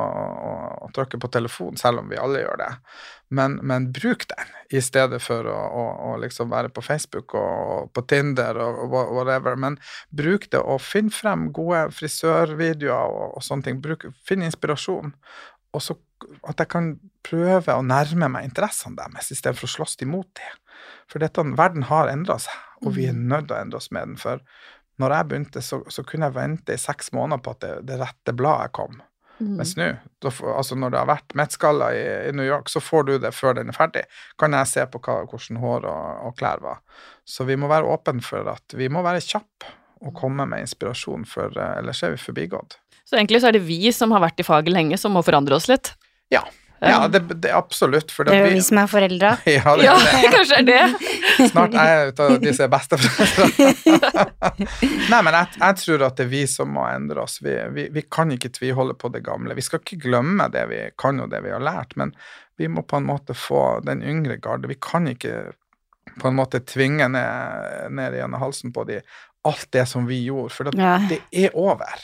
å, 0.49 0.51
å 0.85 0.91
trykke 0.95 1.19
på 1.19 1.31
telefon, 1.33 1.79
selv 1.81 2.03
om 2.03 2.11
vi 2.11 2.19
alle 2.21 2.43
gjør 2.45 2.61
det. 2.61 2.69
Men, 3.35 3.57
men 3.65 3.89
bruk 3.95 4.27
den, 4.29 4.53
i 4.75 4.81
stedet 4.83 5.19
for 5.23 5.47
å, 5.49 5.55
å, 5.55 5.83
å 6.09 6.11
liksom 6.21 6.51
være 6.53 6.71
på 6.73 6.83
Facebook 6.85 7.35
og, 7.37 7.73
og 7.75 7.91
på 7.95 8.05
Tinder 8.09 8.59
og, 8.61 8.85
og 8.85 9.13
whatever. 9.17 9.57
Men 9.59 9.79
bruk 10.15 10.47
det, 10.53 10.61
og 10.61 10.83
finn 10.83 11.11
frem 11.13 11.49
gode 11.55 11.87
frisørvideoer 11.97 13.11
og, 13.11 13.35
og 13.39 13.45
sånne 13.45 13.69
ting. 13.69 13.81
Bruk, 13.83 14.07
finn 14.27 14.45
inspirasjon. 14.45 15.15
Og 15.75 15.83
så 15.83 15.97
at 16.47 16.61
jeg 16.61 16.71
kan 16.71 16.93
prøve 17.25 17.75
å 17.75 17.83
nærme 17.85 18.29
meg 18.31 18.47
interessene 18.47 18.97
deres 18.99 19.31
istedenfor 19.33 19.67
å 19.67 19.73
slåss 19.75 19.97
imot 20.05 20.29
dem. 20.39 20.61
For 21.11 21.21
dette, 21.21 21.43
verden 21.57 21.87
har 21.89 22.11
endra 22.11 22.37
seg, 22.41 22.55
og 22.85 22.95
vi 22.97 23.09
er 23.09 23.17
nødt 23.17 23.49
til 23.49 23.57
å 23.57 23.59
endre 23.59 23.81
oss 23.81 23.91
med 23.93 24.11
den. 24.11 24.19
For 24.21 24.41
når 25.01 25.17
jeg 25.17 25.29
begynte, 25.29 25.63
så, 25.65 25.81
så 25.91 26.05
kunne 26.07 26.29
jeg 26.29 26.37
vente 26.37 26.75
i 26.75 26.81
seks 26.81 27.11
måneder 27.15 27.43
på 27.43 27.55
at 27.55 27.65
det, 27.65 27.73
det 27.89 27.99
rette 28.01 28.35
bladet 28.37 28.73
kom. 28.77 29.01
Mm. 29.39 29.55
Mens 29.59 29.73
nå, 29.75 29.89
altså 30.23 30.77
når 30.79 30.93
det 30.93 30.99
har 31.01 31.09
vært 31.09 31.35
mettskaller 31.35 31.95
i, 31.95 32.03
i 32.29 32.35
New 32.35 32.45
York, 32.47 32.69
så 32.71 32.81
får 32.83 33.07
du 33.09 33.15
det 33.19 33.33
før 33.35 33.57
den 33.57 33.71
er 33.71 33.77
ferdig. 33.77 34.05
Kan 34.39 34.55
jeg 34.55 34.71
se 34.71 34.85
på 34.91 35.01
hva, 35.03 35.21
hvordan 35.27 35.59
hår 35.63 35.87
og, 35.91 36.21
og 36.29 36.37
klær 36.39 36.63
var. 36.63 36.83
Så 37.27 37.47
vi 37.47 37.57
må 37.59 37.69
være 37.71 37.89
åpne 37.91 38.23
for 38.23 38.47
at 38.53 38.77
vi 38.77 38.87
må 38.91 39.03
være 39.05 39.23
kjappe 39.25 39.73
og 40.05 40.13
komme 40.15 40.45
med 40.49 40.65
inspirasjon, 40.65 41.23
for 41.27 41.55
eh, 41.57 41.79
ellers 41.79 42.03
er 42.03 42.13
vi 42.13 42.21
forbigått. 42.21 42.77
Så 43.05 43.17
egentlig 43.17 43.41
så 43.41 43.49
er 43.49 43.57
det 43.57 43.65
vi 43.67 43.79
som 43.95 44.13
har 44.15 44.23
vært 44.23 44.41
i 44.41 44.45
faget 44.45 44.73
lenge, 44.73 44.97
som 45.01 45.13
må 45.15 45.23
forandre 45.25 45.57
oss 45.57 45.69
litt. 45.71 45.93
Ja, 46.33 46.43
ja 46.81 47.07
det, 47.07 47.21
det 47.41 47.49
er 47.51 47.57
absolutt. 47.57 48.11
For 48.11 48.27
Det 48.27 48.33
er 48.35 48.47
jo 48.49 48.53
vi 48.57 48.61
som 48.65 48.77
er 48.81 48.89
foreldre. 48.91 49.31
ja, 49.57 49.75
det 49.79 49.85
Ja, 49.87 49.95
det. 50.01 50.31
kanskje 50.35 50.59
er 50.59 50.67
det. 50.67 51.49
Snart 51.51 51.73
er 51.79 51.91
jeg 51.91 52.13
ute 52.13 52.27
av 52.27 52.35
de 52.43 52.53
som 52.57 52.65
er 52.65 52.71
besteforeldre. 52.75 54.05
Nei, 55.11 55.19
men 55.25 55.37
jeg, 55.39 55.51
jeg 55.59 55.77
tror 55.81 56.05
at 56.07 56.17
det 56.19 56.25
er 56.27 56.31
vi 56.31 56.43
som 56.51 56.71
må 56.75 56.85
endre 56.89 57.23
oss. 57.25 57.39
Vi, 57.45 57.53
vi, 57.75 57.87
vi 57.95 58.05
kan 58.11 58.31
ikke 58.35 58.51
tviholde 58.55 58.95
på 58.99 59.11
det 59.13 59.23
gamle. 59.25 59.55
Vi 59.57 59.65
skal 59.65 59.81
ikke 59.83 59.99
glemme 60.07 60.49
det 60.53 60.65
vi 60.71 60.81
kan 61.01 61.21
og 61.23 61.31
det 61.33 61.43
vi 61.45 61.53
har 61.55 61.63
lært, 61.63 61.95
men 61.99 62.13
vi 62.59 62.69
må 62.71 62.85
på 62.87 62.99
en 63.01 63.07
måte 63.09 63.35
få 63.35 63.79
den 63.85 64.03
yngre 64.05 64.37
garde. 64.43 64.69
Vi 64.71 64.77
kan 64.81 65.07
ikke 65.11 65.51
på 66.21 66.29
en 66.29 66.37
måte 66.37 66.61
tvinge 66.63 67.07
ned, 67.11 67.89
ned 67.97 68.15
gjennom 68.19 68.39
halsen 68.43 68.71
på 68.75 68.85
de 68.87 69.01
alt 69.45 69.67
det 69.75 69.83
som 69.89 70.07
vi 70.09 70.23
gjorde, 70.25 70.49
for 70.55 70.65
det, 70.65 70.79
Ja. 70.79 70.95
det 71.09 71.19
er 71.31 71.51
over. 71.53 71.99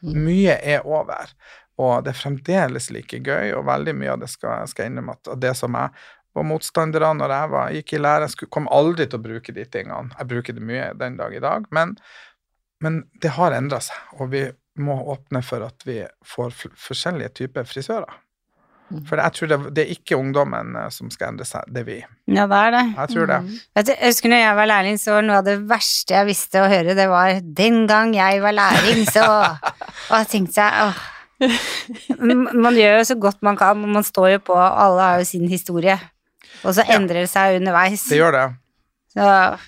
Mye 0.00 0.54
er 0.62 0.86
over. 0.86 1.28
Og 1.76 2.04
det 2.04 2.14
er 2.14 2.20
fremdeles 2.20 2.90
like 2.94 3.20
gøy, 3.20 3.52
og 3.56 3.66
veldig 3.68 3.96
mye 3.96 4.14
av 4.14 4.22
det 4.22 4.30
skal 4.32 4.68
skal 4.70 4.88
innrømme 4.88 5.16
at 5.18 5.32
det 5.40 5.52
som 5.58 5.76
jeg 5.76 5.92
var 6.36 6.44
motstandere 6.44 7.12
når 7.16 7.32
jeg 7.32 7.52
var, 7.52 7.72
gikk 7.78 7.96
i 7.96 8.02
lære, 8.02 8.28
jeg 8.32 8.52
kom 8.52 8.68
aldri 8.72 9.06
til 9.08 9.20
å 9.20 9.24
bruke 9.24 9.54
de 9.56 9.64
tingene. 9.64 10.12
Jeg 10.18 10.30
bruker 10.32 10.56
det 10.56 10.64
mye 10.68 10.92
den 11.00 11.16
dag 11.20 11.34
i 11.36 11.42
dag, 11.42 11.66
men, 11.72 11.96
men 12.84 13.02
det 13.22 13.36
har 13.38 13.56
endra 13.56 13.80
seg, 13.84 13.96
og 14.20 14.32
vi 14.34 14.46
må 14.76 14.98
åpne 15.14 15.40
for 15.44 15.64
at 15.64 15.84
vi 15.88 16.02
får 16.28 16.52
forskjellige 16.76 17.32
typer 17.40 17.68
frisører. 17.68 18.22
For 19.08 19.18
jeg 19.18 19.34
tror 19.34 19.48
det, 19.50 19.56
det 19.74 19.82
er 19.82 19.94
ikke 19.96 20.14
ungdommen 20.14 20.76
eh, 20.78 20.90
som 20.94 21.08
skal 21.10 21.32
endre 21.32 21.46
seg, 21.48 21.66
det 21.74 21.82
er 21.82 21.86
vi. 21.88 21.96
Ja, 22.30 22.44
det 22.46 22.60
er 22.60 22.74
det. 22.76 22.84
Jeg 22.92 23.12
tror 23.16 23.26
det. 23.32 23.40
Mm. 23.42 23.56
jeg 23.80 23.96
husker 24.04 24.30
når 24.30 24.42
jeg 24.44 24.58
var 24.60 24.70
lærling, 24.70 25.00
så 25.02 25.16
var 25.16 25.26
noe 25.26 25.40
av 25.40 25.48
det 25.48 25.56
verste 25.66 26.14
jeg 26.14 26.28
visste 26.28 26.62
å 26.62 26.68
høre, 26.70 26.94
det 26.94 27.08
var 27.10 27.40
'den 27.42 27.86
gang 27.90 28.14
jeg 28.14 28.44
var 28.44 28.54
lærling, 28.54 29.02
så' 29.10 29.26
Og 30.10 30.16
jeg 30.20 30.28
tenkte 30.30 30.62
jeg 30.62 30.86
åh. 30.86 31.04
Man 32.62 32.76
gjør 32.78 33.00
jo 33.00 33.06
så 33.10 33.16
godt 33.20 33.42
man 33.44 33.58
kan, 33.60 33.78
men 33.80 33.92
man 33.98 34.06
står 34.06 34.36
jo 34.36 34.44
på, 34.50 34.56
alle 34.56 35.08
har 35.08 35.18
jo 35.22 35.26
sin 35.28 35.48
historie. 35.50 35.98
Og 36.64 36.72
så 36.76 36.84
endrer 36.96 37.24
det 37.24 37.32
seg 37.32 37.58
underveis. 37.60 38.06
Det 38.08 38.20
gjør 38.20 38.32
det. 38.36 38.46
Så 39.16 39.26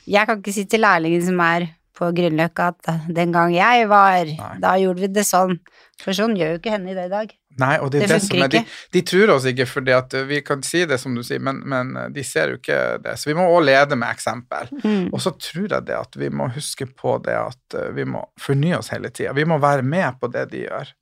jeg 0.09 0.29
kan 0.29 0.41
ikke 0.41 0.55
si 0.57 0.65
til 0.69 0.83
lærlingen 0.85 1.25
som 1.25 1.43
er 1.45 1.69
på 1.99 2.13
Grünerløkka 2.15 2.69
at 2.71 2.91
'den 3.11 3.33
gang 3.35 3.53
jeg 3.57 3.89
var, 3.91 4.25
Nei. 4.25 4.55
da 4.63 4.77
gjorde 4.79 5.01
vi 5.03 5.09
det 5.11 5.25
sånn'. 5.27 5.59
For 5.99 6.15
sånn 6.15 6.37
gjør 6.39 6.53
jo 6.55 6.59
ikke 6.61 6.71
henne 6.77 6.93
i 6.93 6.95
det 6.95 7.07
i 7.09 7.15
dag. 7.15 7.33
Nei, 7.59 7.73
og 7.83 7.91
det 7.91 8.03
Det 8.03 8.09
det, 8.09 8.21
funker 8.23 8.45
er 8.45 8.49
de, 8.49 8.59
ikke. 8.63 8.93
de 8.93 9.01
tror 9.03 9.31
oss 9.35 9.45
ikke 9.51 9.67
fordi 9.67 9.91
at 9.91 10.15
eh, 10.15 10.23
vi 10.29 10.41
kan 10.47 10.63
si 10.63 10.85
det 10.87 11.01
som 11.01 11.15
du 11.15 11.25
sier, 11.27 11.41
men, 11.43 11.59
men 11.67 11.97
eh, 11.97 12.09
de 12.15 12.23
ser 12.23 12.53
jo 12.53 12.61
ikke 12.61 13.03
det. 13.03 13.17
Så 13.19 13.27
vi 13.31 13.35
må 13.35 13.49
også 13.49 13.65
lede 13.67 13.97
med 13.99 14.09
eksempel. 14.15 14.71
Mm. 14.85 15.09
Og 15.13 15.21
så 15.21 15.33
tror 15.35 15.67
jeg 15.67 15.87
det 15.89 15.97
at 15.99 16.15
vi 16.17 16.29
må 16.31 16.47
huske 16.55 16.87
på 16.87 17.17
det 17.25 17.35
at 17.35 17.75
eh, 17.75 17.91
vi 17.97 18.05
må 18.05 18.23
fornye 18.39 18.79
oss 18.79 18.93
hele 18.95 19.11
tida. 19.11 19.33
Vi 19.35 19.45
må 19.45 19.59
være 19.59 19.83
med 19.83 20.21
på 20.21 20.31
det 20.31 20.47
de 20.53 20.69
gjør. 20.69 20.95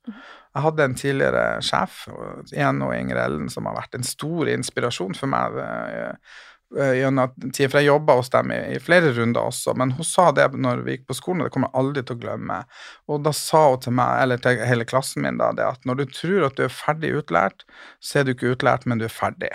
Jeg 0.57 0.65
hadde 0.65 0.85
en 0.87 0.97
tidligere 0.97 1.45
sjef, 1.65 2.07
en 2.57 2.81
og 2.81 2.93
Inger 2.97 3.19
Ellen, 3.27 3.49
som 3.53 3.67
har 3.69 3.77
vært 3.77 3.97
en 3.97 4.05
stor 4.07 4.49
inspirasjon 4.49 5.13
for 5.17 5.29
meg 5.29 5.57
eh, 5.61 6.33
eh, 6.79 6.95
gjennom 6.97 7.35
tida, 7.51 7.69
for 7.69 7.79
jeg 7.79 7.91
jobba 7.91 8.15
hos 8.17 8.33
dem 8.33 8.55
i, 8.55 8.57
i 8.73 8.81
flere 8.81 9.13
runder 9.13 9.51
også, 9.51 9.75
men 9.77 9.93
hun 9.99 10.07
sa 10.07 10.31
det 10.33 10.49
når 10.57 10.81
vi 10.87 10.97
gikk 10.97 11.05
på 11.11 11.19
skolen, 11.19 11.43
og 11.43 11.49
det 11.49 11.53
kommer 11.53 11.69
jeg 11.69 11.83
aldri 11.83 12.05
til 12.07 12.17
å 12.17 12.23
glemme. 12.25 12.59
Og 13.05 13.21
da 13.27 13.35
sa 13.37 13.63
hun 13.69 13.85
til 13.85 13.97
meg, 14.01 14.23
eller 14.25 14.41
til 14.41 14.65
hele 14.65 14.89
klassen 14.89 15.27
min, 15.27 15.37
da, 15.37 15.53
det 15.53 15.67
at 15.67 15.85
når 15.85 16.01
du 16.01 16.05
tror 16.17 16.49
at 16.49 16.57
du 16.57 16.65
er 16.65 16.73
ferdig 16.73 17.13
utlært, 17.21 17.67
så 18.01 18.19
er 18.21 18.27
du 18.27 18.33
ikke 18.33 18.55
utlært, 18.57 18.89
men 18.89 19.03
du 19.03 19.05
er 19.05 19.13
ferdig. 19.13 19.53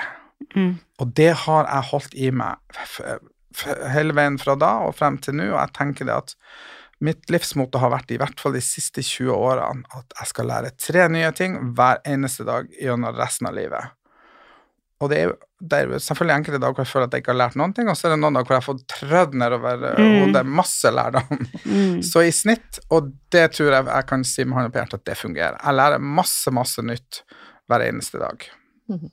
Mm. 0.55 0.77
Og 1.03 1.15
det 1.19 1.33
har 1.45 1.67
jeg 1.67 1.91
holdt 1.91 2.19
i 2.19 2.31
meg 2.35 2.63
hele 3.93 4.15
veien 4.17 4.39
fra 4.41 4.55
da 4.59 4.73
og 4.87 4.97
frem 4.97 5.19
til 5.23 5.37
nå, 5.39 5.51
og 5.53 5.59
jeg 5.61 5.75
tenker 5.77 6.09
det 6.09 6.15
at 6.23 6.37
mitt 7.03 7.31
livsmote 7.35 7.81
har 7.83 7.91
vært 7.91 8.13
i 8.15 8.19
hvert 8.21 8.39
fall 8.41 8.55
de 8.55 8.63
siste 8.63 9.03
20 9.03 9.33
årene 9.35 9.83
at 9.99 10.15
jeg 10.21 10.31
skal 10.31 10.47
lære 10.53 10.71
tre 10.79 11.09
nye 11.11 11.33
ting 11.35 11.57
hver 11.77 11.99
eneste 12.07 12.47
dag 12.47 12.69
gjennom 12.79 13.17
resten 13.19 13.49
av 13.51 13.57
livet. 13.59 13.91
Og 15.03 15.11
det 15.11 15.19
er 15.25 15.33
det 15.63 15.79
er 15.79 15.93
selvfølgelig 16.03 16.35
enkelte 16.41 16.59
dager 16.59 16.75
hvor 16.75 16.83
jeg 16.83 16.91
føler 16.91 17.07
at 17.07 17.13
jeg 17.15 17.23
ikke 17.23 17.31
har 17.31 17.39
lært 17.39 17.57
noen 17.59 17.73
ting, 17.75 17.87
og 17.87 17.95
så 17.95 18.09
er 18.09 18.13
det 18.17 18.21
noen 18.23 18.35
dager 18.35 18.49
hvor 18.49 18.57
jeg 18.57 18.63
har 18.63 18.67
fått 18.67 18.87
trødd 18.91 19.35
nedover 19.39 19.85
eh, 19.93 20.01
Mm. 20.03 20.15
hodet 20.25 20.43
masse 20.59 20.91
lærdom. 20.91 21.45
Mm. 21.67 22.01
Så 22.03 22.25
i 22.27 22.33
snitt, 22.35 22.81
og 22.91 23.13
det 23.31 23.45
tror 23.55 23.71
jeg 23.71 23.87
jeg 23.87 24.09
kan 24.11 24.25
si 24.27 24.43
med 24.45 24.57
hånda 24.59 24.73
på 24.75 24.81
hjertet 24.81 24.99
at 24.99 25.05
det 25.07 25.17
fungerer. 25.21 25.59
Jeg 25.63 25.79
lærer 25.79 26.03
masse, 26.03 26.51
masse 26.51 26.83
nytt 26.83 27.21
hver 27.71 27.85
eneste 27.87 28.19
dag. 28.19 28.49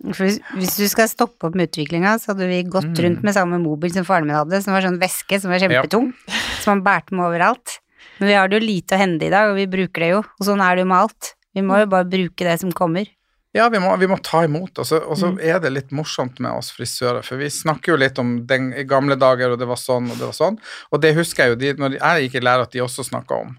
Hvis, 0.04 0.40
hvis 0.58 0.76
du 0.78 0.88
skal 0.92 1.08
stoppe 1.08 1.48
opp 1.50 1.56
med 1.56 1.70
utviklinga, 1.70 2.16
så 2.20 2.34
hadde 2.34 2.48
vi 2.50 2.64
gått 2.64 2.90
Mm. 2.90 3.04
rundt 3.06 3.24
med 3.24 3.34
samme 3.36 3.60
mobil 3.62 3.92
som 3.94 4.06
faren 4.06 4.26
min 4.28 4.36
hadde, 4.36 4.62
som 4.64 4.74
var 4.74 4.82
sånn 4.82 5.00
veske 5.00 5.40
som 5.40 5.52
var 5.52 5.60
kjempetung, 5.60 6.14
som 6.62 6.74
han 6.78 6.84
bærte 6.84 7.12
med 7.16 7.26
overalt. 7.30 7.80
Men 8.20 8.28
vi 8.30 8.34
har 8.36 8.48
det 8.48 8.60
jo 8.62 8.68
lite 8.68 8.96
å 8.96 9.00
hende 9.00 9.24
i 9.26 9.30
dag, 9.30 9.50
og 9.52 9.56
vi 9.56 9.66
bruker 9.68 10.00
det 10.00 10.10
jo, 10.12 10.20
og 10.24 10.44
sånn 10.46 10.62
er 10.62 10.76
det 10.76 10.84
jo 10.84 10.90
med 10.92 10.98
alt. 11.04 11.34
Vi 11.56 11.62
må 11.62 11.80
jo 11.80 11.86
bare 11.88 12.06
bruke 12.10 12.44
det 12.48 12.60
som 12.60 12.72
kommer. 12.72 13.08
Ja, 13.54 13.68
vi 13.70 13.80
må, 13.80 13.98
vi 13.98 14.06
må 14.06 14.22
ta 14.22 14.44
imot. 14.46 14.78
Og 14.78 14.86
så, 14.86 15.00
og 15.02 15.18
så 15.18 15.32
Mm. 15.34 15.40
er 15.42 15.60
det 15.60 15.72
litt 15.74 15.90
morsomt 15.92 16.40
med 16.40 16.52
oss 16.52 16.70
frisører, 16.72 17.24
for 17.26 17.36
vi 17.38 17.46
snakker 17.50 17.88
jo 17.94 17.98
litt 17.98 18.20
om 18.20 18.46
den 18.46 18.72
i 18.74 18.84
gamle 18.84 19.16
dager, 19.18 19.52
og 19.52 19.58
det 19.60 19.66
var 19.68 19.76
sånn, 19.76 20.06
og 20.12 20.18
det 20.20 20.28
var 20.30 20.38
sånn. 20.38 20.60
Og 20.94 21.02
det 21.02 21.16
husker 21.16 21.44
jeg 21.46 21.50
jo 21.50 21.56
de, 21.56 21.74
når 21.82 21.98
jeg 22.00 22.30
gikk 22.30 22.36
i 22.36 22.46
lære, 22.46 22.62
at 22.62 22.72
de 22.72 22.80
også 22.86 23.04
snakka 23.10 23.42
om. 23.42 23.58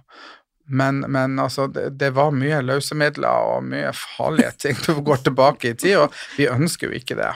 Men, 0.71 1.05
men 1.09 1.39
altså, 1.43 1.67
det, 1.67 1.89
det 1.99 2.13
var 2.15 2.35
mye 2.35 2.63
løse 2.63 2.95
midler 2.99 3.53
og 3.53 3.67
mye 3.67 3.91
farlige 3.97 4.53
ting 4.67 4.83
vi 4.89 4.99
går 5.07 5.25
tilbake 5.29 5.73
i 5.73 5.79
tid, 5.79 5.97
og 6.05 6.19
vi 6.39 6.51
ønsker 6.51 6.91
jo 6.91 7.01
ikke 7.01 7.19
det. 7.19 7.35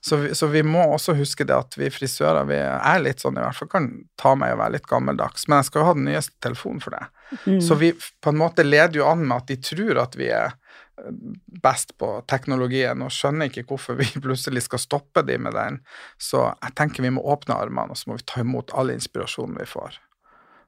Så 0.00 0.16
vi, 0.16 0.34
så 0.34 0.46
vi 0.46 0.62
må 0.62 0.82
også 0.94 1.14
huske 1.14 1.44
det 1.46 1.54
at 1.54 1.76
vi 1.78 1.90
frisører 1.94 2.46
vi 2.48 2.58
er 2.58 3.02
litt 3.02 3.22
sånn, 3.22 3.38
i 3.38 3.44
hvert 3.44 3.58
fall 3.58 3.70
kan 3.70 3.90
ta 4.18 4.34
meg 4.38 4.54
å 4.54 4.60
være 4.62 4.78
litt 4.78 4.88
gammeldags, 4.90 5.46
men 5.48 5.60
jeg 5.60 5.70
skal 5.70 5.82
jo 5.82 5.90
ha 5.90 5.96
den 5.98 6.08
nyeste 6.08 6.42
telefonen 6.42 6.82
for 6.82 6.96
det. 6.96 7.04
Mm. 7.44 7.60
Så 7.62 7.78
vi 7.78 7.92
på 7.94 8.32
en 8.32 8.40
måte 8.40 8.66
leder 8.66 9.00
jo 9.00 9.06
an 9.06 9.22
med 9.26 9.44
at 9.44 9.52
de 9.52 9.60
tror 9.62 10.02
at 10.02 10.18
vi 10.18 10.30
er 10.34 10.50
eh, 10.50 11.14
best 11.62 11.94
på 12.02 12.12
teknologien, 12.30 13.06
og 13.06 13.14
skjønner 13.14 13.50
ikke 13.50 13.68
hvorfor 13.70 14.00
vi 14.00 14.10
plutselig 14.26 14.66
skal 14.66 14.82
stoppe 14.82 15.24
de 15.26 15.38
med 15.38 15.54
den. 15.58 15.80
Så 16.18 16.48
jeg 16.50 16.76
tenker 16.80 17.06
vi 17.06 17.14
må 17.14 17.24
åpne 17.34 17.58
armene, 17.58 17.94
og 17.94 18.00
så 18.00 18.10
må 18.10 18.18
vi 18.18 18.26
ta 18.26 18.42
imot 18.42 18.74
all 18.74 18.90
inspirasjonen 18.96 19.60
vi 19.62 19.70
får. 19.70 20.02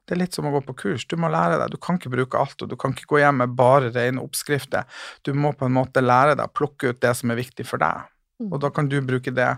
Det 0.03 0.15
er 0.15 0.19
litt 0.19 0.35
som 0.35 0.47
å 0.49 0.51
gå 0.51 0.59
på 0.67 0.75
kurs. 0.81 1.05
Du 1.07 1.15
må 1.19 1.29
lære 1.31 1.59
deg. 1.61 1.71
Du 1.71 1.79
kan 1.79 1.99
ikke 1.99 2.11
bruke 2.11 2.39
alt, 2.39 2.59
og 2.59 2.71
du 2.71 2.75
kan 2.79 2.91
ikke 2.91 3.07
gå 3.13 3.21
hjem 3.21 3.39
med 3.39 3.53
bare 3.59 3.91
rene 3.95 4.23
oppskrifter. 4.23 4.83
Du 5.23 5.31
må 5.37 5.53
på 5.55 5.69
en 5.69 5.77
måte 5.77 6.03
lære 6.03 6.35
deg 6.35 6.43
å 6.49 6.55
plukke 6.59 6.91
ut 6.91 6.99
det 7.03 7.13
som 7.19 7.31
er 7.31 7.39
viktig 7.39 7.65
for 7.69 7.81
deg, 7.83 8.09
og 8.49 8.59
da 8.63 8.71
kan 8.73 8.89
du 8.91 8.99
bruke 9.05 9.31
det 9.31 9.53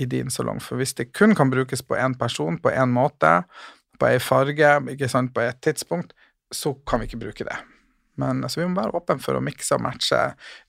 i 0.00 0.08
din 0.08 0.32
salong. 0.32 0.62
For 0.64 0.80
hvis 0.80 0.96
det 0.96 1.10
kun 1.12 1.36
kan 1.36 1.52
brukes 1.52 1.84
på 1.84 1.98
én 2.00 2.16
person, 2.18 2.56
på 2.58 2.72
én 2.72 2.94
måte, 2.94 3.42
på 4.00 4.08
ei 4.08 4.16
farge, 4.22 4.78
ikke 4.94 5.10
sant, 5.12 5.34
på 5.34 5.44
et 5.44 5.60
tidspunkt, 5.64 6.16
så 6.52 6.72
kan 6.88 7.02
vi 7.02 7.10
ikke 7.10 7.20
bruke 7.26 7.46
det. 7.48 7.58
Men 8.20 8.42
altså, 8.44 8.60
vi 8.60 8.68
må 8.68 8.80
være 8.80 8.96
åpne 8.96 9.20
for 9.24 9.36
å 9.36 9.44
mikse 9.44 9.76
og 9.76 9.84
matche 9.84 10.22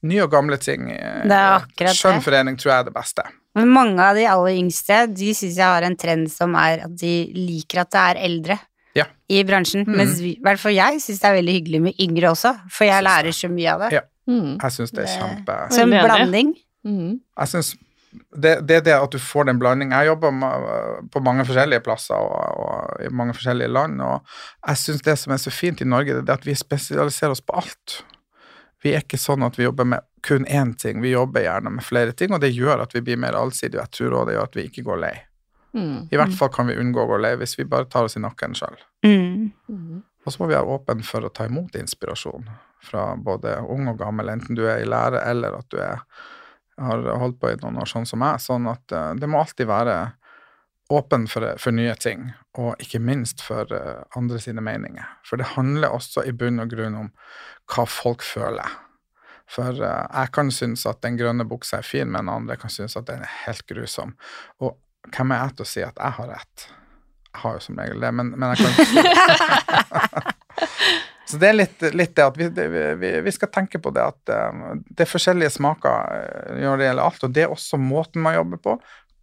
nye 0.08 0.24
og 0.24 0.32
gamle 0.32 0.60
ting. 0.64 0.88
Det 1.28 1.40
er. 1.40 1.96
Skjønn 1.96 2.24
forening 2.24 2.60
tror 2.60 2.72
jeg 2.72 2.84
er 2.84 2.92
det 2.92 2.96
beste. 2.96 3.26
Men 3.58 3.72
mange 3.72 4.04
av 4.04 4.18
de 4.18 4.28
aller 4.28 4.60
yngste, 4.62 5.02
de 5.12 5.34
syns 5.36 5.58
jeg 5.60 5.68
har 5.68 5.86
en 5.86 5.98
trend 6.00 6.32
som 6.32 6.56
er 6.60 6.86
at 6.88 6.94
de 7.00 7.16
liker 7.36 7.84
at 7.84 7.92
det 7.94 8.06
er 8.12 8.22
eldre 8.30 8.60
Ja. 8.94 9.08
i 9.30 9.40
bransjen. 9.48 9.88
Mm. 9.88 9.96
Mens 9.98 10.20
i 10.22 10.36
hvert 10.44 10.62
fall 10.62 10.76
jeg 10.76 11.00
syns 11.02 11.22
det 11.22 11.30
er 11.30 11.40
veldig 11.40 11.56
hyggelig 11.56 11.82
med 11.88 12.04
yngre 12.04 12.34
også, 12.34 12.52
for 12.70 12.86
jeg 12.86 13.00
Syns 13.00 13.08
lærer 13.08 13.38
så 13.40 13.50
mye 13.50 13.72
av 13.72 13.86
det. 13.86 13.96
Ja. 13.96 14.04
Mm. 14.30 14.52
Jeg 14.62 14.76
syns 14.76 14.94
det 14.96 15.04
er 15.04 15.16
kjempe 15.18 15.56
Så 15.74 15.82
en 15.84 15.96
blanding. 15.98 16.54
Mm. 16.88 17.18
Jeg 17.40 17.52
synes 17.52 17.74
det, 18.14 18.54
det 18.68 18.84
det 18.86 18.94
at 18.94 19.12
du 19.12 19.20
får 19.20 19.50
den 19.50 19.60
blandingen. 19.60 19.96
Jeg 19.98 20.12
jobber 20.12 21.06
på 21.12 21.22
mange 21.26 21.46
forskjellige 21.48 21.84
plasser 21.86 22.16
og, 22.16 22.60
og 22.62 23.04
i 23.04 23.10
mange 23.10 23.34
forskjellige 23.34 23.74
land, 23.74 24.02
og 24.02 24.22
jeg 24.68 24.82
syns 24.84 25.06
det 25.06 25.18
som 25.20 25.34
er 25.34 25.42
så 25.42 25.54
fint 25.54 25.82
i 25.82 25.90
Norge, 25.90 26.20
det 26.22 26.30
er 26.30 26.38
at 26.38 26.48
vi 26.48 26.56
spesialiserer 26.58 27.34
oss 27.34 27.42
på 27.42 27.58
alt. 27.64 28.04
Vi 28.84 28.94
er 28.94 29.04
ikke 29.06 29.18
sånn 29.22 29.46
at 29.48 29.58
vi 29.58 29.66
jobber 29.66 29.88
med 29.88 30.06
kun 30.26 30.46
én 30.46 30.76
ting, 30.80 31.02
vi 31.02 31.14
jobber 31.14 31.46
gjerne 31.46 31.72
med 31.74 31.86
flere 31.86 32.14
ting, 32.16 32.34
og 32.36 32.41
det 32.44 32.54
gjør 32.54 32.84
at 32.84 32.94
vi 32.96 33.02
blir 33.02 33.20
mer 33.20 33.38
allsidige, 33.39 33.80
og 33.80 33.88
jeg 33.88 33.98
tror 33.98 34.18
også 34.20 34.28
det 34.30 34.36
gjør 34.38 34.50
at 34.50 34.58
vi 34.60 34.68
ikke 34.70 34.86
går 34.89 35.02
lei. 35.08 35.16
Mm. 35.74 36.07
I 36.11 36.17
hvert 36.19 36.36
fall 36.38 36.51
kan 36.53 36.69
vi 36.69 36.78
unngå 36.78 37.01
å 37.01 37.09
gå 37.09 37.17
lei 37.21 37.34
hvis 37.41 37.57
vi 37.57 37.65
bare 37.69 37.89
tar 37.89 38.05
oss 38.07 38.17
i 38.17 38.21
nakken 38.21 38.53
sjøl. 38.57 38.78
Mm. 39.05 39.51
Mm. 39.69 40.03
Og 40.24 40.32
så 40.32 40.39
må 40.39 40.49
vi 40.49 40.55
være 40.55 40.78
åpne 40.78 41.05
for 41.07 41.26
å 41.26 41.32
ta 41.34 41.47
imot 41.49 41.76
inspirasjon 41.80 42.47
fra 42.84 43.13
både 43.19 43.57
ung 43.71 43.89
og 43.91 43.99
gammel, 43.99 44.32
enten 44.32 44.57
du 44.57 44.65
er 44.67 44.84
i 44.84 44.88
lære 44.88 45.24
eller 45.28 45.57
at 45.59 45.69
du 45.71 45.80
er, 45.84 46.03
har 46.80 47.07
holdt 47.19 47.39
på 47.41 47.51
i 47.51 47.57
noen 47.61 47.80
år, 47.82 47.89
sånn 47.89 48.07
som 48.07 48.21
meg. 48.24 48.41
Sånn 48.43 48.67
at 48.71 48.95
uh, 48.95 49.11
det 49.19 49.30
må 49.30 49.41
alltid 49.41 49.69
være 49.69 49.97
åpen 50.93 51.28
for, 51.32 51.47
for 51.59 51.76
nye 51.76 51.95
ting, 51.99 52.30
og 52.59 52.80
ikke 52.84 53.01
minst 53.03 53.43
for 53.43 53.71
uh, 53.71 54.03
andre 54.19 54.39
sine 54.43 54.63
meninger. 54.63 55.07
For 55.28 55.39
det 55.39 55.53
handler 55.55 55.95
også 55.95 56.26
i 56.28 56.36
bunn 56.36 56.61
og 56.63 56.71
grunn 56.76 56.99
om 56.99 57.11
hva 57.71 57.88
folk 57.89 58.24
føler. 58.28 58.80
For 59.49 59.76
uh, 59.80 60.05
jeg 60.07 60.34
kan 60.36 60.51
synes 60.55 60.86
at 60.89 61.01
den 61.03 61.19
grønne 61.19 61.47
buksa 61.49 61.82
er 61.82 61.88
fin, 61.88 62.11
men 62.11 62.32
andre 62.32 62.59
kan 62.59 62.71
synes 62.71 62.97
at 62.99 63.07
den 63.09 63.24
er 63.24 63.39
helt 63.45 63.67
grusom. 63.69 64.15
Og 64.63 64.78
hvem 65.12 65.34
er 65.34 65.43
jeg 65.43 65.58
til 65.58 65.66
å 65.66 65.72
si 65.74 65.84
at 65.86 65.99
jeg 65.99 66.18
har 66.20 66.32
rett? 66.32 66.68
Jeg 67.34 67.41
har 67.41 67.58
jo 67.58 67.64
som 67.66 67.80
regel 67.82 68.06
det, 68.06 68.12
men, 68.14 68.32
men 68.38 68.54
jeg 68.54 68.58
kan 68.62 68.72
Så 71.34 71.39
det 71.41 71.47
er 71.49 71.56
litt, 71.56 71.82
litt 71.97 72.12
det 72.14 72.26
at 72.28 72.36
vi, 72.38 72.47
det, 72.54 72.68
vi, 72.99 73.10
vi, 73.26 73.32
skal 73.34 73.49
tenke 73.49 73.80
på 73.82 73.89
det 73.95 74.04
at 74.06 74.32
um, 74.54 74.84
det 74.86 75.06
er 75.06 75.10
forskjellige 75.10 75.56
smaker 75.56 75.89
uh, 75.89 76.51
når 76.60 76.78
det 76.78 76.89
gjelder 76.89 77.08
alt, 77.08 77.24
og 77.26 77.34
det 77.34 77.45
er 77.45 77.54
også 77.56 77.80
måten 77.82 78.22
man 78.22 78.36
jobber 78.36 78.62
på, 78.62 78.76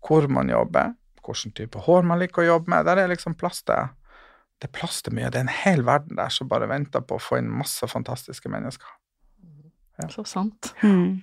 hvor 0.09 0.27
man 0.33 0.51
jobber, 0.51 0.97
hvilken 1.23 1.55
type 1.55 1.85
hår 1.87 2.09
man 2.09 2.19
liker 2.19 2.43
å 2.43 2.49
jobbe 2.49 2.73
med. 2.73 2.89
Der 2.89 3.03
er 3.03 3.13
liksom 3.13 3.37
plass 3.39 3.63
til 3.63 3.93
det 4.61 4.69
er 4.69 4.77
plass 4.77 4.99
til 5.01 5.15
mye. 5.17 5.31
Det 5.33 5.39
er 5.41 5.47
en 5.47 5.59
hel 5.63 5.87
verden 5.89 6.19
der 6.19 6.33
som 6.35 6.49
bare 6.51 6.69
venter 6.69 7.01
på 7.01 7.17
å 7.17 7.23
få 7.23 7.39
inn 7.41 7.49
masse 7.49 7.87
fantastiske 7.89 8.51
mennesker. 8.53 8.91
Ja. 10.03 10.09
Så 10.13 10.25
sant. 10.29 10.75
Mm. 10.83 11.23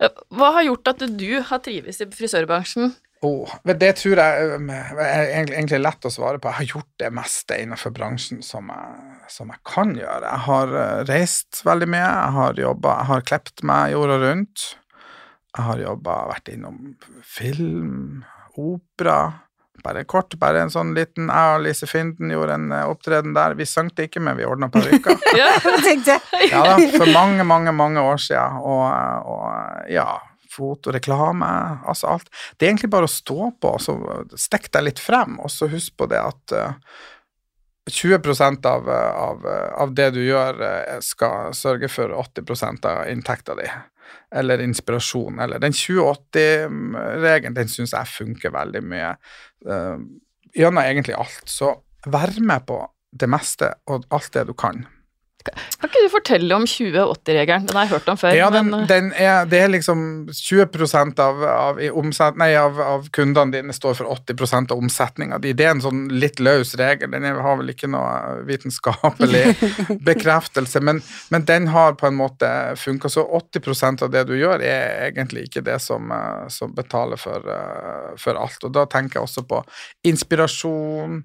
Hva 0.00 0.52
har 0.56 0.66
gjort 0.66 0.92
at 0.94 1.02
du 1.18 1.30
har 1.46 1.62
trives 1.62 2.00
i 2.02 2.08
frisørbransjen? 2.10 2.94
Oh, 3.22 3.46
det 3.62 3.92
tror 4.00 4.18
jeg 4.18 4.56
um, 4.58 4.70
er 4.72 5.28
egentlig 5.30 5.78
lett 5.78 6.06
å 6.08 6.10
svare 6.10 6.40
på. 6.42 6.50
Jeg 6.50 6.58
har 6.58 6.70
gjort 6.72 6.90
det 6.98 7.10
meste 7.14 7.58
innenfor 7.62 7.94
bransjen 7.94 8.40
som 8.42 8.72
jeg, 8.72 9.20
som 9.30 9.52
jeg 9.54 9.62
kan 9.68 9.94
gjøre. 9.94 10.26
Jeg 10.26 10.44
har 10.48 10.74
uh, 10.74 11.04
reist 11.06 11.60
veldig 11.62 11.86
mye, 11.94 12.08
jeg 12.08 12.34
har 12.38 12.62
jobba, 12.64 12.96
jeg 12.98 13.10
har 13.12 13.28
klept 13.30 13.62
meg 13.68 13.94
jorda 13.94 14.18
rundt. 14.24 14.66
Jeg 15.52 15.68
har 15.68 15.84
jobba, 15.84 16.16
vært 16.32 16.50
innom 16.50 16.80
film, 17.22 18.24
opera. 18.58 19.18
Bare 19.82 20.04
kort, 20.08 20.34
bare 20.40 20.62
en 20.62 20.72
sånn 20.72 20.92
liten 20.96 21.30
Jeg 21.32 21.54
og 21.56 21.62
Lise 21.64 21.88
Finden 21.90 22.32
gjorde 22.32 22.58
en 22.58 22.68
uh, 22.74 22.88
opptreden 22.92 23.36
der. 23.36 23.56
Vi 23.58 23.66
sang 23.68 23.90
det 23.96 24.08
ikke, 24.10 24.22
men 24.22 24.38
vi 24.38 24.46
ordna 24.48 24.70
parykker. 24.72 25.18
ja, 25.40 25.48
ja 26.52 26.66
da, 26.66 26.76
for 26.96 27.14
mange, 27.14 27.46
mange, 27.48 27.74
mange 27.74 28.02
år 28.02 28.22
siden. 28.22 28.60
Og, 28.62 28.84
og 29.32 29.90
ja 29.92 30.10
fotoreklame, 30.52 31.48
altså 31.88 32.12
alt. 32.12 32.28
Det 32.56 32.66
er 32.66 32.74
egentlig 32.74 32.92
bare 32.92 33.08
å 33.08 33.12
stå 33.12 33.50
på, 33.60 33.72
så 33.80 33.96
stikk 34.36 34.68
deg 34.74 34.88
litt 34.90 35.00
frem, 35.02 35.38
og 35.40 35.52
så 35.52 35.68
husk 35.72 35.96
på 35.96 36.08
det 36.12 36.20
at 36.20 36.56
uh, 36.56 36.66
eh, 36.68 37.08
20 37.90 38.66
av, 38.68 38.88
av, 38.88 39.46
av, 39.80 39.94
det 39.96 40.10
du 40.14 40.20
gjør, 40.22 40.60
eh, 40.62 41.00
skal 41.02 41.54
sørge 41.56 41.88
for 41.90 42.12
80 42.14 42.86
av 42.86 43.08
inntekta 43.10 43.56
di, 43.58 43.66
eller 44.34 44.62
inspirasjon. 44.64 45.40
Eller 45.42 45.62
den 45.62 45.74
20-80-regelen, 45.76 47.56
den 47.56 47.70
syns 47.70 47.94
jeg 47.96 48.12
funker 48.12 48.54
veldig 48.54 48.82
mye 48.86 49.14
uh, 49.68 49.98
gjennom 50.56 50.82
egentlig 50.84 51.16
alt. 51.18 51.44
Så 51.48 51.74
vær 52.06 52.34
med 52.40 52.66
på 52.68 52.80
det 53.12 53.28
meste 53.30 53.74
og 53.92 54.06
alt 54.14 54.32
det 54.34 54.46
du 54.48 54.54
kan. 54.58 54.84
Kan 55.50 55.90
ikke 55.90 56.02
du 56.04 56.10
fortelle 56.12 56.56
om 56.56 56.64
2080-regelen? 56.68 57.66
Den 57.68 57.78
har 57.78 57.86
jeg 57.86 57.92
hørt 57.96 58.08
om 58.12 58.18
før. 58.20 58.34
Ja, 58.36 58.48
den, 58.54 58.70
men... 58.70 58.86
den 58.90 59.10
er, 59.18 59.46
det 59.50 59.60
er 59.64 59.72
liksom 59.72 60.04
20 60.32 61.18
av, 61.22 61.42
av, 61.42 61.80
nei, 62.38 62.50
av, 62.58 62.80
av, 62.80 63.08
kundene 63.14 63.56
dine 63.56 63.76
står 63.76 63.98
for 63.98 64.12
80% 64.14 64.74
av 64.74 64.82
omsetninga 64.82 65.38
di. 65.42 65.54
Det 65.58 65.66
er 65.66 65.74
en 65.76 65.84
sånn 65.84 66.04
litt 66.12 66.40
løs 66.42 66.74
regel. 66.80 67.10
Den 67.12 67.26
har 67.26 67.60
vel 67.60 67.72
ikke 67.74 67.90
noe 67.90 68.42
vitenskapelig 68.48 69.44
bekreftelse, 70.10 70.82
men, 70.84 71.02
men, 71.34 71.46
den 71.48 71.70
har 71.74 71.96
på 72.00 72.08
en 72.10 72.18
måte 72.18 72.50
funka. 72.78 73.10
Så 73.12 73.26
80% 73.42 74.06
av 74.06 74.12
det 74.14 74.26
du 74.30 74.36
gjør, 74.38 74.62
er 74.62 75.08
egentlig 75.10 75.48
ikke 75.48 75.64
det 75.66 75.80
som, 75.82 76.12
eh, 76.14 76.46
som 76.52 76.74
betaler 76.76 77.20
for, 77.20 77.48
eh, 77.56 78.12
for 78.20 78.38
alt. 78.38 78.62
Og 78.62 78.74
da 78.74 78.86
tenker 78.90 79.20
jeg 79.20 79.28
også 79.28 79.46
på 79.48 79.64
inspirasjon 80.08 81.22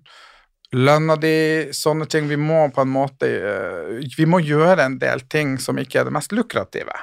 lønna 0.76 1.16
di, 1.16 1.70
sånne 1.72 2.08
ting. 2.12 2.28
Vi 2.28 2.38
må 2.38 2.68
på 2.76 2.84
en 2.84 2.92
måte 2.92 3.30
eh, 3.30 4.08
Vi 4.18 4.26
må 4.28 4.42
gjøre 4.44 4.84
en 4.84 4.98
del 5.00 5.24
ting 5.32 5.58
som 5.62 5.80
ikke 5.80 6.02
er 6.02 6.10
det 6.10 6.16
mest 6.18 6.36
lukrative. 6.36 6.96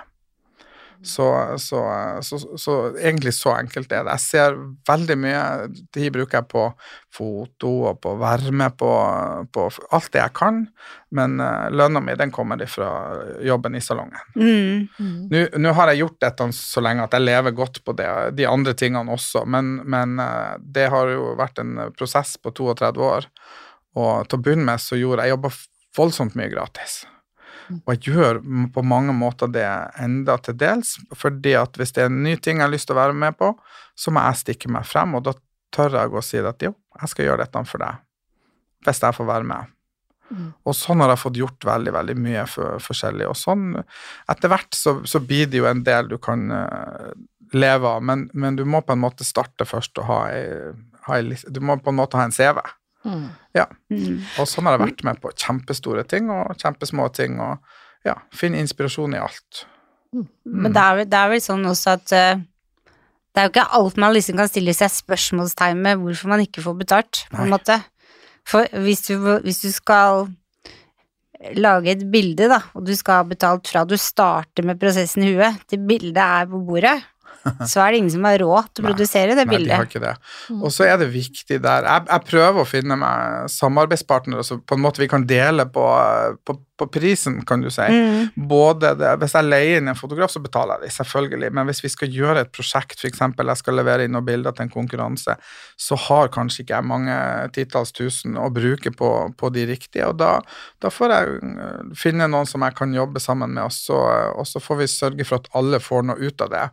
Så, 1.04 1.58
så, 1.58 1.80
så, 2.22 2.38
så, 2.58 2.74
egentlig 2.96 3.34
så 3.36 3.52
enkelt 3.58 3.92
er 3.92 4.06
det. 4.06 4.14
Jeg 4.16 4.24
ser 4.24 4.56
veldig 4.88 5.16
mye 5.20 5.42
tid 5.92 6.14
bruker 6.14 6.40
jeg 6.40 6.48
på 6.48 6.62
foto 7.14 7.72
og 7.90 8.00
på 8.02 8.14
varme, 8.20 8.70
på, 8.78 8.90
på 9.52 9.66
alt 9.94 10.10
det 10.14 10.22
jeg 10.22 10.34
kan, 10.38 10.62
men 11.14 11.36
uh, 11.42 11.68
lønna 11.70 12.00
mi 12.02 12.16
den 12.18 12.32
kommer 12.34 12.64
fra 12.70 12.88
jobben 13.44 13.76
i 13.76 13.84
salongen. 13.84 14.24
Mm. 14.34 14.88
Mm. 14.98 15.60
Nå 15.60 15.74
har 15.76 15.92
jeg 15.92 16.02
gjort 16.04 16.18
dette 16.24 16.48
så 16.56 16.82
lenge 16.84 17.04
at 17.04 17.14
jeg 17.18 17.28
lever 17.28 17.56
godt 17.56 17.82
på 17.84 17.96
det, 18.00 18.10
de 18.40 18.48
andre 18.48 18.74
tingene 18.78 19.12
også, 19.14 19.44
men, 19.44 19.76
men 19.84 20.16
uh, 20.22 20.56
det 20.58 20.88
har 20.94 21.12
jo 21.12 21.34
vært 21.38 21.60
en 21.62 21.76
prosess 21.92 22.38
på 22.40 22.54
32 22.56 23.08
år, 23.12 23.28
og 23.94 24.24
til 24.26 24.40
å 24.40 24.46
begynne 24.48 24.72
med 24.72 24.82
så 24.82 24.98
gjorde 24.98 25.28
jeg 25.28 25.36
jobba 25.36 25.52
voldsomt 25.94 26.38
mye 26.38 26.50
gratis. 26.50 27.04
Og 27.72 27.94
jeg 27.94 28.12
gjør 28.12 28.40
på 28.74 28.84
mange 28.84 29.14
måter 29.16 29.50
det 29.52 29.66
enda 30.02 30.36
til 30.42 30.56
dels, 30.60 30.96
fordi 31.16 31.54
at 31.58 31.78
hvis 31.80 31.94
det 31.96 32.04
er 32.04 32.10
en 32.12 32.22
ny 32.26 32.36
ting 32.36 32.60
jeg 32.60 32.66
har 32.66 32.72
lyst 32.72 32.90
til 32.90 32.96
å 32.96 33.02
være 33.02 33.16
med 33.16 33.38
på, 33.40 33.52
så 33.96 34.12
må 34.12 34.24
jeg 34.26 34.42
stikke 34.42 34.72
meg 34.74 34.88
frem, 34.88 35.16
og 35.16 35.24
da 35.28 35.34
tør 35.74 35.98
jeg 35.98 36.12
å 36.14 36.24
si 36.24 36.42
at 36.42 36.64
jo, 36.64 36.74
jeg 37.00 37.12
skal 37.12 37.30
gjøre 37.30 37.46
dette 37.46 37.64
for 37.70 37.82
deg, 37.82 38.02
hvis 38.84 39.02
jeg 39.02 39.16
får 39.16 39.30
være 39.30 39.48
med. 39.50 39.74
Mm. 40.32 40.50
Og 40.64 40.76
sånn 40.76 41.02
har 41.04 41.12
jeg 41.12 41.20
fått 41.20 41.38
gjort 41.38 41.66
veldig 41.68 41.92
veldig 41.94 42.14
mye 42.18 42.44
for, 42.48 42.78
forskjellig. 42.82 43.26
Og 43.28 43.36
sånn, 43.38 43.74
etter 44.30 44.50
hvert 44.50 44.76
så, 44.76 44.96
så, 45.08 45.20
blir 45.20 45.50
det 45.50 45.60
jo 45.60 45.68
en 45.68 45.82
del 45.84 46.08
du 46.10 46.16
kan 46.22 46.46
uh, 46.50 47.10
leve 47.54 47.90
av, 47.96 48.04
men, 48.04 48.28
men, 48.32 48.56
du 48.56 48.64
må 48.68 48.80
på 48.84 48.96
en 48.96 49.02
måte 49.04 49.26
starte 49.26 49.66
først 49.68 50.00
og 50.00 50.08
ha 50.08 50.20
ei, 50.32 50.72
ha 51.08 51.20
ei 51.20 51.36
Du 51.52 51.60
må 51.64 51.76
på 51.78 51.92
en 51.92 52.00
måte 52.00 52.18
ha 52.18 52.26
en 52.26 52.34
CV. 52.34 52.62
Mm. 53.04 53.28
Ja. 53.56 53.68
Mm. 53.92 54.22
Og 54.40 54.48
sånn 54.48 54.68
har 54.68 54.78
jeg 54.78 54.84
vært 54.86 55.04
med 55.06 55.20
på 55.22 55.32
kjempestore 55.36 56.04
ting 56.08 56.30
og 56.32 56.56
kjempesmå 56.60 57.06
ting, 57.16 57.38
og 57.44 58.06
ja, 58.06 58.16
finne 58.36 58.60
inspirasjon 58.64 59.16
i 59.16 59.22
alt. 59.22 59.64
Mm. 60.14 60.28
Men 60.44 60.74
det 60.74 60.82
er, 60.82 60.98
vel, 61.00 61.08
det 61.10 61.20
er, 61.20 61.32
vel, 61.32 61.42
sånn 61.44 61.66
også 61.68 61.96
at 61.98 62.14
uh, 62.14 62.44
det 63.34 63.42
er 63.42 63.48
jo 63.48 63.52
ikke 63.54 63.66
alt 63.78 63.98
man 64.00 64.14
liksom 64.14 64.38
kan 64.38 64.50
stille 64.50 64.76
seg 64.76 64.92
spørsmålstegn 64.94 65.82
med 65.84 66.00
hvorfor 66.00 66.32
man 66.32 66.44
ikke 66.44 66.64
får 66.64 66.78
betalt, 66.80 67.24
på 67.32 67.44
en 67.44 67.52
måte. 67.52 67.80
For 68.48 68.68
hvis 68.84 69.06
du, 69.08 69.16
hvis 69.42 69.62
du 69.64 69.70
skal 69.74 70.28
lage 71.58 71.92
et 71.92 72.04
bilde, 72.12 72.46
da, 72.48 72.60
og 72.76 72.86
du 72.86 72.94
skal 72.96 73.20
ha 73.20 73.26
betalt 73.28 73.68
fra 73.68 73.82
du 73.88 73.96
starter 74.00 74.64
med 74.64 74.78
prosessen 74.80 75.26
i 75.26 75.32
huet 75.34 75.64
til 75.68 75.82
bildet 75.88 76.22
er 76.22 76.46
på 76.48 76.60
bordet, 76.64 76.94
så 77.70 77.82
er 77.84 77.92
det 77.92 78.02
ingen 78.02 78.12
som 78.14 78.26
har 78.28 78.38
råd 78.40 78.70
til 78.72 78.84
å 78.84 78.90
produsere 78.90 79.36
det 79.36 79.46
bildet. 79.48 79.68
Nei, 79.68 79.74
de 79.74 79.80
har 79.80 79.88
ikke 79.88 80.04
det. 80.04 80.14
Mm. 80.50 80.60
Og 80.62 80.72
så 80.74 80.86
er 80.88 80.98
det 81.00 81.10
viktig 81.12 81.58
der 81.64 81.88
jeg, 81.88 82.06
jeg, 82.08 82.26
prøver 82.30 82.62
å 82.62 82.68
finne 82.68 82.96
meg 83.00 83.50
samarbeidspartnere 83.52 84.44
så 84.46 84.58
på 84.60 84.78
en 84.78 84.84
måte 84.84 85.02
vi 85.02 85.10
kan 85.10 85.26
dele 85.28 85.66
på, 85.72 85.84
på, 86.46 86.56
på 86.80 86.88
prisen, 86.94 87.40
kan 87.46 87.64
du 87.64 87.70
si. 87.72 87.84
Mm. 87.84 88.48
Både 88.48 88.94
det, 88.98 89.12
Hvis 89.22 89.36
jeg 89.36 89.48
leier 89.48 89.80
inn 89.80 89.92
en 89.92 89.98
fotograf, 89.98 90.32
så 90.32 90.42
betaler 90.42 90.78
jeg 90.78 90.88
det, 90.88 90.94
selvfølgelig. 90.96 91.52
Men 91.58 91.68
hvis 91.68 91.84
vi 91.84 91.92
skal 91.92 92.16
gjøre 92.16 92.46
et 92.46 92.52
prosjekt, 92.54 92.96
f.eks. 92.98 93.20
jeg 93.20 93.60
skal 93.60 93.78
levere 93.78 94.06
inn 94.06 94.16
noen 94.16 94.26
bilder 94.26 94.56
til 94.56 94.66
en 94.66 94.72
konkurranse, 94.72 95.36
så 95.76 96.00
har 96.08 96.32
kanskje 96.34 96.64
ikke 96.64 96.78
jeg 96.78 96.90
mange 96.90 97.18
titalls 97.54 97.94
tusen 97.94 98.38
å 98.40 98.48
bruke 98.54 98.94
på, 98.94 99.12
på 99.38 99.52
de 99.54 99.68
riktige. 99.68 100.08
Og 100.08 100.18
da, 100.20 100.38
da, 100.82 100.92
får 100.94 101.14
jeg 101.14 101.38
øh, 101.52 101.94
finne 101.98 102.28
noen 102.30 102.48
som 102.48 102.64
jeg 102.66 102.76
kan 102.78 102.94
jobbe 102.96 103.22
sammen 103.22 103.54
med, 103.54 103.68
og 103.68 103.74
så, 103.74 104.00
og 104.34 104.48
så 104.48 104.62
får 104.62 104.82
vi 104.82 104.90
sørge 104.90 105.28
for 105.28 105.42
at 105.42 105.50
alle 105.58 105.82
får 105.82 106.08
noe 106.10 106.20
ut 106.20 106.44
av 106.44 106.52
det 106.54 106.66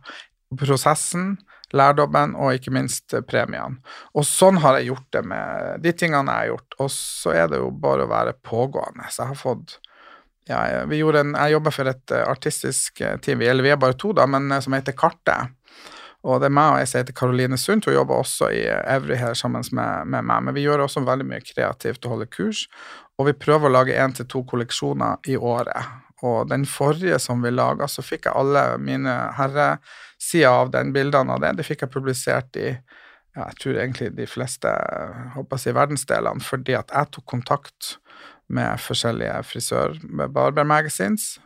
prosessen, 0.58 1.36
lærdommen 1.72 2.34
og 2.36 2.56
ikke 2.56 2.72
minst 2.74 3.14
eh, 3.16 3.24
premiene. 3.24 3.80
Og 4.16 4.26
sånn 4.28 4.60
har 4.62 4.78
jeg 4.78 4.90
gjort 4.90 5.08
det 5.16 5.24
med 5.32 5.80
de 5.84 5.94
tingene 5.96 6.34
jeg 6.34 6.46
har 6.46 6.52
gjort. 6.52 6.76
Og 6.84 6.92
så 6.94 7.34
er 7.36 7.48
det 7.52 7.62
jo 7.62 7.70
bare 7.84 8.06
å 8.06 8.12
være 8.12 8.36
pågående. 8.44 9.08
Så 9.08 9.24
jeg 9.24 9.32
har 9.32 9.40
fått 9.40 9.78
ja, 10.50 10.58
vi 10.90 10.98
gjorde 10.98 11.20
en, 11.22 11.36
Jeg 11.38 11.52
jobber 11.52 11.70
for 11.70 11.86
et 11.86 12.10
uh, 12.10 12.24
artistisk 12.26 13.00
eh, 13.00 13.14
team, 13.22 13.44
eller 13.46 13.62
vi 13.62 13.70
er 13.70 13.78
bare 13.78 13.94
to, 13.94 14.10
da, 14.16 14.26
men 14.26 14.50
som 14.62 14.74
heter 14.74 14.96
Kartet. 14.98 15.54
Og 16.22 16.38
det 16.38 16.48
er 16.48 16.54
meg 16.54 16.70
og 16.70 16.78
jeg 16.78 16.88
som 16.90 17.00
heter 17.00 17.16
Karoline 17.18 17.58
Sundt, 17.58 17.86
hun 17.88 17.96
jobber 17.96 18.22
også 18.22 18.50
i 18.54 18.62
Evry 18.66 19.16
her 19.18 19.34
sammen 19.38 19.64
med, 19.74 20.06
med, 20.06 20.22
meg. 20.22 20.44
Men 20.46 20.54
vi 20.54 20.62
gjør 20.66 20.84
også 20.84 21.02
veldig 21.06 21.26
mye 21.26 21.42
kreativt 21.42 22.04
og 22.06 22.14
holder 22.14 22.30
kurs. 22.30 22.66
Og 23.18 23.26
vi 23.30 23.38
prøver 23.38 23.68
å 23.68 23.74
lage 23.74 23.96
én 23.98 24.14
til 24.14 24.28
to 24.30 24.44
kolleksjoner 24.46 25.18
i 25.30 25.34
året. 25.38 26.11
Og 26.22 26.48
den 26.50 26.64
forrige 26.68 27.18
som 27.22 27.42
vi 27.42 27.50
laga, 27.50 27.88
så 27.90 28.04
fikk 28.04 28.28
jeg 28.28 28.38
alle 28.38 28.64
mine 28.78 29.14
herresider 29.38 30.52
av 30.52 30.70
den 30.74 30.92
bildene 30.94 31.34
av 31.34 31.42
det. 31.42 31.56
Det 31.58 31.66
fikk 31.66 31.86
jeg 31.86 31.94
publisert 31.94 32.58
i 32.60 32.68
ja, 33.32 33.46
jeg 33.46 33.56
tror 33.62 33.78
egentlig 33.80 34.10
de 34.12 34.26
fleste 34.28 34.70
håper 35.34 35.62
jeg, 35.64 35.74
verdensdelene, 35.76 36.44
fordi 36.44 36.76
at 36.76 36.92
jeg 36.92 37.08
tok 37.16 37.24
kontakt 37.32 37.94
med 38.52 38.76
forskjellige 38.84 39.38
frisør 39.48 39.96
med 40.04 40.34
Barber 40.36 40.68
Magazines. 40.68 41.38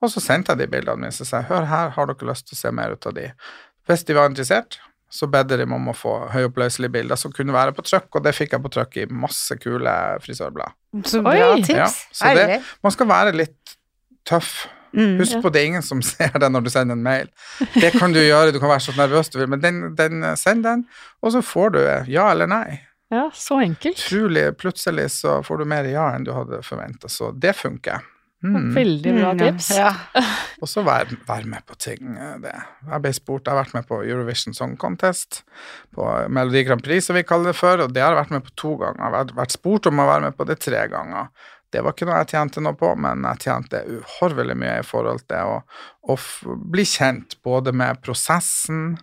Og 0.00 0.08
så 0.12 0.22
sendte 0.24 0.54
jeg 0.54 0.64
de 0.64 0.70
bildene 0.72 1.04
mine 1.04 1.12
og 1.12 1.28
sa 1.28 1.42
hør 1.44 1.68
her, 1.68 1.92
har 1.96 2.08
dere 2.08 2.30
lyst 2.30 2.48
til 2.48 2.56
å 2.56 2.62
se 2.62 2.72
mer 2.74 2.96
ut 2.96 3.08
av 3.10 3.16
de? 3.18 3.28
Hvis 3.84 4.06
de 4.08 4.16
var 4.16 4.32
interessert, 4.32 4.80
så 5.14 5.28
bedde 5.30 5.60
de 5.60 5.66
om 5.68 5.92
å 5.92 5.94
få 5.94 6.14
høyoppløselige 6.32 6.96
bilder 6.96 7.20
som 7.20 7.32
kunne 7.32 7.54
være 7.54 7.74
på 7.76 7.84
trykk, 7.86 8.08
og 8.16 8.24
det 8.24 8.32
fikk 8.34 8.56
jeg 8.56 8.64
på 8.64 8.72
trykk 8.74 8.96
i 9.02 9.06
masse 9.12 9.56
kule 9.62 9.92
frisørblad. 10.24 10.74
Så 11.06 11.20
bra 11.22 11.52
tips. 11.60 11.76
Ja, 11.76 11.88
så 12.18 12.32
det, 12.38 12.60
man 12.82 12.94
skal 12.94 13.10
være 13.12 13.36
litt 13.36 13.76
tøff. 14.28 14.66
Mm, 14.94 15.16
Husk 15.18 15.34
ja. 15.34 15.40
på 15.42 15.50
det 15.50 15.60
er 15.60 15.66
ingen 15.72 15.82
som 15.82 16.02
ser 16.06 16.30
det 16.38 16.48
når 16.54 16.66
du 16.66 16.70
sender 16.70 16.94
en 16.94 17.02
mail. 17.02 17.30
Det 17.74 17.90
kan 17.98 18.14
du 18.14 18.20
gjøre, 18.22 18.52
du 18.54 18.60
kan 18.62 18.70
være 18.70 18.84
så 18.86 18.94
nervøs 18.98 19.32
du 19.34 19.40
vil, 19.40 19.50
men 19.50 19.62
den, 19.62 19.80
den, 19.98 20.22
send 20.38 20.62
den, 20.66 20.84
og 21.22 21.34
så 21.34 21.42
får 21.42 21.74
du 21.74 21.80
ja 22.14 22.30
eller 22.30 22.46
nei. 22.50 22.80
Ja, 23.12 23.28
så 23.34 23.58
enkelt. 23.62 23.98
Utrolig 24.00 24.48
plutselig 24.58 25.10
så 25.18 25.40
får 25.46 25.60
du 25.60 25.68
mer 25.70 25.86
ja 25.90 26.08
enn 26.14 26.24
du 26.26 26.32
hadde 26.34 26.62
forventa, 26.66 27.10
så 27.10 27.32
det 27.34 27.52
funker. 27.58 28.02
Mm. 28.44 28.74
Veldig 28.74 29.12
bra 29.16 29.28
Mm, 29.32 29.38
tips. 29.40 29.70
Ja. 29.78 29.90
Og 30.60 30.68
så 30.68 30.82
vær, 30.84 31.08
vær, 31.26 31.46
med 31.48 31.64
på 31.64 31.74
ting. 31.80 32.10
eh, 32.20 32.34
Det. 32.42 32.52
Jeg 32.90 33.00
ble 33.00 33.12
spurt, 33.16 33.46
jeg 33.46 33.54
har 33.54 33.62
vært 33.62 33.72
med 33.74 33.86
på 33.88 34.02
Eurovision 34.04 34.52
Song 34.54 34.74
Contest, 34.76 35.42
på 35.96 36.04
Melodi 36.28 36.60
Grand 36.66 36.82
Prix 36.84 37.06
som 37.08 37.16
vi 37.16 37.22
kaller 37.24 37.52
det 37.52 37.56
før, 37.56 37.86
og 37.86 37.94
det 37.96 38.02
har 38.04 38.12
jeg 38.12 38.20
vært 38.20 38.34
med 38.36 38.44
på 38.44 38.52
to 38.60 38.74
ganger. 38.82 39.00
Jeg 39.00 39.16
har 39.16 39.32
vært 39.38 39.56
spurt 39.56 39.88
om 39.88 40.02
å 40.04 40.06
være 40.10 40.26
med 40.26 40.36
på 40.36 40.44
det 40.50 40.58
tre 40.60 40.82
ganger. 40.92 41.30
Det 41.74 41.82
var 41.82 41.96
ikke 41.96 42.06
noe 42.06 42.22
jeg 42.22 42.32
tjente 42.36 42.62
noe 42.62 42.78
på, 42.78 42.92
men 43.02 43.26
jeg 43.32 43.48
tjente 43.48 43.82
uhorvelig 43.96 44.54
mye 44.60 44.78
i 44.78 44.86
forhold 44.86 45.24
til 45.26 45.56
å, 45.56 45.60
å 46.06 46.16
bli 46.70 46.86
kjent 46.86 47.34
både 47.42 47.74
med 47.74 47.98
prosessen, 48.04 48.96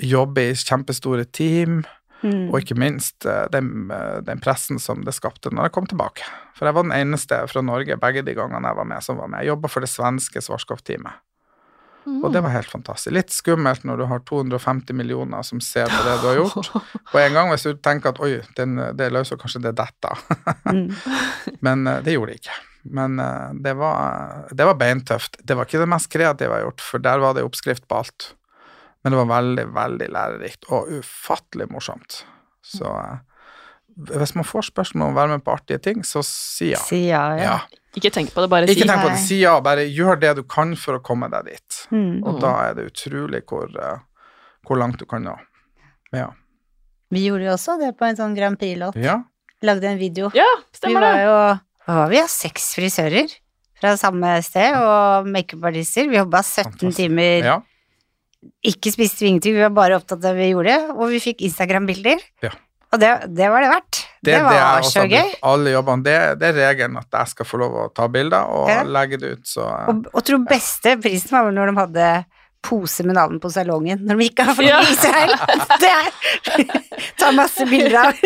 jobbe 0.00 0.48
i 0.48 0.56
kjempestore 0.56 1.26
team, 1.28 1.82
Mm. 2.20 2.50
og 2.50 2.58
ikke 2.60 2.76
minst 2.76 3.24
eh, 3.24 3.46
den, 3.48 3.88
eh, 3.88 4.18
den 4.20 4.42
pressen 4.44 4.76
som 4.76 5.00
det 5.06 5.14
skapte 5.16 5.48
når 5.54 5.70
jeg 5.70 5.72
kom 5.72 5.86
tilbake. 5.88 6.26
For 6.52 6.68
jeg 6.68 6.76
var 6.76 6.84
den 6.84 6.92
eneste 6.92 7.38
fra 7.48 7.62
Norge 7.64 7.96
begge 7.96 8.24
de 8.26 8.34
gangene 8.36 8.68
jeg 8.68 8.76
var 8.76 8.88
med, 8.90 9.04
som 9.06 9.16
var 9.16 9.30
med. 9.32 9.40
Jeg 9.40 9.54
jobba 9.54 9.70
for 9.72 9.84
det 9.84 9.88
svenske 9.88 10.42
Svarskov-teamet. 10.44 11.16
Mm. 12.06 12.22
Og 12.24 12.32
det 12.32 12.40
var 12.40 12.54
helt 12.54 12.70
fantastisk. 12.70 13.12
Litt 13.12 13.32
skummelt 13.34 13.84
når 13.84 14.00
du 14.00 14.06
har 14.08 14.22
250 14.28 14.96
millioner 14.96 15.44
som 15.46 15.60
ser 15.64 15.90
på 15.90 16.00
det 16.06 16.16
du 16.22 16.26
har 16.30 16.38
gjort. 16.38 16.72
På 17.12 17.20
en 17.20 17.36
gang 17.36 17.52
hvis 17.52 17.66
du 17.68 17.76
tenker 17.76 18.14
at 18.14 18.20
oi, 18.24 18.32
den, 18.56 18.78
det 18.96 19.06
er 19.06 19.14
løs, 19.14 19.32
og 19.34 19.42
kanskje 19.42 19.62
det 19.66 19.76
detter. 19.78 20.24
Mm. 20.70 20.88
Men 21.66 21.86
eh, 21.86 22.02
det 22.06 22.16
gjorde 22.16 22.32
det 22.32 22.42
ikke. 22.42 22.58
Men 22.96 23.20
eh, 23.20 23.48
det 23.66 23.76
var, 23.78 24.46
det 24.50 24.68
var 24.70 24.78
beintøft. 24.80 25.40
Det 25.44 25.56
var 25.56 25.68
ikke 25.68 25.82
det 25.82 25.90
mest 25.92 26.10
kreative 26.12 26.48
jeg 26.48 26.56
har 26.56 26.68
gjort, 26.70 26.84
for 26.84 27.04
der 27.04 27.24
var 27.24 27.36
det 27.36 27.44
oppskrift 27.46 27.88
på 27.88 28.00
alt. 28.00 28.30
Men 29.02 29.12
det 29.12 29.20
var 29.22 29.32
veldig, 29.34 29.66
veldig 29.76 30.08
lærerikt 30.12 30.70
og 30.72 30.88
ufattelig 31.00 31.68
morsomt. 31.72 32.22
Så 32.64 32.88
eh, 32.88 33.20
hvis 34.16 34.34
man 34.38 34.48
får 34.48 34.70
spørsmål 34.70 35.10
om 35.10 35.14
å 35.14 35.20
være 35.20 35.36
med 35.36 35.44
på 35.44 35.52
artige 35.54 35.82
ting, 35.84 36.04
så 36.06 36.24
si 36.26 36.72
ja. 36.72 36.80
Si 36.80 37.04
ja, 37.08 37.24
ja. 37.36 37.44
ja. 37.44 37.79
Ikke 37.98 38.10
tenk 38.14 38.30
på 38.34 38.44
det, 38.44 38.50
bare 38.52 38.66
si. 38.68 38.74
Ikke 38.76 38.86
tenk 38.86 39.02
på 39.02 39.08
det, 39.10 39.18
si 39.24 39.40
ja, 39.40 39.56
bare 39.60 39.82
gjør 39.90 40.20
det 40.22 40.36
du 40.38 40.42
kan 40.46 40.76
for 40.78 40.98
å 40.98 41.02
komme 41.02 41.26
deg 41.32 41.48
dit. 41.50 41.78
Mm. 41.90 42.20
Og 42.22 42.38
da 42.42 42.52
er 42.68 42.74
det 42.78 42.84
utrolig 42.92 43.40
hvor, 43.50 43.66
eh, 43.66 43.98
hvor 44.68 44.78
langt 44.78 44.98
du 45.00 45.06
kan 45.10 45.24
nå. 45.26 45.34
Ja. 46.14 46.28
Vi 47.10 47.24
gjorde 47.26 47.48
jo 47.48 47.54
også 47.56 47.74
det 47.80 47.96
på 47.98 48.06
en 48.06 48.16
sånn 48.18 48.36
Grand 48.38 48.58
Prix-låt. 48.60 48.96
ja. 48.96 49.22
Lagde 49.62 49.84
en 49.90 49.98
video. 50.00 50.30
Ja, 50.32 50.46
Vi 50.72 50.78
stemmer 50.78 51.02
var 51.04 51.12
det. 51.18 51.24
jo 51.26 51.32
hva 51.84 51.94
var 51.98 52.08
vi, 52.08 52.16
har 52.16 52.28
seks 52.32 52.70
frisører 52.78 53.28
fra 53.76 53.90
samme 54.00 54.30
sted, 54.42 54.72
og 54.78 55.26
makeupartister. 55.28 56.06
Vi 56.08 56.16
jobba 56.16 56.40
17 56.40 56.64
Fantastisk. 56.64 56.96
timer, 56.96 57.44
ja. 57.44 57.58
ikke 58.64 58.92
spiste 58.94 59.20
vi 59.20 59.28
ingenting, 59.34 59.58
vi 59.58 59.60
var 59.66 59.74
bare 59.76 59.98
opptatt 59.98 60.24
av 60.24 60.32
det 60.32 60.38
vi 60.38 60.48
gjorde, 60.54 60.78
og 60.96 61.10
vi 61.12 61.20
fikk 61.20 61.42
Instagram-bilder. 61.44 62.22
Ja. 62.46 62.54
Og 62.92 62.98
det, 62.98 63.10
det 63.38 63.46
var 63.52 63.62
det 63.62 63.68
verdt. 63.70 64.00
Det, 64.20 64.32
det 64.34 64.40
var 64.42 64.82
så 64.84 65.04
gøy. 65.08 65.30
Alle 65.46 65.70
jobbene. 65.76 66.02
Det, 66.04 66.16
det 66.40 66.48
er 66.50 66.58
regelen 66.58 66.98
at 67.00 67.06
jeg 67.20 67.32
skal 67.36 67.46
få 67.48 67.60
lov 67.62 67.76
å 67.84 67.86
ta 67.94 68.08
bilder 68.10 68.50
og 68.50 68.68
Ja. 68.72 68.82
legge 68.84 69.20
det 69.22 69.30
ut, 69.38 69.46
så 69.48 69.62
eh, 69.68 69.88
Og, 69.92 70.08
og 70.12 70.24
tror 70.26 70.42
beste 70.50 70.96
prisen 71.00 71.30
var 71.36 71.46
vel 71.48 71.54
når 71.60 71.70
de 71.70 71.78
hadde 71.80 72.10
pose 72.60 73.00
med 73.08 73.16
navn 73.16 73.38
på 73.40 73.48
salongen 73.48 74.02
når 74.04 74.18
de 74.20 74.24
gikk 74.26 74.40
av 74.44 74.50
for 74.58 74.66
Ja. 74.66 74.80
Israel. 74.84 75.30
Det 75.80 75.88
er 75.88 76.10
Ta 77.20 77.30
masse 77.32 77.64
bilder 77.70 78.10
av. 78.10 78.18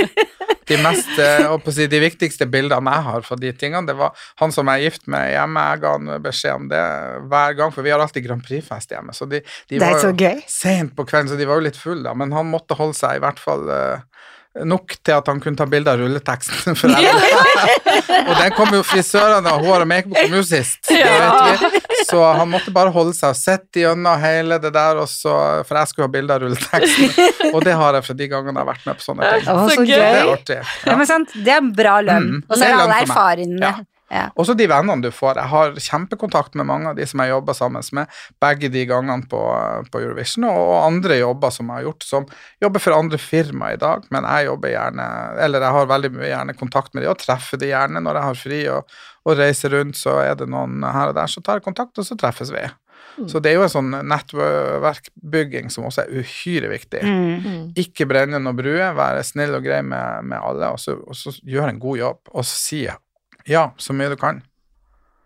de, 0.67 0.79
mest, 0.83 1.13
eh, 1.23 1.69
si, 1.77 1.87
de 1.93 2.01
viktigste 2.03 2.49
bildene 2.51 2.91
jeg 2.97 3.07
har 3.07 3.23
fra 3.29 3.37
de 3.39 3.53
tingene, 3.55 3.85
det 3.87 3.95
var 4.01 4.17
han 4.43 4.51
som 4.55 4.67
jeg 4.73 4.81
er 4.81 4.89
gift 4.89 5.07
med 5.13 5.29
hjemme. 5.31 5.63
Jeg 5.71 5.83
ga 5.85 5.93
han 5.99 6.11
beskjed 6.25 6.57
om 6.57 6.67
det 6.73 6.83
hver 7.31 7.55
gang, 7.61 7.71
for 7.77 7.87
vi 7.87 7.93
har 7.95 8.03
alltid 8.03 8.27
Grand 8.27 8.43
Prix-fest 8.43 8.91
hjemme. 8.97 9.15
Så 9.15 9.29
de, 9.31 9.45
de 9.71 9.79
Det 9.79 9.93
var 9.93 10.03
jo 10.11 10.33
sent 10.51 10.97
på 10.99 11.07
kvelden, 11.07 11.31
så 11.31 11.39
de 11.39 11.47
var 11.53 11.61
jo 11.61 11.67
litt 11.69 11.79
fulle, 11.79 12.03
da. 12.09 12.17
Men 12.19 12.35
han 12.35 12.51
måtte 12.51 12.75
holde 12.81 12.97
seg 12.99 13.21
i 13.21 13.23
hvert 13.23 13.39
fall 13.43 13.69
eh, 13.71 14.03
nok 14.63 14.95
til 15.03 15.17
at 15.17 15.27
han 15.27 15.41
kunne 15.43 15.59
ta 15.59 15.67
bilde 15.67 15.91
av 15.91 15.99
rulleteksten. 15.99 16.77
For 16.79 16.93
og 16.95 18.35
den 18.39 18.53
kom 18.55 18.71
jo 18.77 18.83
frisørene 18.87 19.51
og 19.57 19.65
hår 19.67 19.85
og 19.85 19.89
makeup 19.91 20.15
kom 20.21 20.37
jo 20.39 20.43
sist. 20.47 20.79
det 20.89 21.01
Ja. 21.01 21.31
vet 21.51 21.75
vi. 21.75 21.81
Så 22.05 22.21
han 22.37 22.51
måtte 22.53 22.71
bare 22.75 22.93
holde 22.95 23.15
seg 23.17 23.33
og 23.33 23.39
sette 23.39 23.81
gjennom 23.83 24.21
hele 24.21 24.59
det 24.63 24.71
der, 24.75 24.99
og 25.01 25.09
så, 25.11 25.33
for 25.67 25.79
jeg 25.81 25.91
skulle 25.91 26.07
ha 26.09 26.13
bilde 26.13 26.37
av 26.37 26.45
rulleteksten. 26.45 27.51
Og 27.55 27.65
det 27.65 27.75
har 27.81 27.97
jeg 27.99 28.07
fra 28.11 28.17
de 28.21 28.29
gangene 28.31 28.55
jeg 28.55 28.61
har 28.61 28.71
vært 28.71 28.87
med 28.91 29.01
på 29.01 29.07
sånne 29.09 29.31
ting. 29.33 29.49
Å, 29.49 29.57
Så 29.65 29.75
så 29.79 29.87
gøy. 29.89 29.95
Det 29.97 30.13
er 30.21 30.31
artig. 30.35 30.61
Ja, 30.85 30.97
men 31.01 31.11
sant, 31.11 31.35
det 31.47 31.57
er 31.57 31.73
bra 31.83 31.97
lønn. 32.05 32.31
Mm. 32.37 32.45
Og 32.49 32.55
så 32.59 32.63
er 32.69 32.75
det 32.75 32.85
alle 32.85 33.01
ja 33.01 33.09
erfaringene. 33.09 33.73
Ja. 34.15 34.29
Også 34.39 34.55
de 34.55 34.69
vennene 34.71 35.03
du 35.03 35.11
får. 35.11 35.41
Jeg 35.41 35.51
har 35.51 35.73
kjempekontakt 35.89 36.55
med 36.59 36.69
mange 36.69 36.93
av 36.93 36.99
de 36.99 37.07
som 37.09 37.23
jeg 37.23 37.33
jobber 37.33 37.57
sammen 37.59 37.87
med, 37.99 38.21
begge 38.43 38.71
de 38.71 38.85
gangene 38.87 39.27
på, 39.31 39.41
på 39.91 40.03
Eurovision, 40.05 40.47
og, 40.53 40.75
andre 40.85 41.19
jobber 41.19 41.51
som 41.55 41.73
jeg 41.73 41.81
har 41.81 41.89
gjort, 41.89 42.07
som 42.07 42.29
jobber 42.63 42.85
for 42.85 42.99
andre 42.99 43.19
firma 43.19 43.73
i 43.75 43.81
dag, 43.81 44.07
men 44.15 44.29
jeg 44.31 44.49
jobber 44.51 44.75
gjerne, 44.75 45.09
eller 45.47 45.67
jeg 45.67 45.79
har 45.79 45.91
veldig 45.91 46.13
mye 46.15 46.31
gjerne 46.31 46.57
kontakt 46.61 46.95
med 46.95 47.05
de, 47.05 47.11
og 47.11 47.19
treffer 47.23 47.61
de 47.61 47.73
gjerne 47.73 48.05
når 48.05 48.21
jeg 48.21 48.29
har 48.29 48.41
fri, 48.45 48.63
og, 48.77 48.97
og 49.25 49.39
reiser 49.41 49.75
rundt, 49.75 49.99
så 49.99 50.21
er 50.23 50.39
det 50.39 50.49
noen 50.53 50.87
her 50.87 51.11
og 51.11 51.19
der, 51.19 51.35
så 51.35 51.43
tar 51.43 51.59
jeg 51.59 51.67
kontakt, 51.67 51.99
og 51.99 52.07
så 52.07 52.19
treffes 52.21 52.55
vi. 52.55 52.65
Så 53.31 53.39
det 53.39 53.53
er 53.53 53.61
jo 53.61 53.67
en 53.67 53.71
sånn 53.71 53.93
nettverkbygging 54.11 55.69
som 55.71 55.87
også 55.87 56.03
er 56.03 56.19
uhyre 56.19 56.71
viktig. 56.73 57.03
Mm. 57.07 57.45
Mm. 57.45 57.65
Ikke 57.79 58.09
brenne 58.11 58.41
noen 58.43 58.59
bruer, 58.59 58.95
være 58.97 59.23
snill 59.27 59.55
og 59.55 59.67
grei 59.67 59.81
med, 59.87 60.27
med 60.31 60.41
alle, 60.41 60.73
og 60.75 60.83
så, 60.83 60.97
og 60.99 61.19
så 61.19 61.35
gjøre 61.47 61.77
en 61.77 61.83
god 61.83 62.01
jobb, 62.01 62.23
og 62.33 62.43
så 62.43 62.59
si 62.59 62.83
ja 63.49 63.71
så 63.79 63.93
mye 63.97 64.09
du 64.13 64.17
kan. 64.21 64.43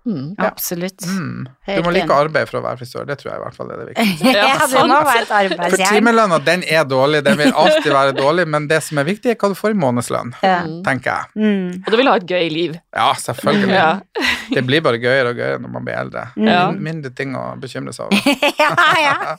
Mm. 0.09 0.31
Ja. 0.39 0.47
Absolutt. 0.47 1.03
Mm. 1.05 1.49
Du 1.67 1.83
må 1.85 1.91
like 1.93 2.15
arbeid 2.15 2.49
for 2.49 2.61
å 2.61 2.63
være 2.65 2.79
frisør, 2.81 3.05
det 3.05 3.19
tror 3.21 3.29
jeg 3.35 3.41
i 3.41 3.43
hvert 3.43 3.57
fall 3.59 3.73
er 3.75 3.81
det 3.83 3.87
viktigste. 3.91 4.31
Ja, 4.33 4.55
det 4.71 4.85
må 4.89 5.01
være 5.05 5.21
et 5.21 5.27
For 5.29 5.35
arbeidsjern. 5.59 5.91
timelønna, 5.99 6.39
den 6.47 6.63
er 6.65 6.87
dårlig, 6.89 7.21
den 7.27 7.37
vil 7.43 7.53
alltid 7.53 7.91
være 7.93 8.15
dårlig, 8.17 8.47
men 8.49 8.69
det 8.71 8.79
som 8.87 9.03
er 9.03 9.05
viktig, 9.11 9.35
er 9.35 9.37
hva 9.43 9.51
du 9.53 9.59
får 9.59 9.75
i 9.75 9.79
månedslønn, 9.83 10.33
Ja. 10.41 10.63
Mm. 10.65 10.79
tenker 10.87 11.13
jeg. 11.13 11.45
Mm. 11.45 11.83
Og 11.85 11.91
du 11.93 11.97
vil 12.01 12.09
ha 12.09 12.15
et 12.23 12.27
gøy 12.31 12.49
liv. 12.55 12.79
Ja, 12.97 13.11
selvfølgelig. 13.21 13.75
Ja. 13.75 13.91
Det 14.55 14.63
blir 14.65 14.81
bare 14.81 14.97
gøyere 15.03 15.35
og 15.35 15.37
gøyere 15.43 15.59
når 15.61 15.75
man 15.77 15.85
blir 15.85 15.99
eldre. 16.01 16.23
Ja. 16.41 16.63
Mindre 16.73 17.11
ting 17.13 17.35
å 17.37 17.43
bekymre 17.61 17.93
seg 17.93 18.09
over. 18.09 18.41
ja, 18.65 18.71
ja. 19.03 19.37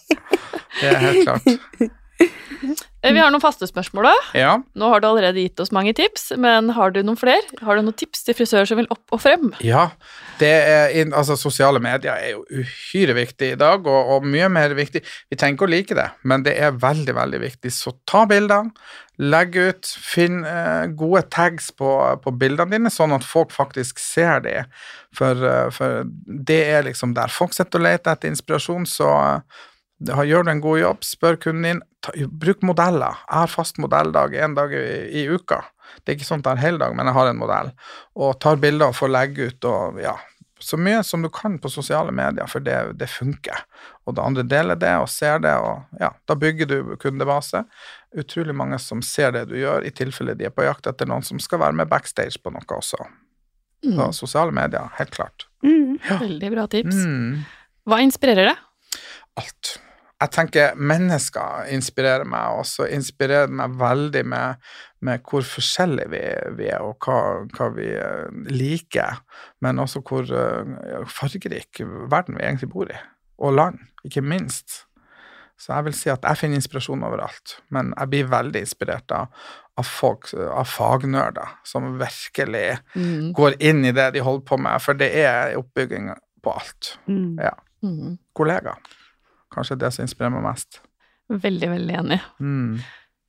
Det 0.77 0.91
er 0.91 1.01
helt 1.07 1.23
klart. 1.25 1.89
Eh, 2.99 3.13
Vi 3.15 3.19
har 3.21 3.31
noen 3.31 3.39
faste 3.39 3.63
spørsmål, 3.63 4.09
da. 4.09 4.13
Ja. 4.35 4.53
Nå 4.75 4.89
har 4.91 4.99
du 4.99 5.07
allerede 5.07 5.39
gitt 5.39 5.59
oss 5.63 5.71
mange 5.71 5.93
tips, 5.95 6.33
men 6.35 6.67
har 6.75 6.91
du 6.91 6.99
noen 6.99 7.15
flere? 7.19 7.45
Har 7.63 7.79
du 7.79 7.85
noen 7.85 7.95
tips 7.95 8.25
til 8.27 8.35
frisører 8.35 8.67
som 8.67 8.79
vil 8.79 8.89
opp 8.91 9.15
og 9.15 9.21
frem? 9.23 9.53
Ja, 9.63 9.85
det 10.41 10.49
er 10.51 10.97
altså 11.15 11.37
sosiale 11.39 11.79
medier 11.83 12.19
er 12.19 12.33
jo 12.33 12.43
uhyre 12.51 13.15
viktig 13.15 13.53
i 13.53 13.59
dag, 13.59 13.87
og, 13.87 14.11
og 14.17 14.27
mye 14.27 14.49
mer 14.51 14.75
viktig. 14.75 15.03
Vi 15.31 15.39
tenker 15.39 15.63
å 15.67 15.71
like 15.71 15.95
det, 15.95 16.09
men 16.27 16.43
det 16.43 16.57
er 16.59 16.75
veldig, 16.75 17.15
veldig 17.15 17.39
viktig. 17.45 17.71
Så 17.71 17.95
ta 18.09 18.25
bilder, 18.27 18.67
legg 19.19 19.55
ut, 19.55 19.87
finn 19.87 20.43
eh, 20.47 20.91
gode 20.99 21.23
tags 21.31 21.71
på, 21.75 21.95
på 22.23 22.35
bildene 22.35 22.75
dine, 22.75 22.91
sånn 22.91 23.15
at 23.15 23.23
folk 23.23 23.55
faktisk 23.55 24.03
ser 24.03 24.43
det. 24.43 24.59
For, 25.15 25.39
eh, 25.39 25.71
for 25.75 26.03
det 26.51 26.61
er 26.75 26.87
liksom 26.91 27.15
der 27.15 27.31
folk 27.31 27.55
sitter 27.55 27.79
og 27.79 27.87
leter 27.87 28.11
etter 28.11 28.35
inspirasjon, 28.35 28.87
så 28.91 29.09
gjør 29.99 30.45
du 30.47 30.51
en 30.51 30.61
god 30.63 30.79
jobb, 30.79 31.03
spør 31.03 31.35
kunden 31.43 31.63
din, 31.67 31.81
ta, 32.01 32.13
bruk 32.31 32.61
modeller. 32.63 33.19
Jeg 33.27 33.35
har 33.41 33.51
fast 33.51 33.77
modelldag 33.83 34.35
en 34.39 34.55
dag 34.55 34.73
i, 34.73 34.85
i 35.21 35.27
uka. 35.27 35.61
Det 36.03 36.13
er 36.13 36.17
ikke 36.19 36.27
sånn 36.29 36.43
at 36.43 36.49
jeg 36.51 36.57
har 36.59 36.65
hele 36.69 36.79
dag, 36.85 36.95
men 36.95 37.09
jeg 37.09 37.17
har 37.17 37.29
en 37.31 37.39
modell. 37.41 37.71
Og 38.15 38.37
tar 38.39 38.59
bilder 38.61 38.91
og 38.93 38.95
får 38.99 39.11
legge 39.11 39.49
ut 39.49 39.65
og 39.67 39.99
ja, 40.03 40.13
så 40.59 40.75
mye 40.79 41.01
som 41.07 41.23
du 41.23 41.29
kan 41.31 41.57
på 41.59 41.71
sosiale 41.71 42.11
medier, 42.15 42.47
for 42.51 42.63
det, 42.63 42.77
det 42.99 43.07
funker. 43.11 43.63
Og 44.07 44.15
det 44.15 44.23
andre 44.23 44.43
deler 44.43 44.79
det 44.79 44.91
og 44.99 45.07
ser 45.11 45.39
det, 45.43 45.53
og 45.55 45.99
ja, 45.99 46.11
da 46.27 46.35
bygger 46.39 46.67
du 46.69 46.95
kundebase. 46.99 47.63
Utrolig 48.19 48.55
mange 48.55 48.79
som 48.83 49.01
ser 49.05 49.31
det 49.35 49.45
du 49.51 49.55
gjør, 49.59 49.83
i 49.87 49.91
tilfelle 49.95 50.35
de 50.39 50.47
er 50.49 50.55
på 50.55 50.67
jakt 50.67 50.87
etter 50.91 51.07
noen 51.09 51.23
som 51.27 51.39
skal 51.43 51.61
være 51.63 51.77
med 51.79 51.91
backstage 51.91 52.39
på 52.43 52.51
noe 52.55 52.67
også. 52.79 52.99
Så 52.99 53.09
Mm. 53.79 54.11
sosiale 54.11 54.51
medier, 54.51 54.89
helt 54.97 55.11
klart. 55.15 55.45
Mm. 55.63 55.99
Veldig 56.03 56.49
bra 56.51 56.65
tips. 56.67 56.97
Mm. 56.99 57.45
Hva 57.87 58.01
inspirerer 58.03 58.49
deg? 58.51 58.65
alt. 59.39 59.79
Jeg 60.19 60.33
tenker 60.35 60.75
mennesker 60.75 61.69
inspirerer 61.71 62.27
meg, 62.27 62.59
og 62.59 62.65
så 62.67 62.89
inspirerer 62.91 63.47
det 63.47 63.55
meg 63.55 63.77
veldig 63.79 64.23
med, 64.27 64.65
med 65.07 65.23
hvor 65.23 65.45
forskjellige 65.47 66.11
vi, 66.11 66.23
vi 66.59 66.67
er, 66.67 66.83
og 66.83 66.99
hva, 67.05 67.45
hva 67.55 67.69
vi 67.77 67.87
eh, 67.95 68.27
liker, 68.51 69.21
men 69.63 69.79
også 69.79 70.03
hvor 70.03 70.27
uh, 70.27 71.07
fargerik 71.07 71.79
verden 72.11 72.35
vi 72.35 72.43
egentlig 72.43 72.71
bor 72.73 72.91
i, 72.91 72.99
og 73.39 73.55
land, 73.55 73.79
ikke 74.03 74.25
minst. 74.25 74.83
Så 75.59 75.73
jeg 75.73 75.87
vil 75.87 75.95
si 75.95 76.11
at 76.11 76.23
jeg 76.23 76.39
finner 76.39 76.59
inspirasjon 76.59 77.07
overalt, 77.07 77.57
men 77.71 77.93
jeg 77.95 78.11
blir 78.11 78.29
veldig 78.31 78.61
inspirert 78.63 79.11
av, 79.15 79.31
av 79.79 79.87
folk, 79.87 80.31
av 80.35 80.67
fagnerder, 80.67 81.57
som 81.67 81.93
virkelig 81.99 82.67
Mm. 82.95 83.33
går 83.35 83.55
inn 83.63 83.85
i 83.85 83.95
det 83.95 84.11
de 84.15 84.23
holder 84.23 84.45
på 84.47 84.57
med, 84.59 84.81
for 84.83 84.99
det 84.99 85.11
er 85.15 85.55
oppbygging 85.59 86.11
på 86.43 86.51
alt. 86.59 86.97
Mm. 87.07 87.39
Ja. 87.39 87.55
Mm. 87.83 88.17
Kollegaer. 88.35 88.79
Kanskje 89.59 89.75
det 89.81 89.91
som 89.91 90.05
inspirerer 90.07 90.37
meg 90.37 90.47
mest. 90.47 90.79
Veldig, 91.29 91.69
veldig 91.75 91.99
enig. 91.99 92.19
Mm. 92.39 92.79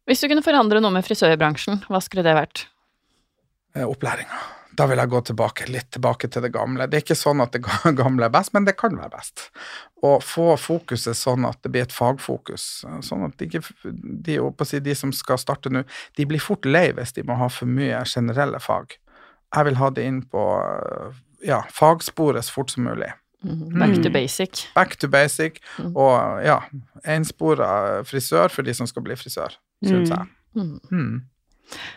Hvis 0.07 0.23
du 0.23 0.31
kunne 0.31 0.45
forandre 0.47 0.81
noe 0.83 0.95
med 0.95 1.05
frisørbransjen, 1.07 1.83
hva 1.91 2.01
skulle 2.03 2.23
det 2.27 2.37
vært? 2.39 2.65
Eh, 3.75 3.87
Opplæringa. 3.87 4.39
Da 4.79 4.87
vil 4.87 5.01
jeg 5.03 5.11
gå 5.11 5.21
tilbake, 5.27 5.67
litt 5.69 5.91
tilbake 5.93 6.31
til 6.31 6.45
det 6.47 6.53
gamle. 6.55 6.87
Det 6.89 7.01
er 7.01 7.05
ikke 7.05 7.19
sånn 7.19 7.43
at 7.43 7.53
det 7.53 7.61
gamle 8.01 8.29
er 8.29 8.33
best, 8.33 8.55
men 8.55 8.69
det 8.69 8.77
kan 8.81 8.95
være 8.97 9.13
best. 9.13 9.49
Å 10.07 10.15
få 10.25 10.55
fokuset 10.61 11.19
sånn 11.19 11.45
at 11.49 11.59
det 11.67 11.75
blir 11.75 11.85
et 11.89 11.95
fagfokus. 11.95 12.69
Sånn 13.05 13.27
at 13.27 13.43
de, 13.43 13.61
de, 14.31 14.39
de 14.87 14.97
som 14.97 15.13
skal 15.15 15.43
starte 15.43 15.73
nå, 15.75 15.83
de 16.17 16.29
blir 16.31 16.43
fort 16.43 16.69
lei 16.69 16.89
hvis 16.97 17.17
de 17.19 17.27
må 17.27 17.37
ha 17.43 17.51
for 17.53 17.69
mye 17.69 18.05
generelle 18.09 18.63
fag. 18.63 18.97
Jeg 19.51 19.67
vil 19.67 19.81
ha 19.83 19.91
det 19.91 20.07
inn 20.07 20.23
på 20.31 20.45
ja, 21.45 21.65
fagsporet 21.75 22.47
så 22.47 22.61
fort 22.61 22.71
som 22.73 22.87
mulig. 22.87 23.11
Mhm. 23.45 23.79
Back 23.79 23.95
to 24.03 24.09
Mm. 24.11 24.13
basic. 24.13 24.67
Back 24.75 24.97
to 24.99 25.09
basic, 25.09 25.61
Mm. 25.79 25.97
og 25.97 26.45
ja, 26.45 26.59
enspora 27.07 28.03
frisør 28.05 28.51
for 28.51 28.63
de 28.63 28.75
som 28.75 28.87
skal 28.87 29.03
bli 29.03 29.15
frisør, 29.17 29.57
syns 29.85 30.11
Mm. 30.11 30.17
jeg. 30.17 30.27
Mhm. 30.55 30.81
Mm. 30.91 31.23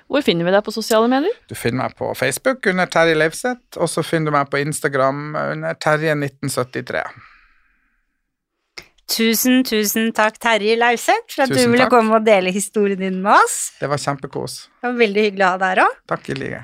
Hvor 0.10 0.22
finner 0.24 0.46
vi 0.46 0.52
deg 0.52 0.64
på 0.64 0.72
sosiale 0.72 1.08
medier? 1.10 1.34
Du 1.50 1.56
finner 1.56 1.84
meg 1.84 1.96
på 1.98 2.14
Facebook 2.16 2.66
under 2.68 2.86
Terje 2.86 3.16
Leifseth, 3.16 3.78
og 3.78 3.88
så 3.90 4.04
finner 4.06 4.26
du 4.32 4.38
meg 4.38 4.50
på 4.50 4.58
Instagram 4.62 5.36
under 5.36 5.74
Terje1973. 5.74 7.02
Tusen, 9.14 9.64
tusen 9.68 10.14
takk, 10.16 10.38
Terje 10.40 10.78
Lauseth, 10.80 11.28
for 11.36 11.44
at 11.44 11.50
Tusen 11.52 11.66
du 11.68 11.72
ville 11.76 11.84
takk. 11.86 11.92
komme 11.92 12.16
og 12.16 12.24
dele 12.26 12.52
historien 12.56 12.98
din 13.00 13.22
med 13.22 13.32
oss. 13.36 13.74
Det 13.80 13.90
var 13.90 13.98
kjempekos. 13.98 14.70
Det 14.82 14.88
var 14.88 14.94
veldig 14.98 15.26
hyggelig 15.28 15.46
å 15.46 15.50
ha 15.52 15.58
deg 15.58 15.74
her 15.78 15.84
òg. 15.84 15.98
Takk 16.08 16.30
i 16.30 16.34
like. 16.40 16.62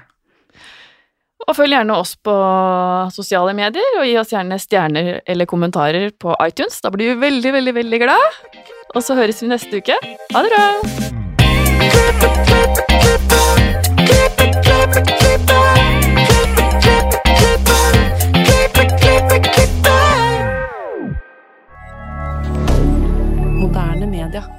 Og 1.48 1.56
følg 1.56 1.74
gjerne 1.74 1.96
oss 1.96 2.16
på 2.20 2.34
sosiale 3.16 3.56
medier, 3.58 3.96
og 4.00 4.06
gi 4.06 4.18
oss 4.20 4.34
gjerne 4.36 4.60
stjerner 4.60 5.22
eller 5.26 5.50
kommentarer 5.50 6.12
på 6.12 6.36
iTunes. 6.46 6.82
Da 6.84 6.92
blir 6.94 7.14
vi 7.14 7.22
veldig, 7.24 7.54
veldig, 7.56 7.76
veldig 7.80 8.02
glad. 8.04 8.42
Og 8.96 9.06
så 9.06 9.16
høres 9.18 9.42
vi 9.44 9.50
neste 9.50 9.80
uke. 9.80 9.98
Ha 10.34 10.44
det 10.44 10.52
bra! 10.52 10.66
Moderne 23.60 24.08
media. 24.08 24.59